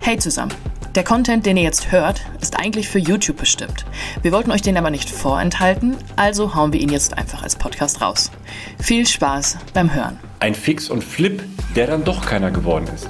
Hey 0.00 0.18
zusammen! 0.18 0.52
Der 0.94 1.04
Content, 1.04 1.44
den 1.44 1.56
ihr 1.56 1.62
jetzt 1.62 1.92
hört, 1.92 2.22
ist 2.40 2.58
eigentlich 2.58 2.88
für 2.88 2.98
YouTube 2.98 3.36
bestimmt. 3.36 3.84
Wir 4.22 4.32
wollten 4.32 4.50
euch 4.50 4.62
den 4.62 4.76
aber 4.76 4.90
nicht 4.90 5.10
vorenthalten, 5.10 5.96
also 6.16 6.54
hauen 6.54 6.72
wir 6.72 6.80
ihn 6.80 6.88
jetzt 6.88 7.18
einfach 7.18 7.42
als 7.42 7.56
Podcast 7.56 8.00
raus. 8.00 8.30
Viel 8.78 9.06
Spaß 9.06 9.58
beim 9.74 9.92
Hören. 9.92 10.18
Ein 10.40 10.54
Fix 10.54 10.88
und 10.88 11.04
Flip, 11.04 11.42
der 11.74 11.86
dann 11.86 12.04
doch 12.04 12.24
keiner 12.24 12.50
geworden 12.50 12.86
ist 12.94 13.08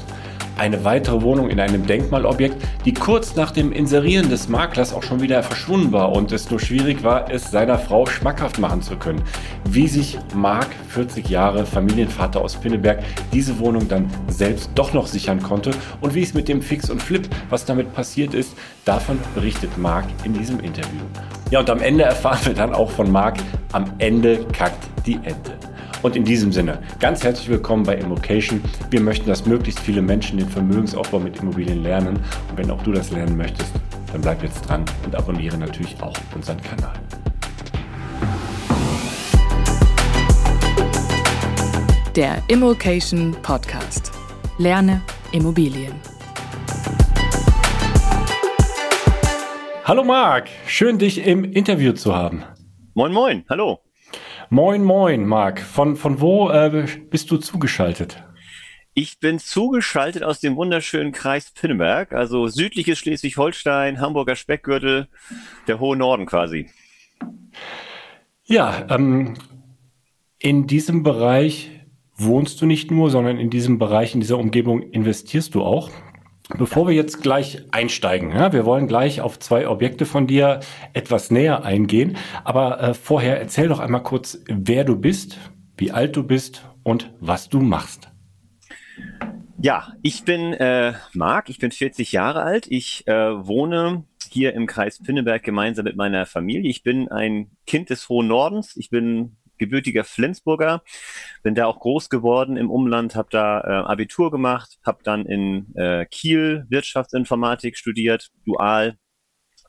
eine 0.56 0.84
weitere 0.84 1.22
Wohnung 1.22 1.50
in 1.50 1.60
einem 1.60 1.86
Denkmalobjekt, 1.86 2.56
die 2.84 2.94
kurz 2.94 3.36
nach 3.36 3.50
dem 3.50 3.72
Inserieren 3.72 4.30
des 4.30 4.48
Maklers 4.48 4.94
auch 4.94 5.02
schon 5.02 5.20
wieder 5.20 5.42
verschwunden 5.42 5.92
war 5.92 6.12
und 6.12 6.32
es 6.32 6.50
nur 6.50 6.60
schwierig 6.60 7.02
war, 7.04 7.30
es 7.30 7.50
seiner 7.50 7.78
Frau 7.78 8.06
schmackhaft 8.06 8.58
machen 8.58 8.82
zu 8.82 8.96
können. 8.96 9.22
Wie 9.68 9.88
sich 9.88 10.18
Marc, 10.34 10.68
40 10.88 11.28
Jahre 11.28 11.66
Familienvater 11.66 12.40
aus 12.40 12.56
Pinneberg, 12.56 13.02
diese 13.32 13.58
Wohnung 13.58 13.88
dann 13.88 14.10
selbst 14.28 14.70
doch 14.74 14.92
noch 14.92 15.06
sichern 15.06 15.42
konnte 15.42 15.70
und 16.00 16.14
wie 16.14 16.22
es 16.22 16.34
mit 16.34 16.48
dem 16.48 16.62
Fix 16.62 16.90
und 16.90 17.02
Flip, 17.02 17.28
was 17.50 17.64
damit 17.64 17.92
passiert 17.92 18.34
ist, 18.34 18.56
davon 18.84 19.18
berichtet 19.34 19.76
Marc 19.78 20.06
in 20.24 20.32
diesem 20.32 20.60
Interview. 20.60 21.02
Ja, 21.50 21.60
und 21.60 21.70
am 21.70 21.80
Ende 21.80 22.04
erfahren 22.04 22.40
wir 22.44 22.54
dann 22.54 22.72
auch 22.72 22.90
von 22.90 23.10
Marc, 23.10 23.36
am 23.72 23.84
Ende 23.98 24.44
kackt 24.52 24.84
die 25.06 25.14
Ente. 25.14 25.52
Und 26.06 26.14
in 26.14 26.24
diesem 26.24 26.52
Sinne, 26.52 26.78
ganz 27.00 27.24
herzlich 27.24 27.48
willkommen 27.48 27.82
bei 27.82 27.96
Immocation. 27.96 28.62
Wir 28.90 29.00
möchten, 29.00 29.26
dass 29.26 29.44
möglichst 29.44 29.80
viele 29.80 30.00
Menschen 30.00 30.38
den 30.38 30.48
Vermögensaufbau 30.48 31.18
mit 31.18 31.36
Immobilien 31.40 31.82
lernen. 31.82 32.20
Und 32.48 32.56
wenn 32.56 32.70
auch 32.70 32.80
du 32.84 32.92
das 32.92 33.10
lernen 33.10 33.36
möchtest, 33.36 33.72
dann 34.12 34.20
bleib 34.20 34.40
jetzt 34.40 34.60
dran 34.68 34.84
und 35.04 35.16
abonniere 35.16 35.58
natürlich 35.58 36.00
auch 36.00 36.14
unseren 36.32 36.58
Kanal. 36.62 36.92
Der 42.14 42.40
Immocation 42.46 43.34
Podcast. 43.42 44.12
Lerne 44.58 45.02
Immobilien. 45.32 45.92
Hallo 49.82 50.04
Marc, 50.04 50.50
schön 50.68 51.00
dich 51.00 51.26
im 51.26 51.42
Interview 51.42 51.94
zu 51.94 52.14
haben. 52.14 52.44
Moin, 52.94 53.12
moin, 53.12 53.44
hallo. 53.50 53.85
Moin, 54.48 54.84
moin, 54.84 55.26
Marc. 55.26 55.60
Von, 55.60 55.96
von 55.96 56.20
wo 56.20 56.50
äh, 56.50 56.86
bist 57.10 57.32
du 57.32 57.36
zugeschaltet? 57.38 58.22
Ich 58.94 59.18
bin 59.18 59.40
zugeschaltet 59.40 60.22
aus 60.22 60.38
dem 60.38 60.54
wunderschönen 60.54 61.10
Kreis 61.10 61.50
Pinneberg, 61.50 62.12
also 62.12 62.46
südliches 62.46 62.98
Schleswig-Holstein, 62.98 64.00
Hamburger 64.00 64.36
Speckgürtel, 64.36 65.08
der 65.66 65.80
hohe 65.80 65.96
Norden 65.96 66.26
quasi. 66.26 66.70
Ja, 68.44 68.86
ähm, 68.88 69.34
in 70.38 70.68
diesem 70.68 71.02
Bereich 71.02 71.70
wohnst 72.14 72.60
du 72.60 72.66
nicht 72.66 72.92
nur, 72.92 73.10
sondern 73.10 73.38
in 73.38 73.50
diesem 73.50 73.78
Bereich, 73.80 74.14
in 74.14 74.20
dieser 74.20 74.38
Umgebung 74.38 74.80
investierst 74.80 75.56
du 75.56 75.62
auch. 75.62 75.90
Bevor 76.48 76.86
wir 76.86 76.94
jetzt 76.94 77.22
gleich 77.22 77.64
einsteigen, 77.72 78.30
ja, 78.30 78.52
wir 78.52 78.64
wollen 78.64 78.86
gleich 78.86 79.20
auf 79.20 79.38
zwei 79.40 79.66
Objekte 79.66 80.06
von 80.06 80.28
dir 80.28 80.60
etwas 80.92 81.32
näher 81.32 81.64
eingehen, 81.64 82.16
aber 82.44 82.80
äh, 82.80 82.94
vorher 82.94 83.40
erzähl 83.40 83.68
doch 83.68 83.80
einmal 83.80 84.04
kurz, 84.04 84.40
wer 84.46 84.84
du 84.84 84.96
bist, 84.96 85.38
wie 85.76 85.90
alt 85.90 86.14
du 86.14 86.22
bist 86.22 86.64
und 86.84 87.12
was 87.18 87.48
du 87.48 87.60
machst. 87.60 88.08
Ja, 89.60 89.92
ich 90.02 90.24
bin 90.24 90.52
äh, 90.52 90.92
Marc, 91.14 91.50
ich 91.50 91.58
bin 91.58 91.72
40 91.72 92.12
Jahre 92.12 92.42
alt, 92.42 92.66
ich 92.68 93.06
äh, 93.08 93.12
wohne 93.12 94.04
hier 94.30 94.54
im 94.54 94.66
Kreis 94.66 95.02
Pinneberg 95.02 95.42
gemeinsam 95.42 95.84
mit 95.84 95.96
meiner 95.96 96.26
Familie. 96.26 96.70
Ich 96.70 96.82
bin 96.82 97.08
ein 97.08 97.50
Kind 97.66 97.90
des 97.90 98.08
hohen 98.08 98.28
Nordens, 98.28 98.76
ich 98.76 98.90
bin 98.90 99.36
gebürtiger 99.58 100.04
Flensburger, 100.04 100.82
bin 101.42 101.54
da 101.54 101.66
auch 101.66 101.80
groß 101.80 102.08
geworden 102.08 102.56
im 102.56 102.70
Umland, 102.70 103.14
habe 103.16 103.28
da 103.30 103.60
äh, 103.60 103.84
Abitur 103.86 104.30
gemacht, 104.30 104.78
habe 104.84 104.98
dann 105.02 105.26
in 105.26 105.74
äh, 105.76 106.06
Kiel 106.06 106.66
Wirtschaftsinformatik 106.68 107.76
studiert, 107.76 108.28
dual 108.44 108.96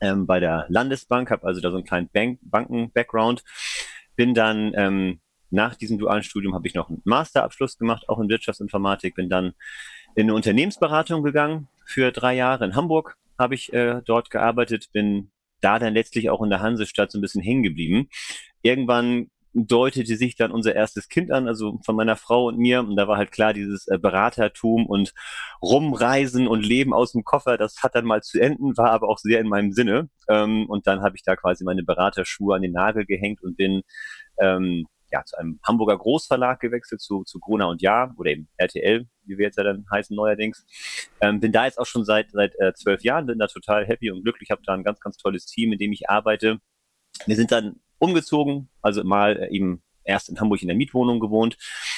ähm, 0.00 0.26
bei 0.26 0.40
der 0.40 0.66
Landesbank, 0.68 1.30
habe 1.30 1.46
also 1.46 1.60
da 1.60 1.70
so 1.70 1.76
einen 1.76 1.86
kleinen 1.86 2.08
Bank 2.10 2.38
Banken-Background, 2.42 3.42
bin 4.16 4.34
dann 4.34 4.72
ähm, 4.74 5.20
nach 5.50 5.74
diesem 5.74 5.98
dualen 5.98 6.22
Studium 6.22 6.54
habe 6.54 6.66
ich 6.66 6.74
noch 6.74 6.88
einen 6.88 7.00
Masterabschluss 7.04 7.78
gemacht, 7.78 8.08
auch 8.08 8.18
in 8.20 8.28
Wirtschaftsinformatik, 8.28 9.14
bin 9.14 9.30
dann 9.30 9.54
in 10.14 10.24
eine 10.24 10.34
Unternehmensberatung 10.34 11.22
gegangen 11.22 11.68
für 11.86 12.12
drei 12.12 12.34
Jahre 12.34 12.64
in 12.64 12.76
Hamburg 12.76 13.16
habe 13.38 13.54
ich 13.54 13.72
äh, 13.72 14.02
dort 14.04 14.30
gearbeitet, 14.30 14.90
bin 14.92 15.30
da 15.60 15.78
dann 15.78 15.94
letztlich 15.94 16.30
auch 16.30 16.42
in 16.42 16.50
der 16.50 16.60
Hansestadt 16.60 17.10
so 17.10 17.18
ein 17.18 17.22
bisschen 17.22 17.42
hängen 17.42 17.62
geblieben. 17.62 18.08
Irgendwann 18.62 19.30
deutete 19.66 20.16
sich 20.16 20.36
dann 20.36 20.50
unser 20.50 20.74
erstes 20.74 21.08
Kind 21.08 21.32
an, 21.32 21.48
also 21.48 21.78
von 21.84 21.96
meiner 21.96 22.16
Frau 22.16 22.46
und 22.46 22.58
mir. 22.58 22.80
Und 22.80 22.96
da 22.96 23.08
war 23.08 23.16
halt 23.16 23.32
klar, 23.32 23.52
dieses 23.52 23.88
äh, 23.88 23.98
Beratertum 23.98 24.86
und 24.86 25.12
Rumreisen 25.62 26.46
und 26.46 26.64
Leben 26.64 26.92
aus 26.92 27.12
dem 27.12 27.24
Koffer, 27.24 27.56
das 27.56 27.82
hat 27.82 27.94
dann 27.94 28.04
mal 28.04 28.22
zu 28.22 28.40
enden, 28.40 28.76
war 28.76 28.90
aber 28.90 29.08
auch 29.08 29.18
sehr 29.18 29.40
in 29.40 29.48
meinem 29.48 29.72
Sinne. 29.72 30.08
Ähm, 30.28 30.66
und 30.68 30.86
dann 30.86 31.02
habe 31.02 31.16
ich 31.16 31.22
da 31.22 31.36
quasi 31.36 31.64
meine 31.64 31.82
Beraterschuhe 31.82 32.54
an 32.54 32.62
den 32.62 32.72
Nagel 32.72 33.06
gehängt 33.06 33.42
und 33.42 33.56
bin 33.56 33.82
ähm, 34.38 34.86
ja, 35.10 35.24
zu 35.24 35.38
einem 35.38 35.58
Hamburger 35.66 35.96
Großverlag 35.96 36.60
gewechselt, 36.60 37.00
zu, 37.00 37.24
zu 37.24 37.40
Gruner 37.40 37.68
und 37.68 37.80
Jahr 37.82 38.14
oder 38.18 38.30
eben 38.30 38.48
RTL, 38.56 39.06
wie 39.24 39.38
wir 39.38 39.46
jetzt 39.46 39.56
ja 39.56 39.64
dann 39.64 39.86
heißen 39.90 40.14
neuerdings. 40.14 40.66
Ähm, 41.20 41.40
bin 41.40 41.52
da 41.52 41.64
jetzt 41.64 41.78
auch 41.78 41.86
schon 41.86 42.04
seit 42.04 42.30
seit 42.30 42.54
äh, 42.60 42.74
zwölf 42.74 43.02
Jahren, 43.02 43.26
bin 43.26 43.38
da 43.38 43.46
total 43.46 43.86
happy 43.86 44.10
und 44.10 44.22
glücklich, 44.22 44.50
habe 44.50 44.62
da 44.64 44.74
ein 44.74 44.84
ganz, 44.84 45.00
ganz 45.00 45.16
tolles 45.16 45.46
Team, 45.46 45.72
in 45.72 45.78
dem 45.78 45.92
ich 45.92 46.10
arbeite. 46.10 46.58
Wir 47.26 47.36
sind 47.36 47.52
dann 47.52 47.80
umgezogen, 47.98 48.68
also 48.82 49.04
mal 49.04 49.36
äh, 49.36 49.54
eben 49.54 49.82
erst 50.08 50.28
in 50.28 50.40
Hamburg 50.40 50.62
in 50.62 50.68
der 50.68 50.76
Mietwohnung 50.76 51.20
gewohnt. 51.20 51.56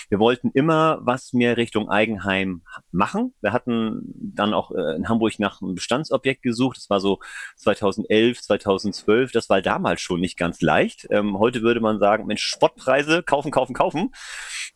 Wir 0.08 0.18
wollten 0.18 0.50
immer 0.52 0.98
was 1.02 1.32
mehr 1.32 1.56
Richtung 1.56 1.88
Eigenheim 1.88 2.62
machen. 2.90 3.32
Wir 3.40 3.52
hatten 3.52 4.02
dann 4.14 4.52
auch 4.52 4.72
äh, 4.72 4.96
in 4.96 5.08
Hamburg 5.08 5.38
nach 5.38 5.62
einem 5.62 5.74
Bestandsobjekt 5.74 6.42
gesucht. 6.42 6.76
Das 6.76 6.90
war 6.90 7.00
so 7.00 7.20
2011, 7.56 8.42
2012. 8.42 9.32
Das 9.32 9.48
war 9.48 9.62
damals 9.62 10.00
schon 10.00 10.20
nicht 10.20 10.36
ganz 10.36 10.60
leicht. 10.60 11.06
Ähm, 11.10 11.38
heute 11.38 11.62
würde 11.62 11.80
man 11.80 11.98
sagen, 12.00 12.26
Mensch, 12.26 12.42
Spottpreise, 12.42 13.22
kaufen, 13.22 13.50
kaufen, 13.50 13.74
kaufen. 13.74 14.10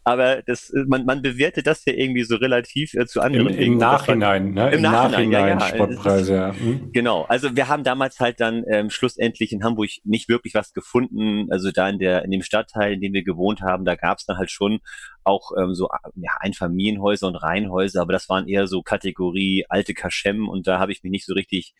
Aber 0.05 0.43
das, 0.43 0.71
äh, 0.71 0.85
man, 0.87 1.05
man 1.05 1.23
bewertet 1.23 1.67
das 1.67 1.85
ja 1.85 1.95
irgendwie 1.95 2.25
so 2.25 2.37
relativ 2.37 2.95
äh, 2.95 3.07
zu 3.07 3.21
anderen 3.21 3.49
Im, 3.49 3.73
im 3.73 3.79
Nachhinein, 3.79 4.53
ne? 4.53 4.69
Im, 4.69 4.75
Im 4.75 4.83
Nachhinein, 4.83 5.31
Nachhinein 5.31 5.59
ja, 5.59 5.67
ja. 5.67 5.75
Spottpreise, 5.75 6.35
ja. 6.35 6.55
Hm. 6.55 6.93
Genau. 6.93 7.23
Also 7.23 7.57
wir 7.57 7.69
haben 7.69 7.83
damals 7.83 8.21
halt 8.21 8.41
dann 8.41 8.65
ähm, 8.71 8.91
schlussendlich 8.91 9.53
in 9.53 9.65
Hamburg 9.65 9.91
nicht 10.05 10.29
wirklich 10.29 10.55
was 10.55 10.73
gefunden. 10.73 11.49
Also 11.51 11.73
da 11.73 11.89
in 11.89 11.99
der 11.99 12.25
in 12.25 12.31
dem 12.31 12.43
Stadtteil, 12.43 12.93
in 12.93 13.01
dem 13.01 13.13
wir 13.13 13.24
gewohnt 13.25 13.61
haben, 13.63 13.85
da 13.85 13.95
gab 13.97 14.19
es 14.19 14.27
dann 14.27 14.39
halt 14.39 14.51
schon 14.51 14.81
auch 15.25 15.53
ähm, 15.59 15.75
so 15.75 15.89
ja, 16.17 16.33
Einfamilienhäuser 16.41 17.27
und 17.27 17.37
Reihenhäuser, 17.37 18.03
aber 18.03 18.13
das 18.13 18.29
waren 18.29 18.49
eher 18.49 18.67
so 18.67 18.83
Kategorie 18.83 19.65
alte 19.69 19.95
Kaschem 19.95 20.49
und 20.49 20.67
da 20.67 20.79
habe 20.79 20.93
ich 20.93 21.03
mich 21.03 21.11
nicht 21.11 21.27
so 21.27 21.35
richtig, 21.35 21.75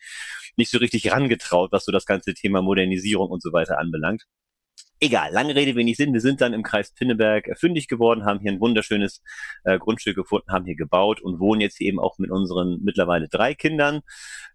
nicht 0.57 0.71
so 0.71 0.79
richtig 0.79 1.11
rangetraut, 1.11 1.71
was 1.71 1.85
so 1.85 1.91
das 1.91 2.05
ganze 2.05 2.33
Thema 2.33 2.61
Modernisierung 2.61 3.29
und 3.29 3.41
so 3.41 3.53
weiter 3.53 3.79
anbelangt. 3.79 4.25
Egal, 5.01 5.33
lange 5.33 5.55
Rede, 5.55 5.75
wenig 5.75 5.97
Sinn. 5.97 6.13
Wir 6.13 6.21
sind 6.21 6.39
dann 6.39 6.53
im 6.53 6.63
Kreis 6.63 6.93
Pinneberg 6.93 7.49
fündig 7.59 7.89
geworden, 7.89 8.23
haben 8.23 8.39
hier 8.39 8.51
ein 8.51 8.61
wunderschönes 8.61 9.21
äh, 9.65 9.77
Grundstück 9.77 10.15
gefunden, 10.15 10.53
haben 10.53 10.63
hier 10.63 10.77
gebaut 10.77 11.21
und 11.21 11.39
wohnen 11.39 11.59
jetzt 11.59 11.81
eben 11.81 11.99
auch 11.99 12.17
mit 12.17 12.31
unseren 12.31 12.79
mittlerweile 12.81 13.27
drei 13.27 13.55
Kindern. 13.55 14.01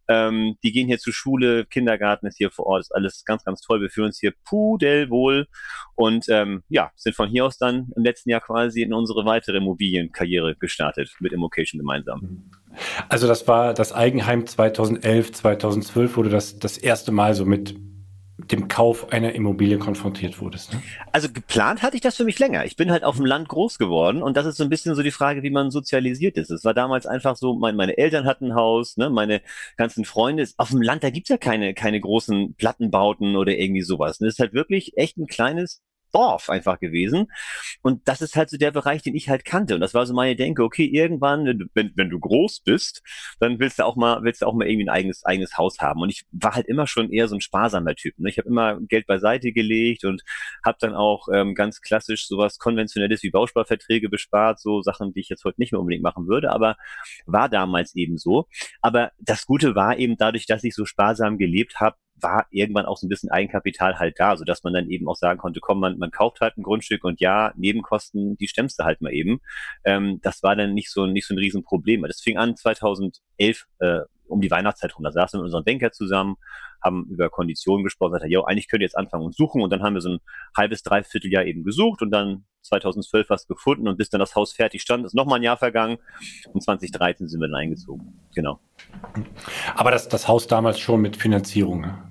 Ähm, 0.09 0.57
die 0.63 0.73
gehen 0.73 0.87
hier 0.87 0.99
zur 0.99 1.13
Schule, 1.13 1.67
Kindergarten 1.67 2.27
ist 2.27 2.39
hier 2.39 2.51
vor 2.51 2.67
Ort, 2.67 2.81
ist 2.81 2.95
alles 2.95 3.23
ganz, 3.27 3.45
ganz 3.45 3.61
toll. 3.61 3.83
Wir 3.83 3.91
fühlen 3.91 4.07
uns 4.07 4.19
hier 4.19 4.33
pudelwohl 4.45 5.47
und 5.95 6.25
ähm, 6.31 6.63
ja, 6.71 6.91
sind 6.97 7.15
von 7.15 7.29
hier 7.29 7.45
aus 7.45 7.59
dann 7.59 7.91
im 7.95 8.03
letzten 8.03 8.31
Jahr 8.31 8.41
quasi 8.41 8.81
in 8.81 8.95
unsere 8.95 9.27
weitere 9.27 9.59
Immobilienkarriere 9.59 10.57
gestartet 10.57 11.15
mit 11.21 11.33
Immocation 11.33 11.79
gemeinsam. 11.79 12.51
Also 13.11 13.29
das 13.29 13.47
war 13.47 13.75
das 13.75 13.93
Eigenheim 13.93 14.47
2011, 14.47 15.33
2012 15.33 16.17
wurde 16.17 16.31
das 16.31 16.59
das 16.59 16.79
erste 16.79 17.13
Mal 17.13 17.35
so 17.35 17.45
mit 17.45 17.75
dem 18.41 18.69
Kauf 18.69 19.13
einer 19.13 19.33
Immobilie 19.33 19.79
konfrontiert 19.79 20.41
wurdest. 20.41 20.73
Ne? 20.73 20.83
Also 21.13 21.29
geplant 21.33 21.83
hatte 21.83 21.97
ich 21.97 22.03
das 22.03 22.17
für 22.17 22.25
mich 22.25 22.39
länger. 22.39 22.65
Ich 22.65 22.77
bin 22.77 22.91
halt 22.91 23.05
auf 23.05 23.17
dem 23.17 23.27
Land 23.27 23.49
groß 23.49 23.79
geworden 23.79 24.23
und 24.23 24.37
das 24.37 24.47
ist 24.47 24.57
so 24.57 24.65
ein 24.65 24.71
bisschen 24.71 24.95
so 24.95 25.03
die 25.03 25.11
Frage, 25.11 25.43
wie 25.43 25.51
man 25.51 25.71
sozialisiert 25.71 26.37
ist. 26.37 26.51
Es 26.51 26.65
war 26.65 26.75
damals 26.75 27.07
einfach 27.07 27.37
so, 27.37 27.55
mein, 27.55 27.77
meine 27.77 27.99
Eltern 27.99 28.27
hatten 28.27 28.47
ein 28.47 28.55
Haus, 28.55 28.97
ne, 28.97 29.11
meine 29.11 29.43
ganzen 29.77 30.05
Freunde. 30.05 30.49
Auf 30.57 30.71
dem 30.71 30.83
Land, 30.83 31.03
da 31.05 31.11
gibt's 31.11 31.31
ja 31.31 31.37
keine, 31.37 31.75
keine 31.75 32.01
großen 32.01 32.55
Plattenbauten 32.55 33.37
oder 33.37 33.57
irgendwie 33.57 33.83
sowas. 33.83 34.19
Das 34.19 34.29
ist 34.29 34.39
halt 34.39 34.53
wirklich 34.53 34.97
echt 34.97 35.19
ein 35.19 35.27
kleines 35.27 35.83
Dorf 36.13 36.51
einfach 36.51 36.79
gewesen. 36.79 37.27
Und 37.83 38.07
das 38.09 38.21
ist 38.21 38.37
halt 38.37 38.51
so 38.51 38.57
der 38.57 38.71
Bereich, 38.71 39.03
den 39.03 39.15
ich 39.15 39.29
halt 39.29 39.45
kannte. 39.45 39.75
Und 39.75 39.81
das 39.81 39.95
war 39.95 40.07
so 40.07 40.15
meine 40.15 40.37
Denke, 40.37 40.65
okay, 40.65 40.85
irgendwann, 40.87 41.69
wenn, 41.75 41.93
wenn 41.95 42.11
du 42.11 42.19
groß 42.19 42.61
bist, 42.61 43.03
dann 43.39 43.59
willst 43.59 43.79
du 43.79 43.85
auch 43.85 43.97
mal, 43.97 44.23
willst 44.23 44.43
du 44.43 44.47
auch 44.47 44.55
mal 44.55 44.69
irgendwie 44.69 44.87
ein 44.87 44.95
eigenes, 44.95 45.25
eigenes 45.25 45.57
Haus 45.57 45.79
haben. 45.81 46.01
Und 46.01 46.11
ich 46.11 46.25
war 46.33 46.55
halt 46.55 46.67
immer 46.67 46.87
schon 46.87 47.11
eher 47.11 47.29
so 47.29 47.37
ein 47.37 47.41
sparsamer 47.41 47.95
Typ. 47.95 48.19
Ne? 48.19 48.29
Ich 48.31 48.39
habe 48.39 48.49
immer 48.49 48.79
Geld 48.81 49.07
beiseite 49.07 49.53
gelegt 49.53 50.05
und 50.05 50.23
habe 50.65 50.79
dann 50.81 50.95
auch 50.95 51.29
ähm, 51.33 51.55
ganz 51.55 51.81
klassisch 51.81 52.27
sowas 52.27 52.59
Konventionelles 52.59 53.23
wie 53.23 53.31
Bausparverträge 53.31 54.09
bespart, 54.09 54.61
so 54.61 54.83
Sachen, 54.83 55.13
die 55.13 55.21
ich 55.21 55.29
jetzt 55.29 55.45
heute 55.45 55.61
nicht 55.61 55.73
mehr 55.73 55.81
unbedingt 55.81 56.03
machen 56.03 56.27
würde, 56.27 56.51
aber 56.51 56.77
war 57.27 57.49
damals 57.49 57.95
eben 57.95 58.19
so. 58.19 58.47
Aber 58.81 59.13
das 59.19 59.47
Gute 59.47 59.75
war 59.75 59.99
eben 59.99 60.17
dadurch, 60.17 60.47
dass 60.47 60.65
ich 60.65 60.75
so 60.75 60.85
sparsam 60.85 61.39
gelebt 61.39 61.81
habe, 61.81 61.97
war 62.23 62.47
irgendwann 62.51 62.87
auch 62.87 62.97
so 62.97 63.07
ein 63.07 63.09
bisschen 63.09 63.31
Eigenkapital 63.31 63.99
halt 63.99 64.19
da, 64.19 64.37
so 64.37 64.45
dass 64.45 64.63
man 64.63 64.73
dann 64.73 64.89
eben 64.89 65.09
auch 65.09 65.17
sagen 65.17 65.39
konnte, 65.39 65.61
komm, 65.61 65.81
man, 65.81 65.99
man 65.99 66.11
kauft 66.11 66.41
halt 66.41 66.57
ein 66.57 66.63
Grundstück 66.63 67.05
und 67.05 67.21
ja, 67.21 67.53
Nebenkosten, 67.57 68.37
die 68.37 68.49
stemmst 68.49 68.79
du 68.79 68.85
halt 68.85 69.01
mal 69.01 69.13
eben. 69.13 69.41
Ähm, 69.85 70.21
das 70.23 70.43
war 70.43 70.57
dann 70.57 70.75
nicht 70.75 70.91
so, 70.91 71.07
nicht 71.07 71.27
so 71.27 71.35
ein 71.35 71.39
Riesenproblem. 71.39 72.03
Das 72.03 72.21
fing 72.21 72.37
an 72.37 72.57
2011, 72.57 73.67
äh, 73.81 74.01
um 74.27 74.41
die 74.41 74.51
Weihnachtszeit 74.51 74.97
rum. 74.97 75.05
Da 75.05 75.13
saßen 75.13 75.39
wir 75.39 75.43
mit 75.43 75.47
unserem 75.47 75.65
Banker 75.65 75.93
zusammen, 75.93 76.37
haben 76.83 77.07
über 77.11 77.29
Konditionen 77.31 77.85
gesprochen, 77.85 78.13
sagte, 78.13 78.29
ja, 78.29 78.41
eigentlich 78.45 78.69
könnt 78.69 78.81
ihr 78.81 78.87
jetzt 78.87 78.97
anfangen 78.97 79.25
und 79.25 79.35
suchen. 79.35 79.63
Und 79.63 79.71
dann 79.71 79.83
haben 79.83 79.95
wir 79.95 80.01
so 80.01 80.11
ein 80.11 80.19
halbes, 80.57 80.83
dreiviertel 80.83 81.31
Jahr 81.31 81.45
eben 81.45 81.65
gesucht 81.65 82.01
und 82.03 82.11
dann 82.11 82.45
2012 82.63 83.31
was 83.31 83.47
gefunden 83.47 83.89
und 83.89 83.97
bis 83.97 84.11
dann 84.11 84.21
das 84.21 84.35
Haus 84.35 84.53
fertig 84.53 84.83
stand, 84.83 85.05
ist 85.05 85.15
nochmal 85.15 85.39
ein 85.39 85.43
Jahr 85.43 85.57
vergangen 85.57 85.99
und 86.53 86.63
2013 86.63 87.29
sind 87.29 87.41
wir 87.41 87.49
dann 87.49 87.57
eingezogen. 87.57 88.21
Genau. 88.35 88.61
Aber 89.75 89.91
das, 89.91 90.09
das 90.09 90.29
Haus 90.29 90.47
damals 90.47 90.79
schon 90.79 91.01
mit 91.01 91.17
Finanzierung, 91.17 91.81
ne? 91.81 92.10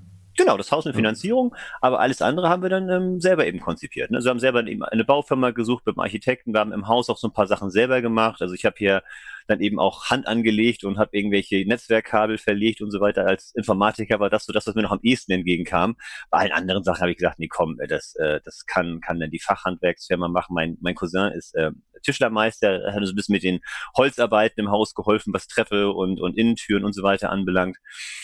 Genau, 0.49 0.57
das 0.57 0.71
Haus 0.71 0.85
mit 0.85 0.95
Finanzierung, 0.95 1.55
aber 1.79 1.99
alles 1.99 2.23
andere 2.23 2.49
haben 2.49 2.63
wir 2.63 2.69
dann 2.69 2.89
ähm, 2.89 3.21
selber 3.21 3.45
eben 3.45 3.59
konzipiert. 3.59 4.09
Ne? 4.09 4.17
Also 4.17 4.25
wir 4.25 4.31
haben 4.31 4.39
selber 4.39 4.65
eben 4.65 4.81
eine 4.81 5.03
Baufirma 5.05 5.51
gesucht 5.51 5.85
mit 5.85 5.95
dem 5.95 5.99
Architekten, 5.99 6.55
wir 6.55 6.59
haben 6.59 6.71
im 6.71 6.87
Haus 6.87 7.07
auch 7.11 7.19
so 7.19 7.27
ein 7.27 7.33
paar 7.33 7.45
Sachen 7.45 7.69
selber 7.69 8.01
gemacht. 8.01 8.41
Also 8.41 8.55
ich 8.55 8.65
habe 8.65 8.75
hier 8.75 9.03
dann 9.49 9.61
eben 9.61 9.79
auch 9.79 10.05
Hand 10.05 10.27
angelegt 10.27 10.83
und 10.83 10.97
habe 10.97 11.17
irgendwelche 11.17 11.65
Netzwerkkabel 11.67 12.37
verlegt 12.37 12.81
und 12.81 12.91
so 12.91 12.99
weiter. 12.99 13.25
Als 13.25 13.51
Informatiker 13.55 14.19
war 14.19 14.29
das 14.29 14.45
so 14.45 14.53
das, 14.53 14.67
was 14.67 14.75
mir 14.75 14.83
noch 14.83 14.91
am 14.91 14.99
ehesten 15.01 15.31
entgegenkam. 15.31 15.95
Bei 16.29 16.39
allen 16.39 16.51
anderen 16.51 16.83
Sachen 16.83 17.01
habe 17.01 17.11
ich 17.11 17.17
gesagt, 17.17 17.39
nee, 17.39 17.47
komm, 17.47 17.79
äh, 17.79 17.87
das, 17.87 18.15
äh, 18.15 18.39
das 18.43 18.65
kann, 18.65 19.01
kann 19.01 19.19
dann 19.19 19.31
die 19.31 19.39
Fachhandwerksfirma 19.39 20.27
machen. 20.27 20.53
Mein, 20.53 20.77
mein 20.81 20.95
Cousin 20.95 21.31
ist 21.31 21.55
äh, 21.55 21.71
Tischlermeister, 22.03 22.93
hat 22.93 23.01
uns 23.01 23.11
ein 23.11 23.15
bisschen 23.15 23.33
mit 23.33 23.43
den 23.43 23.59
Holzarbeiten 23.97 24.59
im 24.63 24.71
Haus 24.71 24.93
geholfen, 24.93 25.33
was 25.33 25.47
Treppe 25.47 25.91
und, 25.91 26.21
und 26.21 26.37
Innentüren 26.37 26.85
und 26.85 26.93
so 26.93 27.03
weiter 27.03 27.29
anbelangt. 27.29 27.77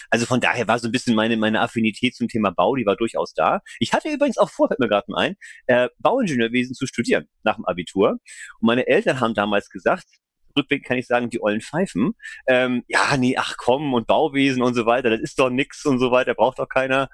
Also 0.10 0.26
von 0.26 0.40
daher 0.40 0.68
war 0.68 0.80
so 0.80 0.88
ein 0.88 0.92
bisschen 0.92 1.16
meine, 1.16 1.38
meine 1.38 1.62
Affinität 1.62 2.16
zum 2.16 2.28
Thema 2.28 2.52
Bau, 2.52 2.76
die 2.76 2.86
war 2.86 2.96
durchaus 2.96 3.34
da. 3.34 3.62
Ich 3.80 3.94
hatte 3.94 4.10
übrigens 4.10 4.38
auch 4.38 4.50
vor, 4.50 4.68
fällt 4.68 4.80
mir 4.80 4.88
gerade 4.88 5.08
ein, 5.16 5.36
äh, 5.68 5.90
Bauingenieurwesen 6.00 6.76
zu 6.76 6.86
studieren 6.86 7.28
nach 7.44 7.56
dem 7.56 7.66
Abitur. 7.66 8.12
Und 8.12 8.68
meine 8.68 8.88
Eltern 8.88 9.20
haben 9.20 9.34
damals 9.34 9.70
gesagt, 9.70 10.06
rückblickend 10.56 10.88
kann 10.88 10.98
ich 10.98 11.08
sagen, 11.08 11.30
die 11.30 11.42
ollen 11.42 11.62
Pfeifen. 11.62 12.14
Ähm, 12.48 12.84
ja, 12.88 13.18
nee, 13.18 13.36
ach 13.38 13.56
komm, 13.58 13.94
und 13.94 14.08
Bauwesen 14.08 14.62
und 14.62 14.74
so 14.74 14.86
weiter, 14.86 15.10
das 15.10 15.22
ist 15.22 15.40
doch 15.40 15.50
nix 15.50 15.86
und 15.86 16.00
so 16.00 16.12
weiter, 16.12 16.34
braucht 16.34 16.60
doch 16.60 16.70
keiner. 16.70 17.10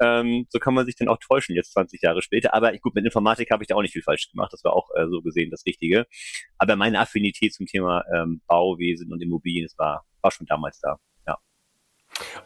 Ähm, 0.00 0.46
so 0.50 0.58
kann 0.58 0.74
man 0.74 0.86
sich 0.86 0.96
dann 0.96 1.08
auch 1.08 1.18
täuschen 1.18 1.54
jetzt 1.54 1.72
20 1.72 2.02
Jahre 2.02 2.22
später. 2.22 2.54
Aber 2.54 2.72
gut, 2.78 2.94
mit 2.94 3.04
Informatik 3.04 3.50
habe 3.50 3.62
ich 3.62 3.68
da 3.68 3.74
auch 3.76 3.82
nicht 3.82 3.92
viel 3.92 4.02
falsch 4.02 4.30
gemacht. 4.30 4.52
Das 4.52 4.64
war 4.64 4.74
auch 4.74 4.90
äh, 4.96 5.06
so 5.10 5.22
gesehen 5.22 5.50
das 5.50 5.64
Richtige. 5.66 6.06
Aber 6.58 6.76
meine 6.76 7.00
Affinität 7.00 7.54
zum 7.54 7.66
Thema 7.66 8.04
ähm, 8.14 8.42
Bauwesen 8.46 9.12
und 9.12 9.22
Immobilien, 9.22 9.66
das 9.66 9.78
war, 9.78 10.04
war 10.20 10.30
schon 10.30 10.46
damals 10.46 10.80
da. 10.80 10.98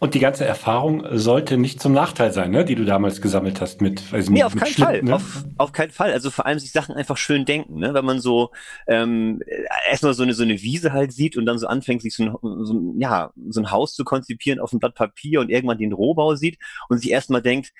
Und 0.01 0.15
die 0.15 0.19
ganze 0.19 0.45
Erfahrung 0.45 1.05
sollte 1.13 1.57
nicht 1.57 1.81
zum 1.81 1.93
Nachteil 1.93 2.33
sein, 2.33 2.51
ne, 2.51 2.65
die 2.65 2.75
du 2.75 2.85
damals 2.85 3.21
gesammelt 3.21 3.61
hast 3.61 3.81
mit. 3.81 4.03
Also 4.13 4.33
nee, 4.33 4.43
auf 4.43 4.57
keinen 4.57 4.75
Fall. 4.75 5.03
Ne? 5.03 5.15
Auf, 5.15 5.45
auf 5.59 5.73
keinen 5.73 5.91
Fall. 5.91 6.13
Also 6.13 6.31
vor 6.31 6.47
allem 6.47 6.59
sich 6.59 6.73
Sachen 6.73 6.95
einfach 6.95 7.17
schön 7.17 7.45
denken, 7.45 7.79
ne? 7.79 7.95
Wenn 7.95 8.05
man 8.05 8.21
so 8.21 8.51
ähm, 8.87 9.41
erstmal 9.89 10.15
so 10.15 10.23
eine 10.23 10.35
so 10.35 10.43
eine 10.43 10.61
Wiese 10.63 10.93
halt 10.93 11.13
sieht 11.13 11.37
und 11.37 11.47
dann 11.47 11.59
so 11.59 11.67
anfängt, 11.67 12.03
sich 12.03 12.15
so 12.15 12.25
ein, 12.25 12.65
so 12.65 12.75
ein, 12.75 13.01
ja, 13.01 13.33
so 13.49 13.61
ein 13.61 13.71
Haus 13.71 13.95
zu 13.95 14.05
konzipieren 14.05 14.59
auf 14.59 14.73
einem 14.73 14.81
Blatt 14.81 14.95
Papier 14.95 15.41
und 15.41 15.51
irgendwann 15.51 15.79
den 15.79 15.93
Rohbau 15.93 16.35
sieht 16.35 16.59
und 16.89 16.99
sich 16.99 17.11
erstmal 17.11 17.43
denkt, 17.43 17.73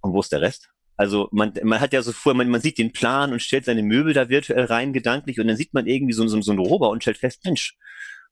und 0.00 0.12
wo 0.12 0.20
ist 0.20 0.32
der 0.32 0.40
Rest? 0.40 0.68
Also 0.96 1.28
man, 1.30 1.52
man 1.62 1.80
hat 1.80 1.92
ja 1.92 2.02
so 2.02 2.10
vor, 2.10 2.34
man, 2.34 2.48
man 2.50 2.60
sieht 2.60 2.76
den 2.76 2.92
Plan 2.92 3.32
und 3.32 3.40
stellt 3.40 3.64
seine 3.64 3.84
Möbel 3.84 4.12
da 4.12 4.28
virtuell 4.28 4.64
rein, 4.64 4.92
gedanklich, 4.92 5.38
und 5.38 5.46
dann 5.46 5.56
sieht 5.56 5.72
man 5.72 5.86
irgendwie 5.86 6.12
so, 6.12 6.26
so, 6.26 6.40
so 6.40 6.50
einen 6.50 6.58
Rohbau 6.58 6.90
und 6.90 7.02
stellt 7.02 7.18
fest, 7.18 7.44
Mensch, 7.44 7.76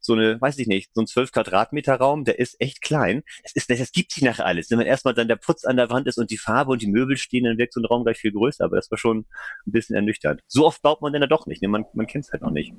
so 0.06 0.14
eine, 0.14 0.40
weiß 0.40 0.58
ich 0.58 0.66
nicht, 0.66 0.90
so 0.94 1.02
ein 1.02 1.06
12 1.06 1.32
Quadratmeter 1.32 1.96
Raum, 1.96 2.24
der 2.24 2.38
ist 2.38 2.60
echt 2.60 2.80
klein. 2.80 3.22
Das 3.42 3.52
ist, 3.52 3.68
das, 3.68 3.92
gibt 3.92 4.12
sich 4.12 4.22
nachher 4.22 4.46
alles. 4.46 4.70
Wenn 4.70 4.78
man 4.78 4.86
erstmal 4.86 5.14
dann 5.14 5.28
der 5.28 5.36
Putz 5.36 5.64
an 5.64 5.76
der 5.76 5.90
Wand 5.90 6.06
ist 6.06 6.18
und 6.18 6.30
die 6.30 6.38
Farbe 6.38 6.72
und 6.72 6.82
die 6.82 6.86
Möbel 6.86 7.16
stehen, 7.16 7.44
dann 7.44 7.58
wirkt 7.58 7.74
so 7.74 7.80
ein 7.80 7.84
Raum 7.84 8.04
gleich 8.04 8.18
viel 8.18 8.32
größer. 8.32 8.64
Aber 8.64 8.76
das 8.76 8.90
war 8.90 8.98
schon 8.98 9.26
ein 9.66 9.72
bisschen 9.72 9.96
ernüchternd. 9.96 10.40
So 10.46 10.66
oft 10.66 10.80
baut 10.82 11.02
man 11.02 11.12
denn 11.12 11.20
da 11.20 11.26
doch 11.26 11.46
nicht. 11.46 11.62
Ne? 11.62 11.68
Man, 11.68 11.84
man 11.92 12.06
kennt 12.06 12.24
es 12.24 12.32
halt 12.32 12.42
noch 12.42 12.50
nicht. 12.50 12.72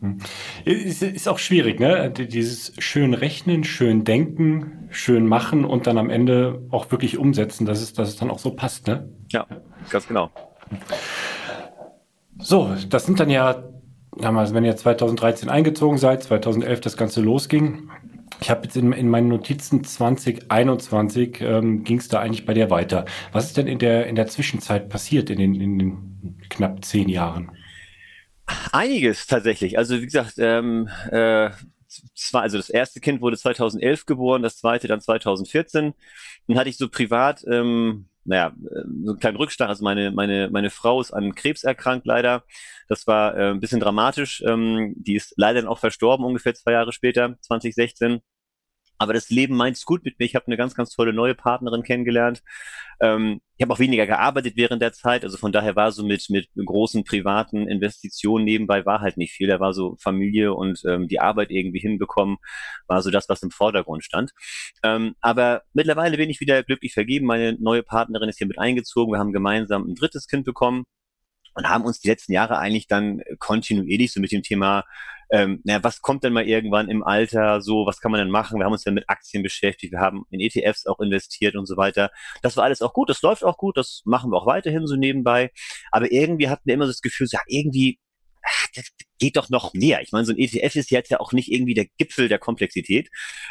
Hm. 0.00 0.18
Ist, 0.64 1.02
ist 1.02 1.28
auch 1.28 1.38
schwierig, 1.38 1.80
ne? 1.80 2.10
Dieses 2.10 2.72
schön 2.78 3.14
rechnen, 3.14 3.64
schön 3.64 4.04
denken, 4.04 4.88
schön 4.90 5.26
machen 5.26 5.64
und 5.64 5.86
dann 5.86 5.98
am 5.98 6.10
Ende 6.10 6.66
auch 6.70 6.90
wirklich 6.90 7.18
umsetzen, 7.18 7.66
dass 7.66 7.80
es, 7.80 7.92
dass 7.92 8.08
es 8.08 8.16
dann 8.16 8.30
auch 8.30 8.38
so 8.38 8.50
passt, 8.50 8.86
ne? 8.86 9.08
Ja, 9.30 9.46
ganz 9.90 10.08
genau. 10.08 10.30
So, 12.38 12.74
das 12.88 13.06
sind 13.06 13.20
dann 13.20 13.30
ja 13.30 13.62
damals, 14.16 14.54
wenn 14.54 14.64
ihr 14.64 14.76
2013 14.76 15.48
eingezogen 15.48 15.98
seid, 15.98 16.22
2011 16.22 16.80
das 16.80 16.96
Ganze 16.96 17.20
losging. 17.20 17.90
Ich 18.40 18.50
habe 18.50 18.64
jetzt 18.64 18.76
in, 18.76 18.92
in, 18.92 19.08
meinen 19.08 19.28
Notizen 19.28 19.84
2021 19.84 21.40
ähm, 21.40 21.84
ging 21.84 21.98
es 21.98 22.08
da 22.08 22.20
eigentlich 22.20 22.44
bei 22.44 22.54
dir 22.54 22.70
weiter. 22.70 23.04
Was 23.30 23.46
ist 23.46 23.56
denn 23.56 23.68
in 23.68 23.78
der 23.78 24.06
in 24.06 24.16
der 24.16 24.26
Zwischenzeit 24.26 24.88
passiert 24.88 25.30
in 25.30 25.38
den, 25.38 25.54
in 25.54 25.78
den 25.78 26.38
knapp 26.48 26.84
zehn 26.84 27.08
Jahren? 27.08 27.52
Einiges 28.72 29.26
tatsächlich. 29.26 29.78
Also 29.78 30.00
wie 30.00 30.04
gesagt, 30.04 30.34
ähm, 30.38 30.88
äh, 31.10 31.50
zwei, 32.14 32.40
also 32.40 32.56
das 32.56 32.70
erste 32.70 33.00
Kind 33.00 33.20
wurde 33.20 33.36
2011 33.36 34.06
geboren, 34.06 34.42
das 34.42 34.56
zweite 34.56 34.88
dann 34.88 35.00
2014. 35.00 35.94
Dann 36.48 36.58
hatte 36.58 36.68
ich 36.68 36.76
so 36.76 36.88
privat, 36.88 37.44
ähm, 37.46 38.06
naja, 38.24 38.52
so 39.04 39.10
einen 39.10 39.18
kleinen 39.18 39.36
Rückstand. 39.36 39.68
Also 39.68 39.84
meine, 39.84 40.10
meine, 40.10 40.48
meine 40.50 40.70
Frau 40.70 41.00
ist 41.00 41.12
an 41.12 41.34
Krebs 41.34 41.64
erkrankt 41.64 42.06
leider. 42.06 42.44
Das 42.88 43.06
war 43.06 43.36
äh, 43.36 43.50
ein 43.50 43.60
bisschen 43.60 43.80
dramatisch. 43.80 44.42
Ähm, 44.46 44.94
die 44.96 45.14
ist 45.16 45.34
leider 45.36 45.60
dann 45.60 45.68
auch 45.68 45.78
verstorben, 45.78 46.24
ungefähr 46.24 46.54
zwei 46.54 46.72
Jahre 46.72 46.92
später, 46.92 47.36
2016. 47.40 48.20
Aber 49.02 49.12
das 49.12 49.30
Leben 49.30 49.56
meint's 49.56 49.84
gut 49.84 50.04
mit 50.04 50.18
mir. 50.18 50.26
Ich 50.26 50.36
habe 50.36 50.46
eine 50.46 50.56
ganz, 50.56 50.74
ganz 50.76 50.90
tolle 50.90 51.12
neue 51.12 51.34
Partnerin 51.34 51.82
kennengelernt. 51.82 52.42
Ähm, 53.00 53.40
ich 53.56 53.62
habe 53.62 53.72
auch 53.74 53.80
weniger 53.80 54.06
gearbeitet 54.06 54.54
während 54.56 54.80
der 54.80 54.92
Zeit. 54.92 55.24
Also 55.24 55.36
von 55.38 55.50
daher 55.50 55.74
war 55.74 55.90
so 55.90 56.04
mit, 56.04 56.30
mit 56.30 56.48
großen 56.54 57.02
privaten 57.02 57.66
Investitionen 57.68 58.44
nebenbei 58.44 58.86
war 58.86 59.00
halt 59.00 59.16
nicht 59.16 59.32
viel. 59.32 59.48
Da 59.48 59.58
war 59.58 59.72
so 59.74 59.96
Familie 60.00 60.54
und 60.54 60.80
ähm, 60.86 61.08
die 61.08 61.18
Arbeit 61.18 61.50
irgendwie 61.50 61.80
hinbekommen, 61.80 62.36
war 62.86 63.02
so 63.02 63.10
das, 63.10 63.28
was 63.28 63.42
im 63.42 63.50
Vordergrund 63.50 64.04
stand. 64.04 64.30
Ähm, 64.84 65.14
aber 65.20 65.62
mittlerweile 65.72 66.16
bin 66.16 66.30
ich 66.30 66.40
wieder 66.40 66.62
glücklich 66.62 66.94
vergeben. 66.94 67.26
Meine 67.26 67.54
neue 67.54 67.82
Partnerin 67.82 68.28
ist 68.28 68.38
hier 68.38 68.46
mit 68.46 68.58
eingezogen. 68.58 69.12
Wir 69.12 69.18
haben 69.18 69.32
gemeinsam 69.32 69.84
ein 69.84 69.96
drittes 69.96 70.28
Kind 70.28 70.44
bekommen 70.44 70.84
und 71.54 71.68
haben 71.68 71.84
uns 71.84 72.00
die 72.00 72.08
letzten 72.08 72.32
Jahre 72.32 72.58
eigentlich 72.58 72.86
dann 72.86 73.22
kontinuierlich 73.38 74.12
so 74.12 74.20
mit 74.20 74.32
dem 74.32 74.42
Thema 74.42 74.84
ähm, 75.32 75.62
naja, 75.64 75.82
was 75.82 76.02
kommt 76.02 76.24
denn 76.24 76.34
mal 76.34 76.46
irgendwann 76.46 76.90
im 76.90 77.02
Alter 77.02 77.62
so, 77.62 77.86
was 77.86 78.00
kann 78.00 78.12
man 78.12 78.20
denn 78.20 78.30
machen? 78.30 78.58
Wir 78.58 78.66
haben 78.66 78.72
uns 78.72 78.84
ja 78.84 78.92
mit 78.92 79.08
Aktien 79.08 79.42
beschäftigt, 79.42 79.92
wir 79.92 80.00
haben 80.00 80.24
in 80.30 80.40
ETFs 80.40 80.86
auch 80.86 81.00
investiert 81.00 81.56
und 81.56 81.64
so 81.64 81.78
weiter. 81.78 82.10
Das 82.42 82.58
war 82.58 82.64
alles 82.64 82.82
auch 82.82 82.92
gut, 82.92 83.08
das 83.08 83.22
läuft 83.22 83.42
auch 83.42 83.56
gut, 83.56 83.78
das 83.78 84.02
machen 84.04 84.30
wir 84.30 84.36
auch 84.36 84.46
weiterhin 84.46 84.86
so 84.86 84.94
nebenbei. 84.94 85.50
Aber 85.90 86.12
irgendwie 86.12 86.50
hatten 86.50 86.62
wir 86.66 86.74
immer 86.74 86.84
so 86.84 86.92
das 86.92 87.00
Gefühl, 87.00 87.28
ja, 87.32 87.40
irgendwie 87.46 87.98
das 88.74 88.90
geht 89.18 89.36
doch 89.36 89.50
noch 89.50 89.72
mehr. 89.74 90.02
Ich 90.02 90.12
meine, 90.12 90.24
so 90.24 90.32
ein 90.32 90.38
ETF 90.38 90.76
ist 90.76 90.90
jetzt 90.90 91.10
ja 91.10 91.20
auch 91.20 91.32
nicht 91.32 91.50
irgendwie 91.50 91.74
der 91.74 91.86
Gipfel 91.98 92.28
der 92.28 92.38
Komplexität. 92.38 93.08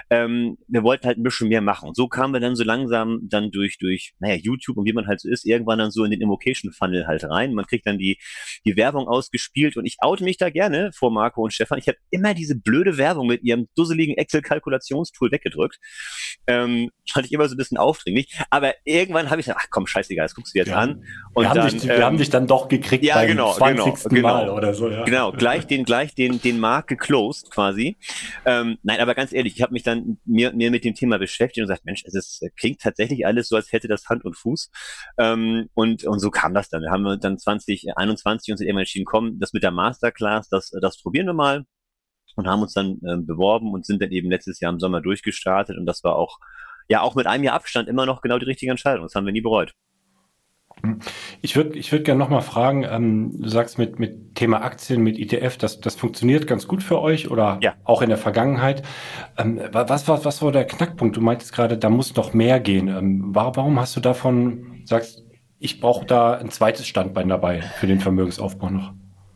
Ähm, 0.10 0.58
wir 0.68 0.84
wollten 0.84 1.08
halt 1.08 1.18
ein 1.18 1.24
bisschen 1.24 1.48
mehr 1.48 1.62
machen. 1.62 1.90
Und 1.90 1.96
so 1.96 2.08
kamen 2.08 2.34
wir 2.34 2.40
dann 2.40 2.56
so 2.56 2.64
langsam 2.64 3.20
dann 3.24 3.52
durch, 3.52 3.78
durch, 3.78 4.14
naja, 4.20 4.36
YouTube 4.36 4.78
und 4.78 4.86
wie 4.86 4.94
man 4.94 5.08
halt 5.08 5.22
so 5.22 5.30
ist, 5.30 5.46
irgendwann 5.46 5.80
dann 5.80 5.92
so 5.92 6.04
in 6.04 6.12
den 6.12 6.22
Invocation 6.22 6.72
Funnel 6.72 7.08
halt 7.08 7.24
rein. 7.24 7.54
Man 7.54 7.66
kriegt 7.66 7.86
dann 7.88 7.98
die, 7.98 8.18
die 8.66 8.76
Werbung 8.76 9.08
ausgespielt 9.08 9.78
und 9.78 9.86
ich 9.86 9.98
oute 10.00 10.24
mich 10.24 10.38
da 10.38 10.50
gerne 10.50 10.92
vor 10.94 11.12
Marco 11.12 11.42
und 11.42 11.54
Stefan. 11.54 11.80
Ich 11.80 11.88
habe 11.88 11.98
immer 12.10 12.34
diese 12.34 12.56
blöde 12.56 12.98
Werbung 12.98 13.28
mit 13.28 13.44
ihrem 13.44 13.68
dusseligen 13.76 14.18
Excel-Kalkulationstool 14.18 15.32
weggedrückt. 15.32 15.80
Ähm, 16.48 16.90
fand 17.10 17.26
ich 17.26 17.32
immer 17.32 17.48
so 17.48 17.56
ein 17.56 17.58
bisschen 17.58 17.78
aufdringlich. 17.78 18.38
Aber 18.50 18.74
irgendwann 18.84 19.30
habe 19.30 19.42
ich 19.42 19.46
gesagt, 19.46 19.62
ach 19.64 19.70
komm, 19.70 19.88
scheißegal, 19.88 20.26
das 20.26 20.36
guckst 20.36 20.54
du 20.54 20.60
jetzt 20.60 20.70
ja. 20.70 20.78
an. 20.78 21.04
Und 21.34 21.44
wir, 21.44 21.50
haben 21.50 21.58
dann, 21.58 21.70
dich, 21.70 21.84
wir 21.84 22.06
haben 22.06 22.16
ähm, 22.16 22.20
dich 22.20 22.30
dann 22.30 22.48
doch 22.48 22.68
gekriegt 22.68 23.04
ja, 23.04 23.16
beim 23.16 23.28
genau, 23.28 23.54
20. 23.54 24.10
Genau, 24.10 24.28
Mal 24.28 24.50
oder 24.50 24.74
so. 24.74 24.90
Ja. 24.90 25.04
Genau, 25.04 25.32
gleich 25.32 25.61
den, 25.66 25.84
gleich 25.84 26.16
den, 26.16 26.42
den 26.42 26.60
Markt 26.60 26.90
geclosed 26.90 27.52
quasi. 27.52 27.98
Ähm, 28.46 28.78
nein, 28.84 29.00
aber 29.00 29.16
ganz 29.16 29.34
ehrlich, 29.34 29.56
ich 29.56 29.62
habe 29.62 29.74
mich 29.74 29.84
dann 29.84 30.18
mir, 30.26 30.54
mir 30.54 30.72
mit 30.72 30.84
dem 30.84 30.94
Thema 30.94 31.18
beschäftigt 31.18 31.60
und 31.60 31.68
gesagt, 31.70 31.86
Mensch, 31.86 32.04
es 32.06 32.16
ist, 32.16 32.44
klingt 32.58 32.82
tatsächlich 32.82 33.26
alles 33.26 33.50
so, 33.50 33.56
als 33.56 33.72
hätte 33.72 33.88
das 33.88 34.08
Hand 34.08 34.26
und 34.26 34.38
Fuß. 34.38 34.70
Ähm, 35.18 35.70
und, 35.74 36.04
und 36.04 36.20
so 36.20 36.30
kam 36.30 36.54
das 36.54 36.70
dann. 36.70 36.82
Wir 36.82 36.92
haben 36.92 37.20
dann 37.20 37.38
2021 37.38 38.52
uns 38.52 38.62
irgendwann 38.62 38.82
entschieden, 38.82 39.06
komm, 39.06 39.40
das 39.40 39.54
mit 39.54 39.64
der 39.64 39.72
Masterclass, 39.72 40.50
das, 40.50 40.72
das 40.82 41.02
probieren 41.02 41.28
wir 41.28 41.34
mal 41.34 41.66
und 42.36 42.48
haben 42.48 42.62
uns 42.62 42.74
dann 42.74 43.00
äh, 43.04 43.18
beworben 43.18 43.74
und 43.74 43.86
sind 43.86 44.02
dann 44.02 44.12
eben 44.12 44.30
letztes 44.30 44.60
Jahr 44.60 44.72
im 44.72 44.80
Sommer 44.80 45.02
durchgestartet 45.02 45.78
und 45.78 45.86
das 45.86 46.04
war 46.04 46.16
auch 46.16 46.40
ja 46.88 47.02
auch 47.02 47.16
mit 47.16 47.28
einem 47.28 47.44
Jahr 47.44 47.56
Abstand 47.56 47.88
immer 47.88 48.06
noch 48.06 48.22
genau 48.22 48.38
die 48.38 48.46
richtige 48.46 48.72
Entscheidung. 48.72 49.06
Das 49.06 49.16
haben 49.16 49.26
wir 49.26 49.34
nie 49.34 49.42
bereut. 49.42 49.74
Ich 51.42 51.56
würde 51.56 51.78
ich 51.78 51.92
würd 51.92 52.06
gerne 52.06 52.20
nochmal 52.20 52.42
fragen, 52.42 52.84
ähm, 52.84 53.40
du 53.40 53.50
sagst 53.50 53.78
mit, 53.78 54.00
mit 54.00 54.36
Thema 54.36 54.62
Aktien, 54.64 55.02
mit 55.02 55.20
ETF, 55.20 55.58
das, 55.58 55.80
das 55.80 55.96
funktioniert 55.96 56.48
ganz 56.48 56.68
gut 56.68 56.84
für 56.84 57.00
euch 57.00 57.30
oder 57.30 57.60
ja. 57.62 57.76
auch 57.84 58.02
in 58.02 58.10
der 58.10 58.18
Vergangenheit. 58.18 58.84
Ähm, 59.38 59.62
was, 59.72 60.08
was, 60.08 60.26
was 60.26 60.42
war 60.42 60.52
der 60.52 60.66
Knackpunkt? 60.66 61.18
Du 61.18 61.22
meintest 61.22 61.54
gerade, 61.54 61.78
da 61.78 61.90
muss 61.90 62.16
noch 62.16 62.34
mehr 62.34 62.60
gehen. 62.60 62.88
Ähm, 62.88 63.30
warum 63.34 63.80
hast 63.80 63.96
du 63.96 64.00
davon, 64.00 64.82
sagst, 64.86 65.24
ich 65.60 65.80
brauche 65.80 66.06
da 66.06 66.34
ein 66.34 66.50
zweites 66.50 66.88
Standbein 66.88 67.30
dabei 67.30 67.62
für 67.62 67.88
den 67.88 68.00
Vermögensaufbau 68.00 68.70
noch? 68.70 68.94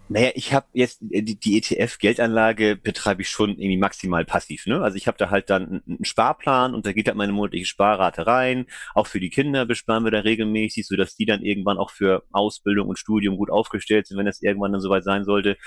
Naja, 0.07 0.31
ich 0.35 0.53
habe 0.53 0.67
jetzt 0.73 1.01
äh, 1.09 1.23
die, 1.23 1.39
die 1.39 1.57
ETF-Geldanlage 1.57 2.75
betreibe 2.75 3.23
ich 3.23 3.29
schon 3.29 3.51
irgendwie 3.51 3.77
maximal 3.77 4.23
passiv. 4.23 4.67
Ne? 4.67 4.81
Also 4.81 4.97
ich 4.97 5.07
habe 5.07 5.17
da 5.17 5.31
halt 5.31 5.49
dann 5.49 5.81
einen 5.87 6.05
Sparplan 6.05 6.75
und 6.75 6.85
da 6.85 6.93
geht 6.93 7.07
halt 7.07 7.17
meine 7.17 7.33
monatliche 7.33 7.65
Sparrate 7.65 8.27
rein. 8.27 8.67
Auch 8.93 9.07
für 9.07 9.19
die 9.19 9.31
Kinder 9.31 9.65
besparen 9.65 10.03
wir 10.03 10.11
da 10.11 10.19
regelmäßig, 10.19 10.87
so 10.87 10.95
dass 10.95 11.15
die 11.15 11.25
dann 11.25 11.41
irgendwann 11.41 11.79
auch 11.79 11.89
für 11.89 12.23
Ausbildung 12.31 12.87
und 12.87 12.99
Studium 12.99 13.37
gut 13.37 13.49
aufgestellt 13.49 14.05
sind, 14.05 14.17
wenn 14.17 14.27
das 14.27 14.41
irgendwann 14.43 14.73
dann 14.73 14.81
soweit 14.81 15.03
sein 15.03 15.23
sollte. 15.23 15.57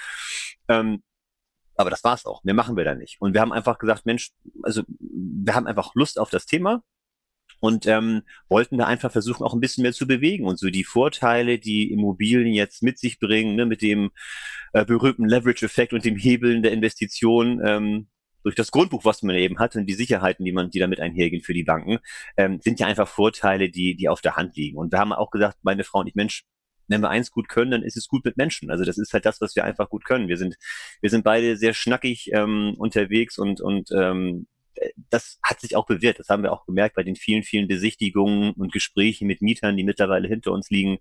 Ähm, 0.69 1.03
aber 1.77 1.91
das 1.91 2.05
war's 2.05 2.25
auch. 2.27 2.45
Mehr 2.45 2.55
machen 2.55 2.77
wir 2.77 2.85
da 2.85 2.95
nicht. 2.95 3.21
Und 3.21 3.35
wir 3.35 3.41
haben 3.41 3.53
einfach 3.53 3.79
gesagt, 3.79 4.07
Mensch, 4.07 4.33
also 4.63 4.83
wir 4.89 5.55
haben 5.55 5.67
einfach 5.67 5.95
Lust 5.95 6.19
auf 6.19 6.31
das 6.31 6.47
Thema 6.47 6.83
und 7.61 7.87
ähm, 7.87 8.23
wollten 8.49 8.79
da 8.79 8.87
einfach 8.87 9.13
versuchen, 9.13 9.45
auch 9.45 9.55
ein 9.55 9.61
bisschen 9.61 9.83
mehr 9.83 9.93
zu 9.93 10.07
bewegen 10.07 10.45
und 10.47 10.59
so 10.59 10.71
die 10.71 10.85
Vorteile, 10.85 11.59
die 11.59 11.91
Immobilien 11.93 12.55
jetzt 12.55 12.83
mit 12.83 12.99
sich 12.99 13.19
bringen, 13.19 13.57
ne, 13.57 13.67
mit 13.67 13.83
dem 13.83 14.11
äh, 14.73 14.85
berühmten 14.85 15.29
Leverage-Effekt 15.29 15.93
und 15.93 16.05
dem 16.05 16.17
Hebeln 16.17 16.63
der 16.63 16.73
Investition 16.73 17.61
ähm, 17.65 18.09
durch 18.45 18.55
das 18.55 18.71
Grundbuch, 18.71 19.05
was 19.05 19.23
man 19.23 19.37
eben 19.37 19.59
hat 19.59 19.77
und 19.77 19.87
die 19.87 19.95
Sicherheiten, 19.95 20.45
die 20.45 20.53
man, 20.53 20.71
die 20.71 20.79
damit 20.79 21.01
einhergehen 21.01 21.43
für 21.43 21.55
die 21.55 21.65
Banken, 21.65 21.99
ähm, 22.37 22.61
sind 22.63 22.81
ja 22.81 22.87
einfach 22.87 23.09
Vorteile, 23.09 23.71
die, 23.71 23.97
die 23.97 24.09
auf 24.09 24.21
der 24.21 24.37
Hand 24.37 24.57
liegen. 24.57 24.79
Und 24.79 24.93
wir 24.93 24.99
haben 24.99 25.13
auch 25.13 25.31
gesagt, 25.31 25.59
meine 25.63 25.85
Frau 25.85 26.01
und 26.01 26.07
ich, 26.07 26.15
Mensch, 26.15 26.45
wenn 26.87 27.03
wir 27.03 27.11
eins 27.11 27.31
gut 27.31 27.49
können, 27.49 27.71
dann 27.71 27.83
ist 27.83 27.97
es 27.97 28.09
gut 28.09 28.25
mit 28.25 28.37
Menschen. 28.37 28.71
Also 28.71 28.85
das 28.85 28.97
ist 28.97 29.13
halt 29.13 29.27
das, 29.27 29.41
was 29.41 29.55
wir 29.55 29.65
einfach 29.65 29.91
gut 29.91 30.05
können. 30.05 30.29
Wir 30.29 30.39
sind, 30.39 30.57
wir 31.01 31.11
sind 31.11 31.25
beide 31.25 31.57
sehr 31.57 31.75
schnackig 31.75 32.31
ähm, 32.33 32.75
unterwegs 32.79 33.39
und, 33.39 33.61
und 33.61 33.91
ähm, 33.93 34.47
das 35.11 35.39
hat 35.43 35.61
sich 35.61 35.77
auch 35.77 35.87
bewährt. 35.87 36.19
Das 36.19 36.29
haben 36.29 36.43
wir 36.43 36.53
auch 36.53 36.67
gemerkt 36.67 36.97
bei 36.97 37.03
den 37.03 37.17
vielen, 37.17 37.43
vielen 37.43 37.69
Besichtigungen 37.69 38.53
und 38.53 38.73
Gesprächen 38.73 39.27
mit 39.27 39.43
Mietern, 39.43 39.77
die 39.77 39.85
mittlerweile 39.85 40.29
hinter 40.29 40.53
uns 40.53 40.71
liegen. 40.71 40.99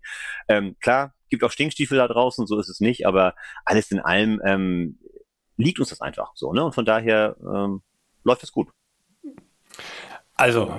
Ähm, 0.48 0.75
klar, 0.79 1.13
gibt 1.29 1.43
auch 1.43 1.51
Stinkstiefel 1.51 1.98
da 1.98 2.07
draußen, 2.07 2.48
so 2.48 2.60
ist 2.60 2.69
es 2.69 2.79
nicht, 2.79 3.05
aber 3.05 3.36
alles 3.65 3.91
in 3.91 4.00
allem 4.00 4.41
ähm, 4.46 5.00
liegt 5.57 5.79
uns 5.79 5.89
das 5.89 6.01
einfach 6.01 6.31
so, 6.36 6.53
ne? 6.53 6.63
Und 6.63 6.75
von 6.75 6.86
daher 6.86 7.36
ähm, 7.41 7.81
läuft 8.24 8.43
es 8.43 8.51
gut. 8.51 8.69
Also, 10.39 10.72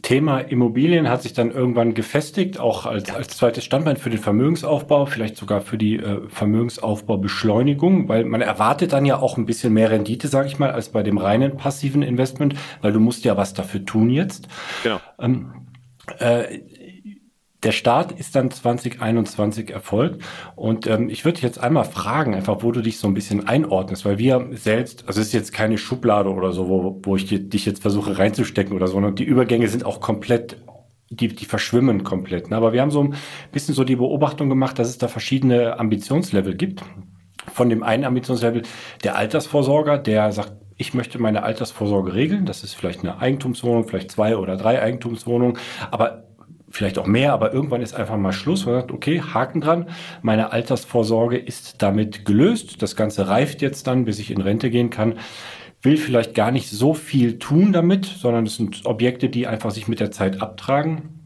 Thema 0.00 0.38
Immobilien 0.38 1.10
hat 1.10 1.22
sich 1.22 1.34
dann 1.34 1.50
irgendwann 1.50 1.92
gefestigt, 1.92 2.58
auch 2.58 2.86
als, 2.86 3.14
als 3.14 3.36
zweites 3.36 3.62
Standbein 3.62 3.98
für 3.98 4.08
den 4.08 4.18
Vermögensaufbau, 4.18 5.04
vielleicht 5.04 5.36
sogar 5.36 5.60
für 5.60 5.76
die 5.76 5.96
äh, 5.96 6.26
Vermögensaufbaubeschleunigung, 6.28 8.08
weil 8.08 8.24
man 8.24 8.40
erwartet 8.40 8.94
dann 8.94 9.04
ja 9.04 9.18
auch 9.18 9.36
ein 9.36 9.44
bisschen 9.44 9.74
mehr 9.74 9.90
Rendite, 9.90 10.28
sage 10.28 10.48
ich 10.48 10.58
mal, 10.58 10.70
als 10.70 10.88
bei 10.88 11.02
dem 11.02 11.18
reinen 11.18 11.58
passiven 11.58 12.00
Investment, 12.00 12.54
weil 12.80 12.92
du 12.92 13.00
musst 13.00 13.26
ja 13.26 13.36
was 13.36 13.52
dafür 13.52 13.84
tun 13.84 14.08
jetzt. 14.08 14.48
Genau. 14.82 15.00
Ähm, 15.18 15.66
äh, 16.18 16.60
der 17.64 17.72
Start 17.72 18.12
ist 18.12 18.36
dann 18.36 18.50
2021 18.50 19.70
erfolgt. 19.70 20.22
Und 20.54 20.86
ähm, 20.86 21.08
ich 21.08 21.24
würde 21.24 21.40
jetzt 21.40 21.58
einmal 21.58 21.84
fragen, 21.84 22.34
einfach, 22.34 22.62
wo 22.62 22.72
du 22.72 22.82
dich 22.82 22.98
so 22.98 23.08
ein 23.08 23.14
bisschen 23.14 23.46
einordnest, 23.46 24.04
weil 24.04 24.18
wir 24.18 24.48
selbst, 24.52 25.04
also 25.08 25.20
es 25.20 25.28
ist 25.28 25.32
jetzt 25.32 25.52
keine 25.52 25.78
Schublade 25.78 26.30
oder 26.30 26.52
so, 26.52 26.68
wo, 26.68 27.00
wo 27.02 27.16
ich 27.16 27.26
dich 27.26 27.66
jetzt 27.66 27.82
versuche 27.82 28.18
reinzustecken 28.18 28.74
oder 28.74 28.86
so, 28.86 28.94
sondern 28.94 29.16
die 29.16 29.24
Übergänge 29.24 29.68
sind 29.68 29.84
auch 29.84 30.00
komplett 30.00 30.56
die, 31.10 31.28
die 31.28 31.44
verschwimmen 31.44 32.04
komplett. 32.04 32.50
Ne? 32.50 32.56
Aber 32.56 32.72
wir 32.72 32.80
haben 32.80 32.90
so 32.90 33.02
ein 33.02 33.14
bisschen 33.52 33.74
so 33.74 33.84
die 33.84 33.96
Beobachtung 33.96 34.48
gemacht, 34.48 34.78
dass 34.78 34.88
es 34.88 34.98
da 34.98 35.08
verschiedene 35.08 35.78
Ambitionslevel 35.78 36.54
gibt. 36.56 36.82
Von 37.52 37.68
dem 37.68 37.82
einen 37.82 38.04
Ambitionslevel 38.04 38.62
der 39.04 39.16
Altersvorsorger, 39.16 39.98
der 39.98 40.32
sagt, 40.32 40.54
ich 40.76 40.94
möchte 40.94 41.20
meine 41.20 41.42
Altersvorsorge 41.44 42.14
regeln. 42.14 42.46
Das 42.46 42.64
ist 42.64 42.74
vielleicht 42.74 43.00
eine 43.00 43.18
Eigentumswohnung, 43.18 43.86
vielleicht 43.86 44.10
zwei 44.10 44.36
oder 44.36 44.56
drei 44.56 44.82
Eigentumswohnungen. 44.82 45.58
Aber 45.90 46.24
vielleicht 46.74 46.98
auch 46.98 47.06
mehr, 47.06 47.32
aber 47.32 47.52
irgendwann 47.52 47.82
ist 47.82 47.94
einfach 47.94 48.16
mal 48.16 48.32
Schluss. 48.32 48.66
Man 48.66 48.74
sagt, 48.74 48.90
okay, 48.90 49.20
Haken 49.20 49.60
dran, 49.60 49.88
meine 50.22 50.52
Altersvorsorge 50.52 51.38
ist 51.38 51.80
damit 51.82 52.24
gelöst. 52.24 52.82
Das 52.82 52.96
Ganze 52.96 53.28
reift 53.28 53.62
jetzt 53.62 53.86
dann, 53.86 54.04
bis 54.04 54.18
ich 54.18 54.32
in 54.32 54.40
Rente 54.40 54.70
gehen 54.70 54.90
kann. 54.90 55.14
Will 55.82 55.96
vielleicht 55.96 56.34
gar 56.34 56.50
nicht 56.50 56.68
so 56.68 56.92
viel 56.92 57.38
tun 57.38 57.72
damit, 57.72 58.06
sondern 58.06 58.46
es 58.46 58.56
sind 58.56 58.86
Objekte, 58.86 59.28
die 59.28 59.46
einfach 59.46 59.70
sich 59.70 59.86
mit 59.86 60.00
der 60.00 60.10
Zeit 60.10 60.42
abtragen. 60.42 61.20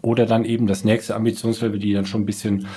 Oder 0.00 0.26
dann 0.26 0.44
eben 0.44 0.66
das 0.66 0.84
nächste 0.84 1.16
Ambitionslevel, 1.16 1.78
die 1.80 1.92
dann 1.92 2.06
schon 2.06 2.22
ein 2.22 2.26
bisschen 2.26 2.68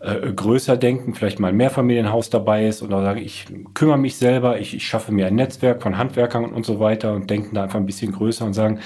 äh, 0.00 0.32
größer 0.32 0.76
denken, 0.76 1.14
vielleicht 1.14 1.40
mal 1.40 1.48
ein 1.48 1.56
Mehrfamilienhaus 1.56 2.28
dabei 2.28 2.66
ist 2.66 2.82
oder 2.82 3.02
sagen, 3.02 3.22
ich 3.22 3.46
kümmere 3.72 3.98
mich 3.98 4.16
selber, 4.16 4.60
ich, 4.60 4.74
ich 4.74 4.86
schaffe 4.86 5.12
mir 5.12 5.26
ein 5.26 5.34
Netzwerk 5.34 5.82
von 5.82 5.96
Handwerkern 5.96 6.52
und 6.52 6.66
so 6.66 6.78
weiter 6.78 7.14
und 7.14 7.30
denken 7.30 7.54
da 7.54 7.62
einfach 7.62 7.78
ein 7.78 7.86
bisschen 7.86 8.12
größer 8.12 8.44
und 8.44 8.52
sagen, 8.52 8.80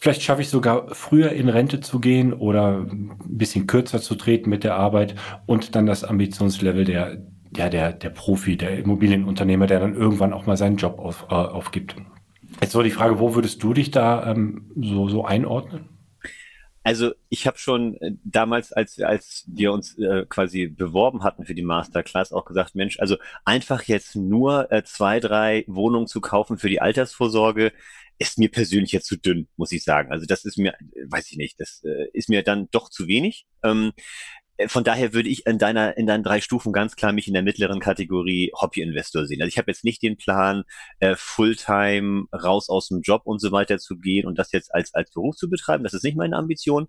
Vielleicht 0.00 0.22
schaffe 0.22 0.42
ich 0.42 0.48
sogar 0.48 0.94
früher 0.94 1.32
in 1.32 1.48
Rente 1.48 1.80
zu 1.80 1.98
gehen 1.98 2.32
oder 2.32 2.78
ein 2.78 3.18
bisschen 3.26 3.66
kürzer 3.66 4.00
zu 4.00 4.14
treten 4.14 4.48
mit 4.48 4.62
der 4.62 4.76
Arbeit 4.76 5.16
und 5.46 5.74
dann 5.74 5.86
das 5.86 6.04
Ambitionslevel 6.04 6.84
der, 6.84 7.18
ja, 7.56 7.68
der, 7.68 7.92
der 7.94 8.10
Profi, 8.10 8.56
der 8.56 8.78
Immobilienunternehmer, 8.78 9.66
der 9.66 9.80
dann 9.80 9.96
irgendwann 9.96 10.32
auch 10.32 10.46
mal 10.46 10.56
seinen 10.56 10.76
Job 10.76 11.00
auf, 11.00 11.26
äh, 11.30 11.34
aufgibt. 11.34 11.96
Jetzt 12.60 12.72
so 12.72 12.82
die 12.82 12.92
Frage, 12.92 13.18
wo 13.18 13.34
würdest 13.34 13.60
du 13.62 13.74
dich 13.74 13.90
da 13.90 14.30
ähm, 14.30 14.70
so, 14.76 15.08
so 15.08 15.24
einordnen? 15.24 15.88
Also 16.84 17.12
ich 17.28 17.46
habe 17.48 17.58
schon 17.58 17.96
äh, 18.00 18.12
damals, 18.22 18.72
als, 18.72 19.00
als 19.00 19.44
wir 19.48 19.72
uns 19.72 19.98
äh, 19.98 20.26
quasi 20.28 20.68
beworben 20.68 21.24
hatten 21.24 21.44
für 21.44 21.54
die 21.54 21.62
Masterclass, 21.62 22.32
auch 22.32 22.44
gesagt, 22.44 22.76
Mensch, 22.76 23.00
also 23.00 23.16
einfach 23.44 23.82
jetzt 23.82 24.14
nur 24.14 24.70
äh, 24.70 24.84
zwei, 24.84 25.18
drei 25.18 25.64
Wohnungen 25.66 26.06
zu 26.06 26.20
kaufen 26.20 26.56
für 26.56 26.68
die 26.68 26.80
Altersvorsorge, 26.80 27.72
ist 28.18 28.38
mir 28.38 28.50
persönlich 28.50 28.92
jetzt 28.92 29.06
zu 29.06 29.16
dünn, 29.16 29.48
muss 29.56 29.72
ich 29.72 29.84
sagen. 29.84 30.10
Also 30.10 30.26
das 30.26 30.44
ist 30.44 30.58
mir, 30.58 30.74
äh, 30.74 31.04
weiß 31.08 31.30
ich 31.30 31.36
nicht, 31.36 31.60
das 31.60 31.82
äh, 31.84 32.08
ist 32.12 32.28
mir 32.28 32.42
dann 32.42 32.68
doch 32.70 32.90
zu 32.90 33.06
wenig. 33.06 33.46
Ähm, 33.62 33.92
äh, 33.96 34.00
von 34.66 34.82
daher 34.82 35.12
würde 35.14 35.28
ich 35.28 35.46
in 35.46 35.58
deiner 35.58 35.96
in 35.96 36.06
deinen 36.06 36.24
drei 36.24 36.40
Stufen 36.40 36.72
ganz 36.72 36.96
klar 36.96 37.12
mich 37.12 37.28
in 37.28 37.34
der 37.34 37.44
mittleren 37.44 37.78
Kategorie 37.78 38.50
Hobby-Investor 38.60 39.24
sehen. 39.24 39.40
Also 39.40 39.48
ich 39.48 39.58
habe 39.58 39.70
jetzt 39.70 39.84
nicht 39.84 40.02
den 40.02 40.16
Plan, 40.16 40.64
äh, 40.98 41.14
Fulltime 41.16 42.24
raus 42.32 42.68
aus 42.68 42.88
dem 42.88 43.00
Job 43.02 43.22
und 43.24 43.40
so 43.40 43.52
weiter 43.52 43.78
zu 43.78 43.98
gehen 43.98 44.26
und 44.26 44.36
das 44.36 44.50
jetzt 44.50 44.74
als 44.74 44.92
als 44.94 45.12
Beruf 45.12 45.36
zu 45.36 45.48
betreiben. 45.48 45.84
Das 45.84 45.94
ist 45.94 46.02
nicht 46.02 46.16
meine 46.16 46.36
Ambition. 46.36 46.88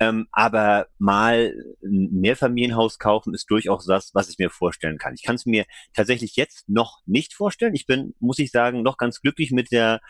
Ähm, 0.00 0.26
aber 0.32 0.88
mal 0.98 1.54
ein 1.84 2.08
Mehrfamilienhaus 2.12 2.98
kaufen 2.98 3.34
ist 3.34 3.48
durchaus 3.50 3.86
das, 3.86 4.10
was 4.14 4.28
ich 4.28 4.38
mir 4.38 4.50
vorstellen 4.50 4.98
kann. 4.98 5.14
Ich 5.14 5.22
kann 5.22 5.36
es 5.36 5.46
mir 5.46 5.64
tatsächlich 5.94 6.34
jetzt 6.34 6.68
noch 6.68 7.02
nicht 7.06 7.34
vorstellen. 7.34 7.74
Ich 7.74 7.86
bin, 7.86 8.14
muss 8.18 8.40
ich 8.40 8.50
sagen, 8.50 8.82
noch 8.82 8.96
ganz 8.96 9.20
glücklich 9.20 9.52
mit 9.52 9.70
der, 9.70 10.00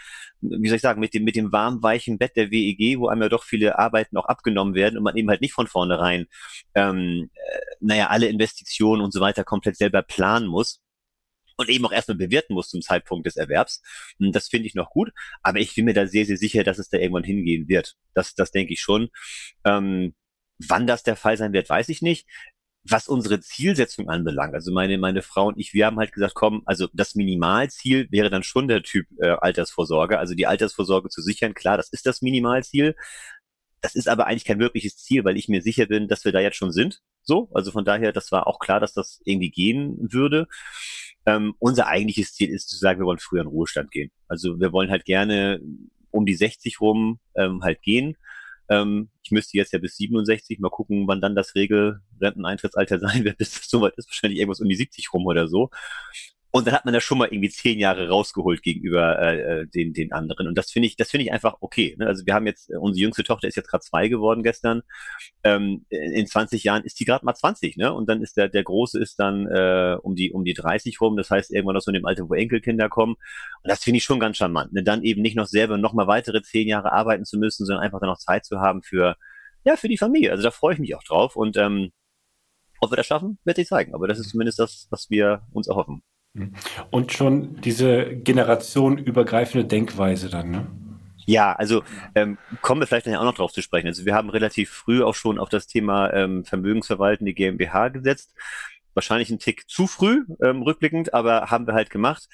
wie 0.40 0.68
soll 0.68 0.76
ich 0.76 0.82
sagen, 0.82 1.00
mit 1.00 1.12
dem 1.12 1.24
mit 1.24 1.36
dem 1.36 1.52
warm 1.52 1.82
weichen 1.82 2.16
Bett 2.18 2.36
der 2.36 2.50
WEG, 2.50 2.98
wo 2.98 3.08
einem 3.08 3.22
ja 3.22 3.28
doch 3.28 3.44
viele 3.44 3.78
Arbeiten 3.78 4.16
auch 4.16 4.26
abgenommen 4.26 4.74
werden 4.74 4.96
und 4.96 5.04
man 5.04 5.16
eben 5.16 5.28
halt 5.28 5.42
nicht 5.42 5.52
von 5.52 5.66
vornherein 5.66 6.26
äh, 6.74 6.85
ähm, 6.90 7.30
äh, 7.34 7.58
naja, 7.80 8.08
alle 8.08 8.28
Investitionen 8.28 9.02
und 9.02 9.12
so 9.12 9.20
weiter 9.20 9.44
komplett 9.44 9.76
selber 9.76 10.02
planen 10.02 10.46
muss 10.46 10.80
und 11.56 11.68
eben 11.68 11.84
auch 11.86 11.92
erstmal 11.92 12.16
bewerten 12.16 12.54
muss 12.54 12.68
zum 12.68 12.82
Zeitpunkt 12.82 13.26
des 13.26 13.36
Erwerbs. 13.36 13.82
Und 14.18 14.34
das 14.34 14.48
finde 14.48 14.66
ich 14.66 14.74
noch 14.74 14.90
gut, 14.90 15.12
aber 15.42 15.58
ich 15.58 15.74
bin 15.74 15.86
mir 15.86 15.94
da 15.94 16.06
sehr, 16.06 16.26
sehr 16.26 16.36
sicher, 16.36 16.64
dass 16.64 16.78
es 16.78 16.88
da 16.88 16.98
irgendwann 16.98 17.24
hingehen 17.24 17.68
wird. 17.68 17.96
Das, 18.14 18.34
das 18.34 18.50
denke 18.50 18.72
ich 18.72 18.80
schon. 18.80 19.08
Ähm, 19.64 20.14
wann 20.58 20.86
das 20.86 21.02
der 21.02 21.16
Fall 21.16 21.36
sein 21.36 21.52
wird, 21.52 21.68
weiß 21.68 21.88
ich 21.88 22.02
nicht. 22.02 22.26
Was 22.88 23.08
unsere 23.08 23.40
Zielsetzung 23.40 24.08
anbelangt, 24.08 24.54
also 24.54 24.72
meine, 24.72 24.96
meine 24.96 25.20
Frau 25.20 25.48
und 25.48 25.58
ich, 25.58 25.74
wir 25.74 25.86
haben 25.86 25.98
halt 25.98 26.12
gesagt, 26.12 26.34
komm, 26.34 26.62
also 26.66 26.86
das 26.92 27.16
Minimalziel 27.16 28.06
wäre 28.12 28.30
dann 28.30 28.44
schon 28.44 28.68
der 28.68 28.84
Typ 28.84 29.08
äh, 29.20 29.26
Altersvorsorge, 29.26 30.20
also 30.20 30.34
die 30.34 30.46
Altersvorsorge 30.46 31.08
zu 31.08 31.20
sichern, 31.20 31.52
klar, 31.52 31.76
das 31.76 31.88
ist 31.88 32.06
das 32.06 32.22
Minimalziel. 32.22 32.94
Das 33.86 33.94
ist 33.94 34.08
aber 34.08 34.26
eigentlich 34.26 34.44
kein 34.44 34.58
wirkliches 34.58 34.96
Ziel, 34.96 35.24
weil 35.24 35.36
ich 35.36 35.46
mir 35.46 35.62
sicher 35.62 35.86
bin, 35.86 36.08
dass 36.08 36.24
wir 36.24 36.32
da 36.32 36.40
jetzt 36.40 36.56
schon 36.56 36.72
sind. 36.72 37.02
So, 37.22 37.48
also 37.54 37.70
von 37.70 37.84
daher, 37.84 38.10
das 38.10 38.32
war 38.32 38.48
auch 38.48 38.58
klar, 38.58 38.80
dass 38.80 38.94
das 38.94 39.20
irgendwie 39.24 39.50
gehen 39.50 39.96
würde. 40.12 40.48
Ähm, 41.24 41.54
unser 41.60 41.86
eigentliches 41.86 42.34
Ziel 42.34 42.50
ist 42.50 42.68
zu 42.68 42.76
sagen, 42.78 42.98
wir 42.98 43.06
wollen 43.06 43.20
früher 43.20 43.42
in 43.42 43.46
Ruhestand 43.46 43.92
gehen. 43.92 44.10
Also 44.26 44.58
wir 44.58 44.72
wollen 44.72 44.90
halt 44.90 45.04
gerne 45.04 45.60
um 46.10 46.26
die 46.26 46.34
60 46.34 46.80
rum 46.80 47.20
ähm, 47.36 47.62
halt 47.62 47.80
gehen. 47.82 48.16
Ähm, 48.68 49.10
ich 49.22 49.30
müsste 49.30 49.56
jetzt 49.56 49.72
ja 49.72 49.78
bis 49.78 49.96
67 49.98 50.58
mal 50.58 50.70
gucken, 50.70 51.06
wann 51.06 51.20
dann 51.20 51.36
das 51.36 51.54
Regelrenteneintrittsalter 51.54 52.98
sein 52.98 53.22
wird. 53.22 53.38
Bis 53.38 53.52
das 53.52 53.70
soweit 53.70 53.94
ist 53.98 54.08
wahrscheinlich 54.08 54.40
irgendwas 54.40 54.60
um 54.60 54.68
die 54.68 54.74
70 54.74 55.12
rum 55.12 55.26
oder 55.26 55.46
so. 55.46 55.70
Und 56.56 56.66
dann 56.66 56.72
hat 56.72 56.86
man 56.86 56.94
da 56.94 57.00
schon 57.02 57.18
mal 57.18 57.28
irgendwie 57.28 57.50
zehn 57.50 57.78
Jahre 57.78 58.08
rausgeholt 58.08 58.62
gegenüber 58.62 59.18
äh, 59.20 59.40
äh, 59.60 59.66
den, 59.66 59.92
den 59.92 60.12
anderen. 60.12 60.48
Und 60.48 60.56
das 60.56 60.70
finde 60.70 60.86
ich, 60.88 60.96
das 60.96 61.10
finde 61.10 61.24
ich 61.24 61.32
einfach 61.32 61.58
okay. 61.60 61.94
Ne? 61.98 62.06
Also 62.06 62.24
wir 62.24 62.32
haben 62.32 62.46
jetzt, 62.46 62.70
äh, 62.70 62.78
unsere 62.78 63.02
jüngste 63.02 63.24
Tochter 63.24 63.46
ist 63.46 63.56
jetzt 63.56 63.68
gerade 63.68 63.84
zwei 63.84 64.08
geworden 64.08 64.42
gestern. 64.42 64.80
Ähm, 65.44 65.84
in 65.90 66.26
20 66.26 66.64
Jahren 66.64 66.82
ist 66.84 66.98
die 66.98 67.04
gerade 67.04 67.26
mal 67.26 67.34
20, 67.34 67.76
ne? 67.76 67.92
Und 67.92 68.08
dann 68.08 68.22
ist 68.22 68.38
der, 68.38 68.48
der 68.48 68.62
Große 68.62 68.98
ist 68.98 69.18
dann 69.18 69.46
äh, 69.48 69.98
um 70.00 70.14
die, 70.14 70.32
um 70.32 70.44
die 70.44 70.54
30 70.54 70.98
rum. 70.98 71.18
Das 71.18 71.28
heißt, 71.28 71.52
irgendwann 71.52 71.74
noch 71.74 71.82
so 71.82 71.90
in 71.90 71.96
dem 71.96 72.06
Alter, 72.06 72.26
wo 72.26 72.32
Enkelkinder 72.32 72.88
kommen. 72.88 73.16
Und 73.62 73.68
das 73.70 73.84
finde 73.84 73.98
ich 73.98 74.04
schon 74.04 74.18
ganz 74.18 74.38
charmant. 74.38 74.72
Ne? 74.72 74.82
Dann 74.82 75.02
eben 75.02 75.20
nicht 75.20 75.36
noch 75.36 75.48
selber 75.48 75.76
noch 75.76 75.92
mal 75.92 76.06
weitere 76.06 76.40
zehn 76.40 76.68
Jahre 76.68 76.90
arbeiten 76.90 77.26
zu 77.26 77.36
müssen, 77.38 77.66
sondern 77.66 77.84
einfach 77.84 78.00
dann 78.00 78.08
noch 78.08 78.16
Zeit 78.16 78.46
zu 78.46 78.60
haben 78.60 78.82
für, 78.82 79.16
ja, 79.64 79.76
für 79.76 79.88
die 79.88 79.98
Familie. 79.98 80.30
Also 80.30 80.42
da 80.42 80.50
freue 80.50 80.72
ich 80.72 80.80
mich 80.80 80.94
auch 80.94 81.04
drauf. 81.04 81.36
Und 81.36 81.58
ähm, 81.58 81.92
ob 82.80 82.92
wir 82.92 82.96
das 82.96 83.06
schaffen, 83.06 83.38
wird 83.44 83.56
sich 83.56 83.68
zeigen. 83.68 83.94
Aber 83.94 84.08
das 84.08 84.18
ist 84.18 84.30
zumindest 84.30 84.58
das, 84.58 84.86
was 84.88 85.10
wir 85.10 85.42
uns 85.52 85.68
erhoffen. 85.68 86.02
Und 86.90 87.12
schon 87.12 87.60
diese 87.60 88.06
generationenübergreifende 88.16 89.66
Denkweise 89.66 90.28
dann, 90.28 90.50
ne? 90.50 90.66
Ja, 91.28 91.54
also 91.54 91.82
ähm, 92.14 92.38
kommen 92.62 92.80
wir 92.80 92.86
vielleicht 92.86 93.08
auch 93.08 93.24
noch 93.24 93.34
drauf 93.34 93.52
zu 93.52 93.60
sprechen. 93.60 93.88
Also 93.88 94.04
wir 94.04 94.14
haben 94.14 94.30
relativ 94.30 94.70
früh 94.70 95.02
auch 95.02 95.16
schon 95.16 95.40
auf 95.40 95.48
das 95.48 95.66
Thema 95.66 96.12
ähm, 96.12 96.44
Vermögensverwaltende 96.44 97.34
GmbH 97.34 97.88
gesetzt 97.88 98.32
wahrscheinlich 98.96 99.30
ein 99.30 99.38
Tick 99.38 99.68
zu 99.68 99.86
früh, 99.86 100.24
ähm, 100.42 100.62
rückblickend, 100.62 101.14
aber 101.14 101.50
haben 101.50 101.66
wir 101.66 101.74
halt 101.74 101.90
gemacht, 101.90 102.26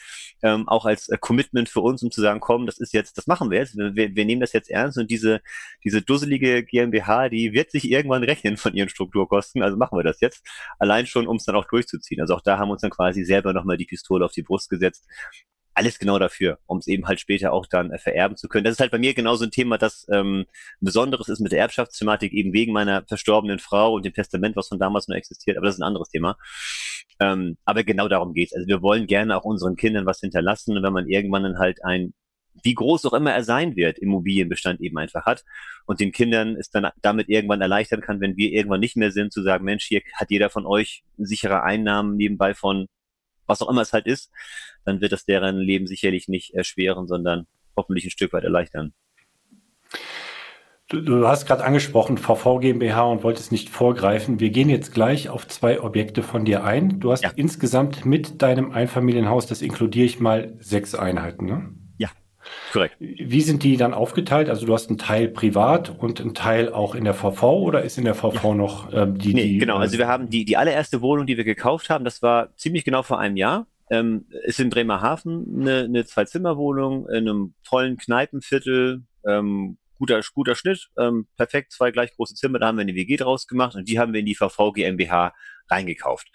ähm, 0.43 0.69
auch 0.69 0.87
als 0.87 1.09
äh, 1.09 1.19
Commitment 1.19 1.69
für 1.69 1.81
uns, 1.81 2.03
um 2.03 2.11
zu 2.11 2.21
sagen, 2.21 2.41
komm, 2.41 2.67
das 2.67 2.79
ist 2.79 2.93
jetzt, 2.93 3.19
das 3.19 3.27
machen 3.27 3.51
wir 3.51 3.59
jetzt, 3.59 3.77
wir, 3.77 3.95
wir 4.15 4.25
nehmen 4.25 4.41
das 4.41 4.53
jetzt 4.53 4.71
ernst 4.71 4.99
und 4.99 5.11
diese, 5.11 5.41
diese 5.85 6.03
dusselige 6.03 6.65
GmbH, 6.65 7.29
die 7.29 7.53
wird 7.53 7.71
sich 7.71 7.91
irgendwann 7.91 8.25
rechnen 8.25 8.57
von 8.57 8.75
ihren 8.75 8.89
Strukturkosten, 8.89 9.63
also 9.63 9.77
machen 9.77 9.99
wir 9.99 10.05
das 10.05 10.21
jetzt, 10.21 10.47
allein 10.79 11.07
schon, 11.07 11.27
um 11.27 11.37
es 11.37 11.45
dann 11.45 11.57
auch 11.57 11.67
durchzuziehen. 11.67 12.21
Also 12.21 12.35
auch 12.35 12.43
da 12.43 12.59
haben 12.59 12.69
wir 12.69 12.73
uns 12.73 12.83
dann 12.83 12.91
quasi 12.91 13.25
selber 13.25 13.53
nochmal 13.53 13.77
die 13.77 13.87
Pistole 13.87 14.25
auf 14.25 14.33
die 14.33 14.43
Brust 14.43 14.71
gesetzt 14.71 15.07
alles 15.75 15.99
genau 15.99 16.19
dafür, 16.19 16.59
um 16.67 16.79
es 16.79 16.87
eben 16.87 17.07
halt 17.07 17.21
später 17.21 17.53
auch 17.53 17.67
dann 17.67 17.91
äh, 17.91 17.99
vererben 17.99 18.37
zu 18.37 18.49
können. 18.49 18.65
Das 18.65 18.73
ist 18.73 18.81
halt 18.81 18.91
bei 18.91 18.99
mir 18.99 19.15
genauso 19.15 19.45
ein 19.45 19.51
Thema, 19.51 19.79
das 19.79 20.07
ähm, 20.13 20.47
Besonderes 20.81 21.29
ist 21.29 21.41
mit 21.41 21.53
der 21.53 21.61
Erbschaftsthematik, 21.61 22.33
eben 22.33 22.53
wegen 22.53 22.73
meiner 22.73 23.05
verstorbenen 23.07 23.59
Frau 23.59 23.95
und 23.95 24.05
dem 24.05 24.13
Testament, 24.13 24.57
was 24.57 24.69
von 24.69 24.79
damals 24.79 25.09
noch 25.09 25.17
existiert, 25.17 25.57
aber 25.57 25.67
das 25.67 25.77
ist 25.77 25.81
ein 25.81 25.87
anderes 25.87 26.09
Thema. 26.09 26.37
Ähm, 27.21 27.57
aber 27.65 27.85
genau 27.85 28.09
darum 28.09 28.35
geht's. 28.35 28.55
Also 28.55 28.67
wir 28.67 28.83
wollen 28.83 29.07
gerne 29.07 29.37
auch 29.37 29.45
unseren 29.45 29.77
Kindern 29.77 30.07
was 30.07 30.21
hinterlassen 30.21 30.83
wenn 30.83 30.93
man 30.93 31.09
irgendwann 31.09 31.45
dann 31.45 31.59
halt 31.59 31.85
ein 31.85 32.15
wie 32.63 32.75
groß 32.75 33.07
auch 33.07 33.13
immer 33.15 33.33
er 33.33 33.45
sein 33.45 33.77
wird, 33.77 33.99
Immobilienbestand 33.99 34.81
eben 34.81 34.99
einfach 34.99 35.25
hat 35.25 35.45
und 35.87 36.01
den 36.01 36.13
Kindern 36.13 36.57
es 36.57 36.71
dann 36.71 36.89
damit 37.01 37.29
irgendwann 37.29 37.61
erleichtern 37.61 38.01
kann, 38.01 38.21
wenn 38.21 38.37
wir 38.37 38.53
irgendwann 38.53 38.81
nicht 38.81 38.97
mehr 38.97 39.11
sind, 39.11 39.33
zu 39.33 39.43
sagen, 39.43 39.65
Mensch, 39.65 39.85
hier 39.85 40.03
hat 40.15 40.31
jeder 40.31 40.51
von 40.51 40.67
euch 40.67 41.03
sichere 41.17 41.63
Einnahmen 41.63 42.17
nebenbei 42.17 42.55
von 42.55 42.89
was 43.53 43.63
auch 43.63 43.71
immer 43.71 43.83
es 43.83 43.93
halt 43.93 44.07
ist, 44.07 44.31
dann 44.85 45.01
wird 45.01 45.13
das 45.13 45.25
deren 45.25 45.59
Leben 45.59 45.87
sicherlich 45.87 46.29
nicht 46.29 46.55
erschweren, 46.55 47.07
sondern 47.07 47.47
hoffentlich 47.77 48.05
ein 48.05 48.11
Stück 48.11 48.33
weit 48.33 48.45
erleichtern. 48.45 48.93
Du, 50.89 51.01
du 51.01 51.27
hast 51.27 51.47
gerade 51.47 51.65
angesprochen 51.65 52.19
VV 52.19 52.59
GmbH 52.61 53.05
und 53.05 53.23
wolltest 53.23 53.51
nicht 53.51 53.71
vorgreifen. 53.71 54.41
Wir 54.41 54.51
gehen 54.51 54.69
jetzt 54.69 54.93
gleich 54.93 55.29
auf 55.31 55.47
zwei 55.49 55.81
Objekte 55.81 56.23
von 56.23 56.45
dir 56.45 56.65
ein. 56.65 57.01
Du 57.01 57.13
hast 57.13 57.23
ja. 57.23 57.33
insgesamt 57.35 58.05
mit 58.05 58.43
deinem 58.43 58.73
Einfamilienhaus, 58.73 59.47
das 59.47 59.63
inkludiere 59.63 60.05
ich 60.05 60.21
mal, 60.21 60.55
sechs 60.59 60.95
Einheiten, 60.95 61.47
ne? 61.47 61.75
Korrekt. 62.73 62.97
Wie 62.99 63.41
sind 63.41 63.63
die 63.63 63.77
dann 63.77 63.95
aufgeteilt? 63.95 64.49
Also 64.49 64.67
du 64.67 64.75
hast 64.75 64.89
einen 64.89 64.99
Teil 64.99 65.29
privat 65.29 65.91
und 65.99 66.21
einen 66.21 66.35
Teil 66.35 66.73
auch 66.73 66.95
in 66.95 67.05
der 67.05 67.15
VV 67.15 67.43
oder 67.43 67.83
ist 67.83 67.99
in 67.99 68.05
der 68.05 68.15
VV 68.15 68.45
ja. 68.45 68.55
noch 68.55 68.93
ähm, 68.93 69.19
die, 69.19 69.35
nee, 69.35 69.43
die? 69.45 69.59
Genau, 69.59 69.77
also 69.77 69.99
wir 69.99 70.09
haben 70.09 70.29
die, 70.31 70.45
die 70.45 70.57
allererste 70.57 71.01
Wohnung, 71.01 71.27
die 71.27 71.37
wir 71.37 71.45
gekauft 71.45 71.91
haben, 71.91 72.05
das 72.05 72.23
war 72.23 72.55
ziemlich 72.57 72.85
genau 72.85 73.03
vor 73.03 73.19
einem 73.19 73.37
Jahr. 73.37 73.67
Ähm, 73.91 74.27
ist 74.45 74.59
in 74.59 74.71
Bremerhaven 74.71 75.61
eine, 75.61 75.85
eine 75.85 76.07
Zwei-Zimmer-Wohnung 76.07 77.09
in 77.09 77.29
einem 77.29 77.55
tollen 77.63 77.99
Kneipenviertel, 77.99 79.03
ähm, 79.27 79.77
guter, 79.99 80.21
guter 80.35 80.55
Schnitt, 80.55 80.89
ähm, 80.99 81.27
perfekt, 81.37 81.73
zwei 81.73 81.91
gleich 81.91 82.15
große 82.17 82.35
Zimmer, 82.35 82.59
da 82.59 82.69
haben 82.69 82.77
wir 82.77 82.83
eine 82.83 82.95
WG 82.95 83.17
draus 83.17 83.47
gemacht 83.47 83.77
und 83.77 83.89
die 83.89 83.99
haben 83.99 84.13
wir 84.13 84.21
in 84.21 84.27
die 84.27 84.35
VV 84.35 84.73
GmbH 84.73 85.35
reingekauft. 85.71 86.29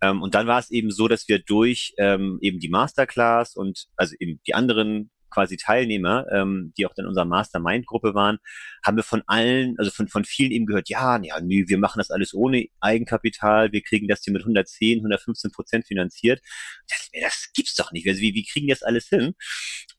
Ähm, 0.00 0.22
und 0.22 0.34
dann 0.34 0.46
war 0.46 0.58
es 0.58 0.70
eben 0.70 0.90
so, 0.90 1.06
dass 1.08 1.28
wir 1.28 1.38
durch 1.38 1.94
ähm, 1.98 2.38
eben 2.40 2.58
die 2.58 2.68
Masterclass 2.68 3.56
und 3.56 3.86
also 3.96 4.14
eben 4.18 4.40
die 4.46 4.54
anderen 4.54 5.10
quasi 5.36 5.58
Teilnehmer, 5.58 6.24
ähm, 6.32 6.72
die 6.78 6.86
auch 6.86 6.94
in 6.96 7.06
unserer 7.06 7.26
Mastermind-Gruppe 7.26 8.14
waren, 8.14 8.38
haben 8.84 8.96
wir 8.96 9.04
von 9.04 9.22
allen, 9.26 9.74
also 9.78 9.90
von, 9.90 10.08
von 10.08 10.24
vielen 10.24 10.50
eben 10.50 10.64
gehört, 10.64 10.88
ja, 10.88 11.20
ja, 11.22 11.38
nö, 11.42 11.64
wir 11.66 11.76
machen 11.76 11.98
das 11.98 12.10
alles 12.10 12.32
ohne 12.32 12.66
Eigenkapital, 12.80 13.70
wir 13.72 13.82
kriegen 13.82 14.08
das 14.08 14.22
hier 14.24 14.32
mit 14.32 14.42
110, 14.42 15.00
115 15.00 15.50
Prozent 15.50 15.86
finanziert. 15.86 16.40
Das, 16.88 17.10
das 17.22 17.50
gibt's 17.54 17.74
doch 17.74 17.92
nicht. 17.92 18.08
Also 18.08 18.20
wie, 18.22 18.34
wie 18.34 18.46
kriegen 18.46 18.68
das 18.68 18.82
alles 18.82 19.08
hin? 19.08 19.34